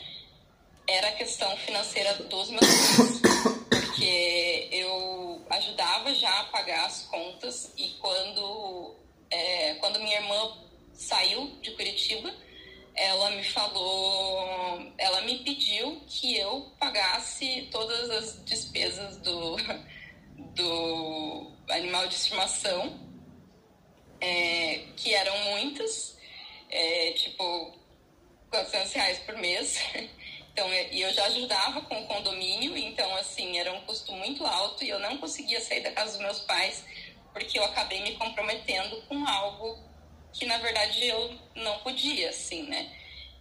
era 0.88 1.10
a 1.10 1.12
questão 1.12 1.56
financeira 1.58 2.14
dos 2.16 2.50
meus 2.50 2.66
pais, 2.66 3.22
porque 3.70 4.68
eu 4.72 5.46
ajudava 5.50 6.14
já 6.16 6.40
a 6.40 6.44
pagar 6.46 6.86
as 6.86 7.04
contas 7.04 7.72
e 7.78 7.90
quando 8.00 8.96
é, 9.30 9.76
quando 9.76 10.00
minha 10.00 10.18
irmã 10.18 10.58
saiu 10.94 11.48
de 11.62 11.72
Curitiba, 11.72 12.34
ela 13.00 13.32
me 13.32 13.44
falou, 13.44 14.92
ela 14.98 15.22
me 15.22 15.40
pediu 15.40 16.02
que 16.08 16.38
eu 16.38 16.72
pagasse 16.80 17.68
todas 17.72 18.10
as 18.10 18.46
despesas 18.46 19.18
do 19.18 19.56
do 20.56 21.52
animal 21.70 22.08
de 22.08 22.16
estimação, 22.16 23.00
é, 24.20 24.86
que 24.98 25.14
eram 25.14 25.38
muitas, 25.52 26.18
é, 26.70 27.12
tipo 27.14 27.78
400 28.50 28.94
reais 28.94 29.20
por 29.20 29.38
mês. 29.38 29.80
Então, 30.52 30.68
e 30.74 31.02
eu 31.02 31.14
já 31.14 31.26
ajudava 31.28 31.80
com 31.84 32.02
o 32.02 32.08
condomínio, 32.08 32.76
então, 32.76 33.16
assim, 33.16 33.58
era 33.58 33.72
um 33.72 33.80
custo 33.82 34.12
muito 34.12 34.46
alto 34.46 34.84
e 34.84 34.90
eu 34.90 35.00
não 35.00 35.18
conseguia 35.18 35.62
sair 35.62 35.80
da 35.80 35.92
casa 35.92 36.18
dos 36.18 36.22
meus 36.22 36.40
pais 36.40 36.84
porque 37.32 37.58
eu 37.58 37.64
acabei 37.64 38.02
me 38.02 38.16
comprometendo 38.16 39.02
com 39.04 39.26
algo 39.26 39.80
que, 40.34 40.46
na 40.46 40.58
verdade, 40.58 41.06
eu 41.06 41.38
não 41.56 41.80
podia, 41.80 42.30
assim, 42.30 42.64
né? 42.64 42.90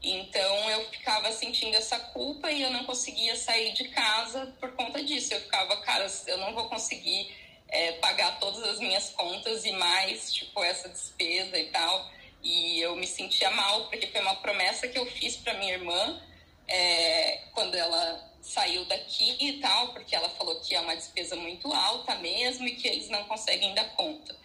Então, 0.03 0.70
eu 0.70 0.89
ficava 0.91 1.32
sentindo 1.32 1.76
essa 1.76 1.99
culpa 1.99 2.51
e 2.51 2.62
eu 2.62 2.70
não 2.70 2.84
conseguia 2.84 3.36
sair 3.36 3.72
de 3.72 3.89
casa 3.89 4.55
por 4.61 4.72
conta 4.72 5.03
disso. 5.03 5.34
Eu 5.34 5.41
ficava, 5.41 5.76
cara, 5.78 6.07
eu 6.26 6.39
não 6.39 6.55
vou 6.55 6.68
conseguir 6.68 7.34
é, 7.68 7.93
pagar 7.93 8.39
todas 8.39 8.62
as 8.62 8.78
minhas 8.78 9.11
contas 9.11 9.64
e 9.64 9.72
mais, 9.72 10.32
tipo, 10.32 10.62
essa 10.62 10.89
despesa 10.89 11.59
e 11.59 11.66
tal. 11.66 12.11
E 12.43 12.80
eu 12.80 12.95
me 12.95 13.07
sentia 13.07 13.51
mal, 13.51 13.89
porque 13.89 14.07
foi 14.07 14.20
uma 14.20 14.36
promessa 14.36 14.86
que 14.86 14.99
eu 14.99 15.07
fiz 15.07 15.36
para 15.36 15.55
minha 15.55 15.74
irmã 15.74 16.22
é, 16.68 17.43
quando 17.53 17.74
ela 17.74 18.24
saiu 18.41 18.84
daqui 18.84 19.36
e 19.41 19.61
tal, 19.61 19.93
porque 19.93 20.14
ela 20.14 20.28
falou 20.30 20.61
que 20.61 20.74
é 20.74 20.80
uma 20.80 20.95
despesa 20.95 21.34
muito 21.34 21.72
alta 21.72 22.14
mesmo 22.16 22.66
e 22.66 22.76
que 22.76 22.86
eles 22.86 23.09
não 23.09 23.24
conseguem 23.24 23.74
dar 23.74 23.97
conta. 23.97 24.36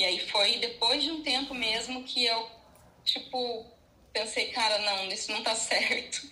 E 0.00 0.04
aí 0.06 0.18
foi 0.18 0.56
depois 0.56 1.02
de 1.04 1.10
um 1.10 1.22
tempo 1.22 1.52
mesmo 1.52 2.02
que 2.04 2.24
eu, 2.24 2.48
tipo, 3.04 3.66
pensei, 4.14 4.46
cara, 4.46 4.78
não, 4.78 5.12
isso 5.12 5.30
não 5.30 5.42
tá 5.42 5.52
certo. 5.54 6.26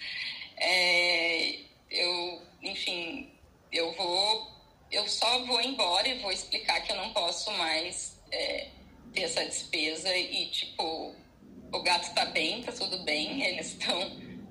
É, 0.57 1.59
eu, 1.91 2.43
enfim, 2.63 3.31
eu 3.71 3.93
vou, 3.93 4.51
eu 4.91 5.07
só 5.07 5.45
vou 5.45 5.61
embora 5.61 6.09
e 6.09 6.19
vou 6.19 6.33
explicar 6.33 6.81
que 6.81 6.91
eu 6.91 6.97
não 6.97 7.13
posso 7.13 7.51
mais 7.59 8.19
é, 8.33 8.69
ter 9.13 9.25
essa 9.25 9.45
despesa 9.45 10.17
e, 10.17 10.47
tipo, 10.47 11.15
o 11.71 11.83
gato 11.83 12.15
tá 12.15 12.25
bem, 12.25 12.63
tá 12.63 12.73
tudo 12.73 13.01
bem, 13.01 13.43
eles 13.43 13.75
estão 13.77 14.01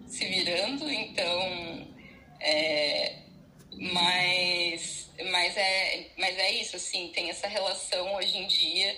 se 0.06 0.26
virando, 0.26 0.88
então. 0.88 1.88
É, 2.40 3.27
mas, 3.80 5.10
mas, 5.32 5.58
é, 5.58 6.08
mas 6.18 6.38
é 6.38 6.52
isso, 6.52 6.76
assim, 6.76 7.10
tem 7.14 7.30
essa 7.30 7.48
relação 7.48 8.16
hoje 8.16 8.38
em 8.38 8.48
dia 8.48 8.96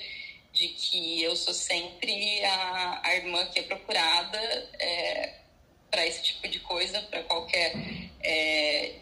de 0.52 0.70
que 0.70 1.22
eu 1.22 1.36
sou 1.36 1.54
sempre 1.54 2.44
a, 2.44 3.02
a 3.04 3.16
irmã 3.16 3.46
que 3.48 3.60
é 3.60 3.64
procurada 3.64 4.38
é, 4.80 5.36
para 5.92 6.06
esse 6.06 6.24
tipo 6.24 6.48
de 6.48 6.60
coisa, 6.60 7.02
para 7.04 7.24
qualquer. 7.24 7.74
É, 8.22 8.96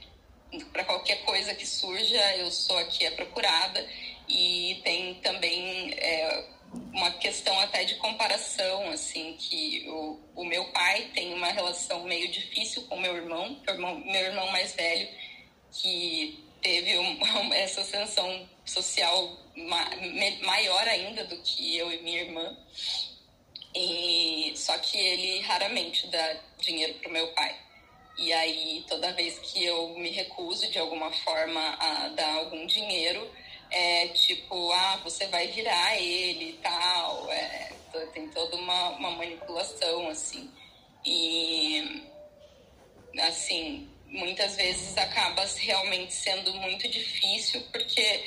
para 0.72 0.86
qualquer 0.86 1.24
coisa 1.26 1.54
que 1.54 1.66
surja, 1.66 2.36
eu 2.38 2.50
sou 2.50 2.78
aqui 2.78 3.06
a 3.06 3.12
procurada 3.12 3.86
e 4.30 4.80
tem 4.84 5.16
também 5.16 5.94
é, 5.98 6.46
uma 6.94 7.12
questão 7.12 7.58
até 7.60 7.84
de 7.84 7.96
comparação, 7.96 8.90
assim, 8.90 9.36
que 9.38 9.86
o, 9.90 10.20
o 10.36 10.46
meu 10.46 10.66
pai 10.72 11.12
tem 11.14 11.34
uma 11.34 11.48
relação 11.48 12.04
meio 12.04 12.30
difícil 12.30 12.84
com 12.84 12.98
meu 12.98 13.16
irmão, 13.16 13.60
meu 13.66 13.76
irmão, 13.76 14.00
meu 14.00 14.22
irmão 14.22 14.52
mais 14.52 14.74
velho, 14.74 15.10
que 15.72 16.44
teve 16.62 16.98
um, 16.98 17.20
essa 17.54 17.82
ascensão 17.82 18.48
social 18.66 19.38
ma, 19.56 19.90
maior 20.46 20.88
ainda 20.88 21.24
do 21.26 21.38
que 21.38 21.78
eu 21.78 21.92
e 21.92 22.02
minha 22.02 22.22
irmã. 22.22 22.58
E, 23.76 24.54
só 24.56 24.78
que 24.80 24.98
ele 24.98 25.42
raramente 25.42 26.08
dá 26.08 26.38
dinheiro 26.60 26.96
para 26.96 27.10
o 27.10 27.14
meu 27.14 27.28
pai. 27.34 27.56
E 28.18 28.34
aí, 28.34 28.84
toda 28.88 29.14
vez 29.14 29.38
que 29.40 29.64
eu 29.64 29.90
me 29.90 30.10
recuso 30.10 30.70
de 30.72 30.80
alguma 30.80 31.12
forma 31.12 31.62
a 31.80 32.08
dar 32.10 32.34
algum 32.38 32.66
dinheiro, 32.66 33.30
é 33.70 34.08
tipo, 34.08 34.72
ah, 34.72 35.00
você 35.04 35.28
vai 35.28 35.48
virar 35.48 35.96
ele 36.02 36.50
e 36.50 36.54
tal. 36.54 37.32
É, 37.32 37.72
tem 38.14 38.28
toda 38.30 38.56
uma, 38.56 38.90
uma 38.90 39.12
manipulação, 39.12 40.10
assim. 40.10 40.50
E, 41.06 42.04
assim, 43.20 43.88
muitas 44.10 44.56
vezes 44.56 44.98
acaba 44.98 45.46
realmente 45.58 46.14
sendo 46.14 46.54
muito 46.56 46.88
difícil, 46.88 47.62
porque 47.72 48.24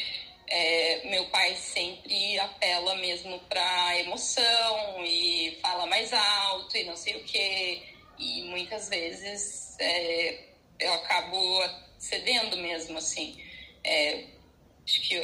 é, 0.48 1.08
meu 1.08 1.26
pai 1.26 1.54
sempre 1.56 2.38
apela 2.38 2.94
mesmo 2.96 3.38
para 3.40 3.98
emoção 3.98 5.04
e 5.04 5.58
fala 5.62 5.86
mais 5.86 6.12
alto 6.12 6.76
e 6.76 6.84
não 6.84 6.96
sei 6.96 7.16
o 7.16 7.24
quê. 7.24 7.82
E 8.18 8.42
muitas 8.42 8.88
vezes 8.88 9.76
é, 9.78 10.44
eu 10.78 10.92
acabo 10.94 11.38
cedendo 11.98 12.56
mesmo, 12.58 12.98
assim. 12.98 13.42
É, 13.82 14.24
Acho 14.90 15.00
que 15.02 15.20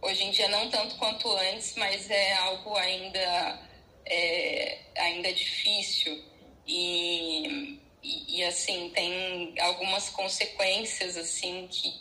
hoje 0.00 0.24
em 0.24 0.30
dia 0.30 0.48
não 0.48 0.70
tanto 0.70 0.96
quanto 0.96 1.30
antes, 1.36 1.74
mas 1.76 2.08
é 2.08 2.32
algo 2.36 2.74
ainda, 2.74 3.60
é, 4.06 4.78
ainda 4.96 5.30
difícil. 5.30 6.24
E, 6.66 7.78
e, 8.04 8.44
assim, 8.44 8.90
tem 8.90 9.54
algumas 9.60 10.10
consequências 10.10 11.16
assim 11.16 11.66
que, 11.70 11.94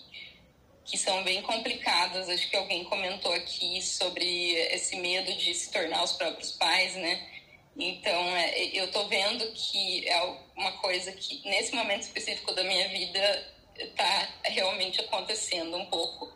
que 0.84 0.98
são 0.98 1.24
bem 1.24 1.42
complicadas. 1.42 2.28
Acho 2.30 2.50
que 2.50 2.58
alguém 2.58 2.84
comentou 2.84 3.32
aqui 3.32 3.82
sobre 3.82 4.52
esse 4.74 4.98
medo 4.98 5.34
de 5.34 5.54
se 5.54 5.72
tornar 5.72 6.04
os 6.04 6.12
próprios 6.14 6.52
pais, 6.52 6.96
né? 6.96 7.30
Então, 7.78 8.36
é, 8.36 8.66
eu 8.74 8.92
tô 8.92 9.08
vendo 9.08 9.50
que 9.54 10.08
é 10.08 10.22
uma 10.56 10.74
coisa 10.74 11.12
que, 11.14 11.42
nesse 11.48 11.74
momento 11.74 12.04
específico 12.04 12.54
da 12.54 12.64
minha 12.64 12.88
vida, 12.90 13.54
está 13.78 14.30
realmente 14.44 15.02
acontecendo 15.02 15.76
um 15.78 15.86
pouco 15.86 16.32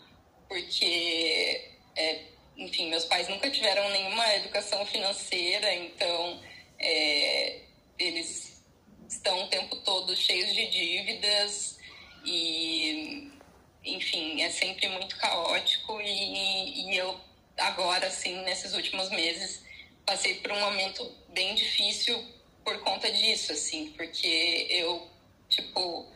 porque, 0.48 1.70
é, 1.96 2.22
enfim, 2.58 2.90
meus 2.90 3.06
pais 3.06 3.28
nunca 3.28 3.50
tiveram 3.50 3.90
nenhuma 3.90 4.36
educação 4.36 4.86
financeira, 4.86 5.74
então 5.76 6.42
é, 6.80 7.60
eles 8.00 8.47
estão 9.28 9.44
o 9.44 9.48
tempo 9.48 9.76
todo 9.78 10.16
cheios 10.16 10.56
de 10.56 10.68
dívidas 10.68 11.78
e, 12.24 13.30
enfim, 13.84 14.42
é 14.42 14.50
sempre 14.50 14.88
muito 14.88 15.18
caótico 15.18 16.00
e, 16.00 16.90
e 16.90 16.98
eu 16.98 17.20
agora, 17.58 18.08
assim, 18.08 18.42
nesses 18.44 18.74
últimos 18.74 19.10
meses, 19.10 19.66
passei 20.06 20.36
por 20.36 20.54
um 20.54 20.60
momento 20.62 21.12
bem 21.30 21.54
difícil 21.56 22.24
por 22.64 22.80
conta 22.80 23.12
disso, 23.12 23.52
assim, 23.52 23.92
porque 23.98 24.68
eu, 24.70 25.06
tipo, 25.50 26.08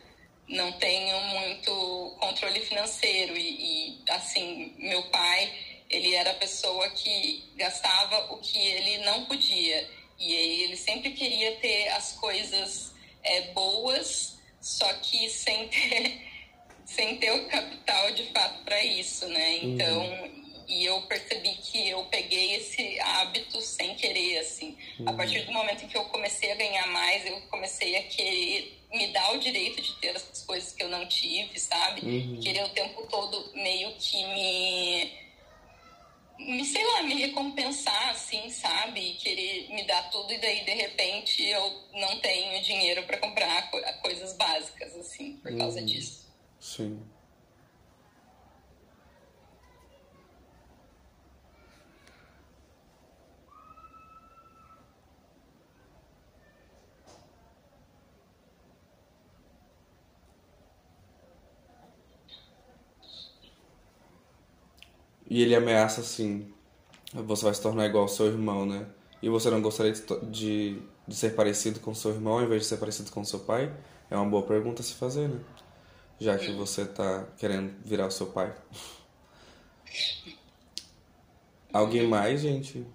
não 0.48 0.72
tenho 0.72 1.20
muito 1.20 2.16
controle 2.18 2.60
financeiro 2.60 3.36
e, 3.36 3.98
e, 3.98 4.02
assim 4.08 4.74
meu 4.78 5.02
pai 5.04 5.52
ele 5.90 6.14
era 6.14 6.30
a 6.30 6.34
pessoa 6.34 6.88
que 6.88 7.44
gastava 7.56 8.32
o 8.32 8.38
que 8.38 8.58
ele 8.58 9.04
não 9.04 9.26
podia. 9.26 9.86
E 10.18 10.32
ele 10.62 10.76
sempre 10.76 11.10
queria 11.10 11.56
ter 11.56 11.88
as 11.88 12.12
coisas 12.12 12.91
é, 13.24 13.52
boas 13.52 14.38
só 14.60 14.92
que 14.94 15.28
sem 15.28 15.68
ter 15.68 16.32
sem 16.84 17.16
ter 17.16 17.30
o 17.32 17.48
capital 17.48 18.10
de 18.12 18.24
fato 18.32 18.64
para 18.64 18.82
isso 18.84 19.26
né 19.28 19.58
então 19.62 20.00
uhum. 20.00 20.42
E 20.72 20.86
eu 20.86 21.02
percebi 21.02 21.50
que 21.56 21.90
eu 21.90 22.02
peguei 22.04 22.54
esse 22.54 22.98
hábito 23.00 23.60
sem 23.60 23.94
querer, 23.94 24.38
assim. 24.38 24.74
Uhum. 24.98 25.08
A 25.08 25.12
partir 25.12 25.44
do 25.44 25.52
momento 25.52 25.84
em 25.84 25.88
que 25.88 25.98
eu 25.98 26.04
comecei 26.06 26.50
a 26.50 26.54
ganhar 26.54 26.86
mais, 26.86 27.26
eu 27.26 27.38
comecei 27.50 27.94
a 27.94 28.02
querer 28.04 28.80
me 28.90 29.08
dar 29.08 29.34
o 29.34 29.38
direito 29.38 29.82
de 29.82 29.92
ter 29.96 30.16
as 30.16 30.42
coisas 30.46 30.72
que 30.72 30.82
eu 30.82 30.88
não 30.88 31.06
tive, 31.06 31.58
sabe? 31.58 32.00
Uhum. 32.00 32.40
Querer 32.40 32.64
o 32.64 32.68
tempo 32.70 33.06
todo 33.06 33.52
meio 33.54 33.92
que 33.98 34.24
me 34.28 35.12
me, 36.38 36.64
sei 36.64 36.84
lá, 36.84 37.02
me 37.02 37.14
recompensar, 37.14 38.10
assim, 38.10 38.50
sabe? 38.50 39.14
Querer 39.14 39.68
me 39.70 39.84
dar 39.84 40.10
tudo 40.10 40.32
e 40.32 40.38
daí, 40.38 40.64
de 40.64 40.72
repente, 40.72 41.42
eu 41.42 41.62
não 41.92 42.18
tenho 42.20 42.62
dinheiro 42.62 43.02
para 43.04 43.18
comprar 43.18 43.70
coisas 44.02 44.34
básicas, 44.34 44.94
assim, 44.96 45.36
por 45.36 45.56
causa 45.56 45.80
uhum. 45.80 45.86
disso. 45.86 46.32
Sim. 46.60 47.02
E 65.32 65.40
ele 65.40 65.54
ameaça 65.54 66.02
assim: 66.02 66.52
você 67.10 67.42
vai 67.42 67.54
se 67.54 67.62
tornar 67.62 67.86
igual 67.86 68.02
ao 68.02 68.08
seu 68.08 68.26
irmão, 68.26 68.66
né? 68.66 68.86
E 69.22 69.30
você 69.30 69.48
não 69.48 69.62
gostaria 69.62 69.90
de, 69.90 70.02
de, 70.26 70.82
de 71.08 71.16
ser 71.16 71.34
parecido 71.34 71.80
com 71.80 71.94
seu 71.94 72.10
irmão 72.10 72.34
ao 72.34 72.42
invés 72.42 72.60
de 72.60 72.68
ser 72.68 72.76
parecido 72.76 73.10
com 73.10 73.24
seu 73.24 73.40
pai? 73.40 73.74
É 74.10 74.16
uma 74.16 74.28
boa 74.28 74.42
pergunta 74.42 74.82
a 74.82 74.84
se 74.84 74.92
fazer, 74.92 75.30
né? 75.30 75.40
Já 76.20 76.36
que 76.36 76.52
você 76.52 76.84
tá 76.84 77.26
querendo 77.38 77.74
virar 77.82 78.08
o 78.08 78.10
seu 78.10 78.26
pai. 78.26 78.54
Alguém 81.72 82.06
mais, 82.06 82.42
gente? 82.42 82.86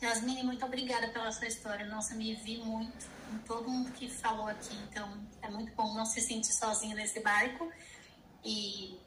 Jasmine, 0.00 0.44
muito 0.44 0.64
obrigada 0.64 1.08
pela 1.08 1.30
sua 1.30 1.46
história. 1.46 1.84
Nossa, 1.84 2.14
me 2.14 2.34
vi 2.36 2.56
muito 2.56 3.06
em 3.32 3.38
todo 3.38 3.68
mundo 3.68 3.90
que 3.92 4.08
falou 4.08 4.46
aqui. 4.48 4.74
Então, 4.88 5.08
é 5.40 5.48
muito 5.48 5.72
bom 5.74 5.94
não 5.94 6.04
se 6.04 6.20
sentir 6.20 6.52
sozinho 6.52 6.94
nesse 6.94 7.20
barco. 7.20 7.70
E 8.44 8.98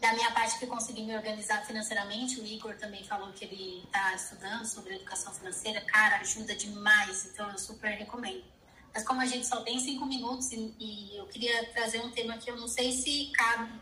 da 0.00 0.12
minha 0.12 0.30
parte 0.32 0.58
que 0.58 0.66
consegui 0.66 1.02
me 1.02 1.16
organizar 1.16 1.64
financeiramente, 1.64 2.40
o 2.40 2.46
Igor 2.46 2.76
também 2.76 3.04
falou 3.04 3.32
que 3.32 3.44
ele 3.44 3.82
está 3.84 4.14
estudando 4.14 4.64
sobre 4.64 4.96
educação 4.96 5.32
financeira. 5.32 5.80
Cara, 5.82 6.16
ajuda 6.18 6.54
demais. 6.54 7.26
Então, 7.26 7.50
eu 7.50 7.58
super 7.58 7.90
recomendo. 7.90 8.44
Mas 8.92 9.04
como 9.04 9.20
a 9.20 9.26
gente 9.26 9.46
só 9.46 9.60
tem 9.62 9.80
cinco 9.80 10.06
minutos 10.06 10.52
e, 10.52 10.74
e 10.78 11.16
eu 11.16 11.26
queria 11.26 11.66
trazer 11.72 12.00
um 12.00 12.10
tema 12.10 12.38
que 12.38 12.48
eu 12.48 12.56
não 12.56 12.68
sei 12.68 12.92
se 12.92 13.32
cabe, 13.34 13.72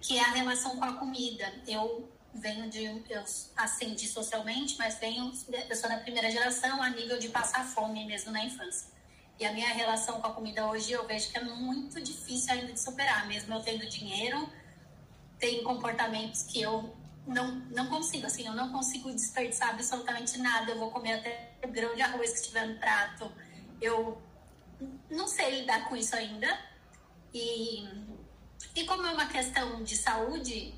que 0.00 0.18
é 0.18 0.22
a 0.22 0.30
relação 0.30 0.76
com 0.76 0.84
a 0.84 0.92
comida. 0.92 1.52
Eu 1.66 2.06
venho 2.36 2.68
de 2.68 2.84
eu 2.84 3.24
ascendi 3.56 4.06
socialmente, 4.06 4.76
mas 4.78 4.98
venho 4.98 5.32
eu 5.68 5.76
sou 5.76 5.88
da 5.88 5.98
primeira 5.98 6.30
geração 6.30 6.82
a 6.82 6.90
nível 6.90 7.18
de 7.18 7.28
passar 7.28 7.64
fome 7.64 8.04
mesmo 8.06 8.32
na 8.32 8.44
infância. 8.44 8.88
E 9.38 9.44
a 9.44 9.52
minha 9.52 9.68
relação 9.68 10.20
com 10.20 10.26
a 10.26 10.32
comida 10.32 10.66
hoje 10.66 10.92
eu 10.92 11.06
vejo 11.06 11.30
que 11.30 11.36
é 11.36 11.44
muito 11.44 12.00
difícil 12.00 12.52
ainda 12.52 12.72
de 12.72 12.80
superar, 12.80 13.26
mesmo 13.26 13.54
eu 13.54 13.60
tendo 13.60 13.86
dinheiro, 13.86 14.48
tem 15.38 15.62
comportamentos 15.62 16.42
que 16.42 16.60
eu 16.62 16.96
não 17.26 17.56
não 17.70 17.88
consigo, 17.88 18.26
assim, 18.26 18.46
eu 18.46 18.54
não 18.54 18.72
consigo 18.72 19.10
desperdiçar 19.10 19.70
absolutamente 19.70 20.38
nada. 20.38 20.72
Eu 20.72 20.78
vou 20.78 20.90
comer 20.90 21.14
até 21.14 21.52
o 21.64 21.68
grão 21.68 21.94
de 21.94 22.02
arroz 22.02 22.30
que 22.30 22.38
estiver 22.38 22.66
no 22.66 22.78
prato. 22.78 23.30
Eu 23.80 24.22
não 25.10 25.26
sei 25.26 25.60
lidar 25.60 25.88
com 25.88 25.96
isso 25.96 26.14
ainda. 26.14 26.48
E 27.34 27.86
e 28.74 28.84
como 28.84 29.06
é 29.06 29.10
uma 29.10 29.26
questão 29.26 29.82
de 29.82 29.96
saúde, 29.96 30.74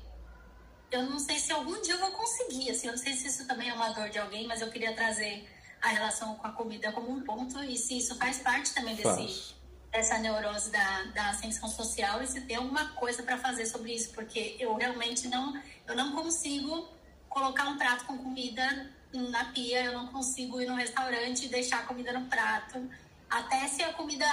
eu 0.91 1.03
não 1.03 1.19
sei 1.19 1.37
se 1.37 1.51
algum 1.51 1.79
dia 1.81 1.93
eu 1.93 1.99
vou 1.99 2.11
conseguir, 2.11 2.71
assim, 2.71 2.87
eu 2.87 2.93
não 2.93 2.99
sei 2.99 3.13
se 3.13 3.27
isso 3.27 3.45
também 3.45 3.69
é 3.69 3.73
uma 3.73 3.89
dor 3.89 4.09
de 4.09 4.17
alguém, 4.17 4.47
mas 4.47 4.61
eu 4.61 4.69
queria 4.69 4.93
trazer 4.93 5.47
a 5.81 5.89
relação 5.89 6.35
com 6.35 6.47
a 6.47 6.51
comida 6.51 6.91
como 6.91 7.11
um 7.11 7.21
ponto 7.21 7.63
e 7.63 7.77
se 7.77 7.97
isso 7.97 8.15
faz 8.15 8.39
parte 8.39 8.73
também 8.73 8.95
desse, 8.95 9.55
dessa 9.91 10.17
neurose 10.17 10.71
da, 10.71 11.03
da 11.13 11.29
ascensão 11.29 11.69
social 11.69 12.21
e 12.21 12.27
se 12.27 12.41
tem 12.41 12.57
alguma 12.57 12.89
coisa 12.93 13.23
para 13.23 13.37
fazer 13.37 13.65
sobre 13.65 13.93
isso, 13.93 14.11
porque 14.13 14.57
eu 14.59 14.75
realmente 14.75 15.27
não, 15.27 15.61
eu 15.87 15.95
não 15.95 16.11
consigo 16.11 16.89
colocar 17.29 17.67
um 17.67 17.77
prato 17.77 18.05
com 18.05 18.17
comida 18.17 18.91
na 19.13 19.45
pia, 19.45 19.85
eu 19.85 19.93
não 19.93 20.07
consigo 20.07 20.59
ir 20.59 20.67
no 20.67 20.75
restaurante 20.75 21.45
e 21.45 21.49
deixar 21.49 21.79
a 21.79 21.83
comida 21.83 22.11
no 22.11 22.25
prato, 22.27 22.89
até 23.29 23.67
se 23.67 23.83
a 23.83 23.93
comida 23.93 24.25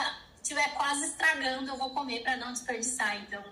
estiver 0.42 0.74
quase 0.74 1.06
estragando, 1.06 1.68
eu 1.70 1.76
vou 1.76 1.90
comer 1.90 2.22
para 2.22 2.36
não 2.36 2.52
desperdiçar, 2.52 3.16
então... 3.22 3.44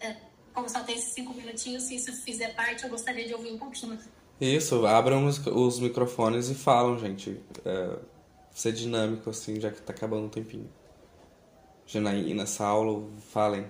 É, 0.00 0.27
como 0.58 0.68
só 0.68 0.82
tem 0.82 0.96
esses 0.96 1.12
cinco 1.12 1.32
minutinhos, 1.34 1.84
se 1.84 1.94
isso 1.94 2.12
fizer 2.22 2.52
parte, 2.54 2.82
eu 2.82 2.90
gostaria 2.90 3.24
de 3.24 3.32
ouvir 3.32 3.52
um 3.52 3.58
pouquinho. 3.58 3.96
Isso, 4.40 4.84
abram 4.84 5.24
os, 5.24 5.38
os 5.46 5.78
microfones 5.78 6.48
e 6.48 6.54
falam, 6.54 6.98
gente. 6.98 7.40
É, 7.64 7.96
ser 8.52 8.72
dinâmico, 8.72 9.30
assim, 9.30 9.60
já 9.60 9.70
que 9.70 9.80
tá 9.80 9.92
acabando 9.92 10.26
o 10.26 10.28
tempinho. 10.28 10.68
Janaína, 11.86 12.44
Saulo, 12.44 13.12
falem. 13.30 13.68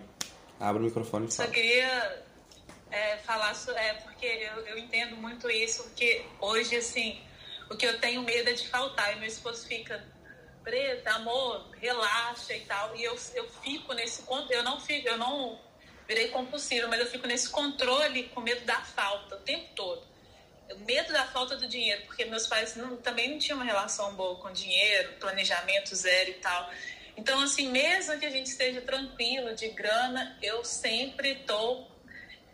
Abra 0.59 0.80
o 0.80 0.84
microfone 0.86 1.26
e 1.26 1.30
falem. 1.30 1.51
Só 1.51 1.55
queria 1.55 2.24
é, 2.91 3.18
falar, 3.18 3.55
é, 3.76 3.93
porque 3.95 4.24
eu, 4.24 4.66
eu 4.66 4.78
entendo 4.78 5.14
muito 5.16 5.51
isso, 5.51 5.82
porque 5.84 6.24
hoje, 6.41 6.74
assim, 6.76 7.20
o 7.70 7.76
que 7.76 7.86
eu 7.86 8.01
tenho 8.01 8.22
medo 8.22 8.49
é 8.49 8.55
de 8.55 8.66
faltar. 8.66 9.14
E 9.14 9.20
meu 9.20 9.28
esposo 9.28 9.66
fica, 9.66 10.03
preta, 10.64 11.11
amor, 11.16 11.66
relaxa 11.78 12.57
e 12.57 12.61
tal. 12.61 12.97
E 12.97 13.05
eu, 13.05 13.14
eu 13.34 13.47
fico 13.62 13.93
nesse... 13.93 14.22
Eu 14.49 14.62
não 14.62 14.80
fico, 14.80 15.07
eu 15.07 15.18
não 15.18 15.68
virei 16.09 16.29
compulsiva, 16.29 16.89
mas 16.89 17.01
eu 17.01 17.07
fico 17.07 17.27
nesse 17.27 17.51
controle 17.51 18.25
com 18.31 18.41
medo 18.41 18.65
da 18.65 18.81
falta 18.81 19.37
o 19.37 19.41
tempo 19.41 19.69
todo. 19.75 20.03
O 20.73 20.79
medo 20.81 21.13
da 21.13 21.27
falta 21.27 21.57
do 21.57 21.69
dinheiro, 21.69 22.03
porque 22.07 22.25
meus 22.25 22.47
pais 22.47 22.75
não, 22.75 22.97
também 22.97 23.31
não 23.31 23.39
tinham 23.39 23.59
uma 23.59 23.65
relação 23.65 24.15
boa 24.15 24.37
com 24.37 24.51
dinheiro, 24.51 25.13
planejamento 25.21 25.95
zero 25.95 26.31
e 26.31 26.35
tal. 26.35 26.71
Então, 27.17 27.41
assim, 27.43 27.69
mesmo 27.71 28.19
que 28.19 28.25
a 28.25 28.31
gente 28.31 28.47
esteja 28.47 28.81
tranquilo 28.81 29.55
de 29.55 29.69
grana, 29.69 30.39
eu 30.41 30.65
sempre 30.65 31.35
tô 31.47 31.87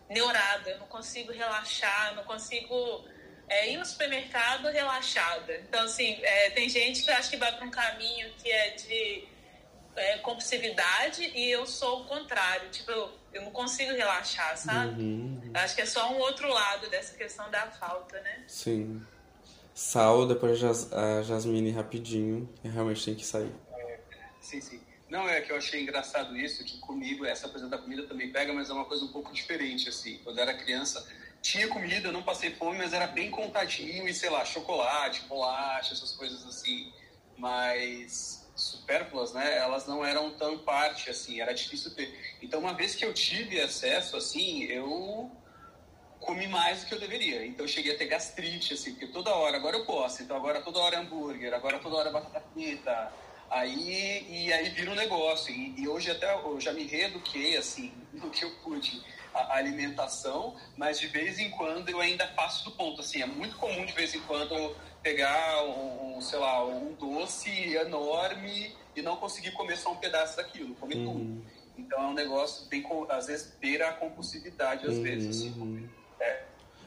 neurada, 0.08 0.70
eu 0.70 0.78
não 0.78 0.86
consigo 0.86 1.32
relaxar, 1.32 2.14
não 2.14 2.24
consigo 2.24 3.04
é, 3.48 3.70
ir 3.70 3.76
no 3.76 3.84
supermercado 3.84 4.68
relaxada. 4.68 5.56
Então, 5.56 5.84
assim, 5.84 6.18
é, 6.22 6.50
tem 6.50 6.68
gente 6.68 7.02
que 7.02 7.10
acha 7.10 7.30
que 7.30 7.36
vai 7.36 7.52
para 7.52 7.66
um 7.66 7.70
caminho 7.70 8.32
que 8.42 8.50
é 8.50 8.70
de 8.70 9.28
é, 9.96 10.18
compulsividade 10.18 11.22
e 11.34 11.50
eu 11.50 11.66
sou 11.66 12.02
o 12.02 12.04
contrário. 12.04 12.68
Tipo, 12.70 12.90
eu, 12.90 13.10
eu 13.32 13.42
não 13.42 13.50
consigo 13.50 13.92
relaxar, 13.92 14.56
sabe? 14.56 15.02
Uhum. 15.02 15.52
Acho 15.54 15.74
que 15.74 15.82
é 15.82 15.86
só 15.86 16.12
um 16.12 16.18
outro 16.18 16.48
lado 16.48 16.88
dessa 16.88 17.16
questão 17.16 17.50
da 17.50 17.66
falta, 17.70 18.20
né? 18.20 18.44
Sim. 18.46 19.02
Sal, 19.74 20.26
depois 20.26 20.62
a 20.92 21.22
Jasmine 21.22 21.72
rapidinho, 21.72 22.48
e 22.62 22.68
realmente 22.68 23.04
tem 23.04 23.14
que 23.14 23.26
sair. 23.26 23.52
É, 23.76 23.98
sim, 24.40 24.60
sim. 24.60 24.80
Não, 25.08 25.28
é 25.28 25.40
que 25.40 25.52
eu 25.52 25.56
achei 25.56 25.82
engraçado 25.82 26.36
isso, 26.36 26.64
que 26.64 26.78
comigo, 26.78 27.24
essa 27.24 27.48
coisa 27.48 27.68
da 27.68 27.76
comida 27.76 28.04
também 28.04 28.30
pega, 28.30 28.52
mas 28.52 28.70
é 28.70 28.72
uma 28.72 28.84
coisa 28.84 29.04
um 29.04 29.12
pouco 29.12 29.32
diferente, 29.32 29.88
assim. 29.88 30.18
Quando 30.24 30.38
eu 30.38 30.42
era 30.42 30.54
criança, 30.54 31.06
tinha 31.42 31.68
comida, 31.68 32.08
eu 32.08 32.12
não 32.12 32.22
passei 32.22 32.50
fome, 32.54 32.78
mas 32.78 32.92
era 32.92 33.06
bem 33.06 33.30
contadinho 33.30 34.08
e, 34.08 34.14
sei 34.14 34.30
lá, 34.30 34.44
chocolate, 34.44 35.22
bolacha, 35.28 35.92
essas 35.92 36.12
coisas 36.12 36.44
assim. 36.46 36.92
Mas 37.36 38.43
supérfluas, 38.54 39.32
né, 39.32 39.58
elas 39.58 39.86
não 39.86 40.04
eram 40.04 40.30
tão 40.30 40.58
parte 40.58 41.10
assim, 41.10 41.40
era 41.40 41.52
difícil 41.52 41.94
ter. 41.94 42.36
Então, 42.40 42.60
uma 42.60 42.72
vez 42.72 42.94
que 42.94 43.04
eu 43.04 43.12
tive 43.12 43.60
acesso 43.60 44.16
assim, 44.16 44.62
eu 44.64 45.30
comi 46.20 46.46
mais 46.46 46.80
do 46.80 46.86
que 46.86 46.94
eu 46.94 47.00
deveria. 47.00 47.44
Então, 47.44 47.64
eu 47.64 47.68
cheguei 47.68 47.94
a 47.94 47.98
ter 47.98 48.06
gastrite, 48.06 48.74
assim, 48.74 48.92
porque 48.92 49.08
toda 49.08 49.34
hora, 49.34 49.56
agora 49.56 49.76
eu 49.76 49.84
posso, 49.84 50.22
então 50.22 50.36
agora 50.36 50.60
toda 50.62 50.78
hora 50.78 50.96
é 50.96 50.98
hambúrguer, 51.00 51.52
agora 51.52 51.78
toda 51.78 51.96
hora 51.96 52.08
é 52.08 52.12
batata 52.12 52.42
frita. 52.52 53.12
Aí, 53.50 54.26
e 54.28 54.52
aí 54.52 54.70
vira 54.70 54.90
um 54.90 54.94
negócio. 54.94 55.52
E, 55.52 55.80
e 55.80 55.88
hoje 55.88 56.10
até 56.10 56.32
eu 56.32 56.60
já 56.60 56.72
me 56.72 56.84
reeduquei, 56.84 57.56
assim, 57.56 57.92
no 58.12 58.30
que 58.30 58.44
eu 58.44 58.50
pude 58.62 59.02
a 59.34 59.56
alimentação, 59.56 60.54
mas 60.76 60.98
de 60.98 61.08
vez 61.08 61.38
em 61.40 61.50
quando 61.50 61.88
eu 61.88 62.00
ainda 62.00 62.26
passo 62.28 62.64
do 62.64 62.70
ponto, 62.70 63.00
assim, 63.00 63.20
é 63.20 63.26
muito 63.26 63.56
comum 63.56 63.84
de 63.84 63.92
vez 63.92 64.14
em 64.14 64.20
quando 64.20 64.74
pegar 65.04 65.62
um, 65.64 66.18
sei 66.20 66.38
lá, 66.38 66.64
um 66.64 66.94
doce 66.94 67.50
enorme 67.74 68.74
e 68.96 69.02
não 69.02 69.16
conseguir 69.16 69.52
comer 69.52 69.76
só 69.76 69.92
um 69.92 69.96
pedaço 69.96 70.38
daquilo, 70.38 70.74
comer 70.76 70.96
uhum. 70.96 71.12
tudo. 71.12 71.44
Então 71.76 72.02
é 72.02 72.06
um 72.06 72.14
negócio 72.14 72.66
bem, 72.68 72.84
às 73.10 73.26
vezes, 73.26 73.52
beira 73.60 73.90
a 73.90 73.92
compulsividade, 73.92 74.86
às 74.86 74.94
uhum. 74.94 75.02
vezes. 75.02 75.42
Assim. 75.42 75.88
É. 76.18 76.42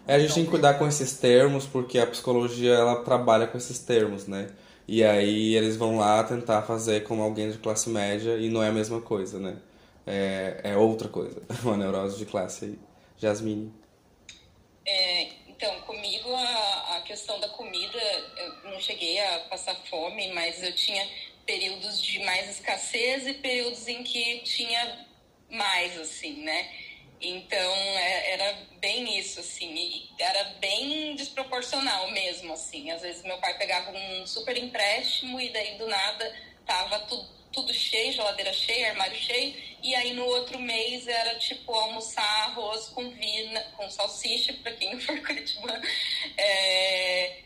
É, 0.07 0.15
a 0.15 0.19
gente 0.19 0.25
então, 0.25 0.35
tem 0.35 0.45
que 0.45 0.49
cuidar 0.49 0.73
com 0.75 0.87
esses 0.87 1.17
termos, 1.19 1.67
porque 1.67 1.99
a 1.99 2.07
psicologia 2.07 2.73
ela 2.73 3.03
trabalha 3.03 3.45
com 3.45 3.57
esses 3.57 3.77
termos, 3.79 4.25
né? 4.25 4.49
E 4.87 5.03
aí 5.03 5.53
eles 5.53 5.75
vão 5.75 5.97
lá 5.97 6.23
tentar 6.23 6.61
fazer 6.63 7.03
como 7.03 7.21
alguém 7.21 7.51
de 7.51 7.57
classe 7.57 7.89
média 7.89 8.37
e 8.37 8.49
não 8.49 8.63
é 8.63 8.69
a 8.69 8.71
mesma 8.71 9.01
coisa, 9.01 9.37
né? 9.37 9.57
É, 10.07 10.61
é 10.63 10.77
outra 10.77 11.09
coisa, 11.09 11.41
uma 11.61 11.77
neurose 11.77 12.17
de 12.17 12.25
classe 12.25 12.65
aí. 12.65 12.79
Jasmine. 13.17 13.71
É, 14.85 15.23
então, 15.47 15.81
comigo 15.81 16.33
a 16.33 16.76
questão 17.07 17.39
da 17.39 17.47
comida, 17.49 17.97
eu 18.37 18.71
não 18.71 18.79
cheguei 18.79 19.17
a 19.19 19.39
passar 19.49 19.75
fome, 19.89 20.31
mas 20.33 20.61
eu 20.61 20.73
tinha 20.75 21.07
períodos 21.45 22.01
de 22.01 22.19
mais 22.19 22.49
escassez 22.49 23.25
e 23.25 23.33
períodos 23.35 23.87
em 23.87 24.03
que 24.03 24.39
tinha 24.39 25.07
mais, 25.49 25.97
assim, 25.97 26.43
né? 26.43 26.69
Então 27.19 27.73
é, 27.73 28.31
era 28.33 28.53
bem 28.79 29.17
isso, 29.17 29.39
assim, 29.39 30.07
era 30.19 30.43
bem 30.59 31.15
desproporcional 31.15 32.11
mesmo, 32.11 32.53
assim. 32.53 32.91
Às 32.91 33.01
vezes 33.01 33.23
meu 33.23 33.37
pai 33.37 33.57
pegava 33.57 33.91
um 33.91 34.27
super 34.27 34.55
empréstimo 34.55 35.39
e 35.39 35.49
daí 35.49 35.77
do 35.77 35.87
nada 35.87 36.35
tava 36.65 36.99
tudo, 36.99 37.27
tudo 37.57 37.73
cheio, 37.73 38.13
geladeira 38.13 38.53
cheia, 38.53 38.91
armário 38.91 39.17
cheio, 39.17 39.55
e 39.81 39.95
aí 39.95 40.13
no 40.13 40.23
outro 40.25 40.59
mês 40.59 41.07
era 41.07 41.39
tipo 41.39 41.73
almoçar 41.73 42.21
arroz 42.43 42.89
com 42.89 43.09
vina, 43.09 43.59
com 43.75 43.89
salsicha, 43.89 44.53
para 44.61 44.73
quem 44.73 44.93
não 44.93 45.01
for 45.01 45.19
curitibano, 45.25 45.83
é, 46.37 47.39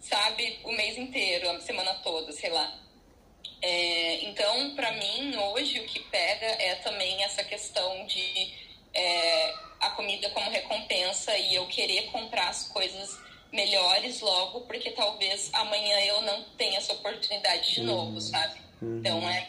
sabe, 0.00 0.60
o 0.64 0.72
mês 0.72 0.98
inteiro, 0.98 1.48
a 1.48 1.60
semana 1.62 1.94
toda, 1.94 2.30
sei 2.30 2.50
lá. 2.50 2.78
É, 3.62 4.24
então, 4.24 4.74
para 4.76 4.92
mim, 4.92 5.34
hoje 5.34 5.80
o 5.80 5.86
que 5.86 6.00
pega 6.00 6.46
é 6.46 6.74
também 6.76 7.24
essa 7.24 7.42
questão 7.42 8.04
de 8.04 8.52
é, 8.92 9.54
a 9.80 9.90
comida 9.90 10.28
como 10.28 10.50
recompensa 10.50 11.36
e 11.38 11.54
eu 11.54 11.66
querer 11.68 12.02
comprar 12.10 12.50
as 12.50 12.68
coisas 12.68 13.18
melhores 13.50 14.20
logo, 14.20 14.60
porque 14.62 14.90
talvez 14.90 15.48
amanhã 15.54 15.98
eu 16.00 16.20
não 16.20 16.42
tenha 16.58 16.76
essa 16.76 16.92
oportunidade 16.92 17.76
de 17.76 17.80
novo, 17.80 18.12
uhum. 18.12 18.20
sabe? 18.20 18.67
Então 18.82 19.18
é, 19.28 19.48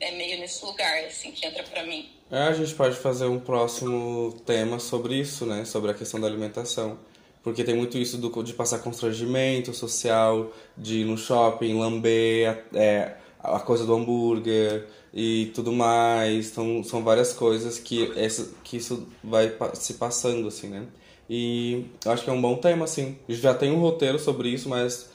é 0.00 0.12
meio 0.12 0.38
nesse 0.38 0.64
lugar, 0.64 1.04
assim, 1.04 1.32
que 1.32 1.46
entra 1.46 1.62
para 1.64 1.84
mim. 1.84 2.08
É, 2.30 2.42
a 2.42 2.52
gente 2.52 2.74
pode 2.74 2.96
fazer 2.96 3.26
um 3.26 3.40
próximo 3.40 4.36
tema 4.44 4.78
sobre 4.78 5.14
isso, 5.14 5.46
né? 5.46 5.64
Sobre 5.64 5.90
a 5.90 5.94
questão 5.94 6.20
da 6.20 6.26
alimentação. 6.26 6.98
Porque 7.42 7.64
tem 7.64 7.74
muito 7.74 7.96
isso 7.96 8.18
do, 8.18 8.42
de 8.42 8.52
passar 8.52 8.80
constrangimento 8.80 9.72
social, 9.72 10.52
de 10.76 11.00
ir 11.00 11.04
no 11.04 11.16
shopping, 11.16 11.78
lamber, 11.78 12.64
é, 12.74 13.14
a 13.40 13.58
coisa 13.60 13.86
do 13.86 13.94
hambúrguer 13.94 14.86
e 15.14 15.50
tudo 15.54 15.72
mais. 15.72 16.50
Então, 16.50 16.84
são 16.84 17.02
várias 17.02 17.32
coisas 17.32 17.78
que, 17.78 18.12
essa, 18.16 18.52
que 18.62 18.76
isso 18.76 19.08
vai 19.24 19.54
se 19.74 19.94
passando, 19.94 20.48
assim, 20.48 20.68
né? 20.68 20.86
E 21.30 21.86
eu 22.04 22.12
acho 22.12 22.24
que 22.24 22.30
é 22.30 22.32
um 22.32 22.40
bom 22.40 22.56
tema, 22.56 22.84
assim. 22.84 23.18
Já 23.28 23.54
tem 23.54 23.70
um 23.72 23.80
roteiro 23.80 24.18
sobre 24.18 24.50
isso, 24.50 24.68
mas 24.68 25.10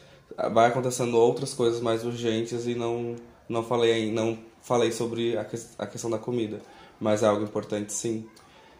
vai 0.51 0.69
acontecendo 0.69 1.17
outras 1.17 1.53
coisas 1.53 1.79
mais 1.81 2.03
urgentes 2.03 2.65
e 2.65 2.75
não, 2.75 3.15
não, 3.47 3.63
falei, 3.63 4.11
não 4.11 4.37
falei 4.61 4.91
sobre 4.91 5.37
a, 5.37 5.45
que, 5.45 5.57
a 5.77 5.85
questão 5.85 6.09
da 6.09 6.17
comida. 6.17 6.61
Mas 6.99 7.23
é 7.23 7.27
algo 7.27 7.43
importante, 7.43 7.91
sim. 7.93 8.25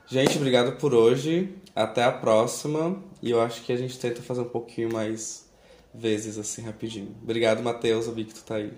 Gente, 0.08 0.38
obrigado 0.38 0.78
por 0.78 0.94
hoje. 0.94 1.54
Até 1.76 2.04
a 2.04 2.12
próxima. 2.12 3.02
E 3.22 3.32
eu 3.32 3.42
acho 3.42 3.62
que 3.64 3.72
a 3.72 3.78
gente 3.78 3.98
tenta 4.00 4.22
fazer 4.22 4.42
um 4.42 4.50
pouquinho 4.50 4.92
mais 4.92 5.50
vezes, 5.94 6.38
assim, 6.38 6.62
rapidinho. 6.62 7.16
Obrigado, 7.22 7.62
Matheus. 7.62 8.08
Eu 8.08 8.14
vi 8.14 8.26
que 8.26 8.34
tu 8.34 8.44
tá 8.44 8.56
aí. 8.56 8.74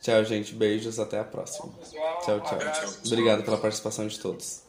Tchau, 0.00 0.24
gente. 0.24 0.54
Beijos. 0.54 0.98
Até 0.98 1.18
a 1.18 1.24
próxima. 1.24 1.72
Tchau, 2.24 2.40
tchau. 2.40 2.58
Obrigado 3.06 3.42
pela 3.42 3.58
participação 3.58 4.06
de 4.06 4.18
todos. 4.18 4.58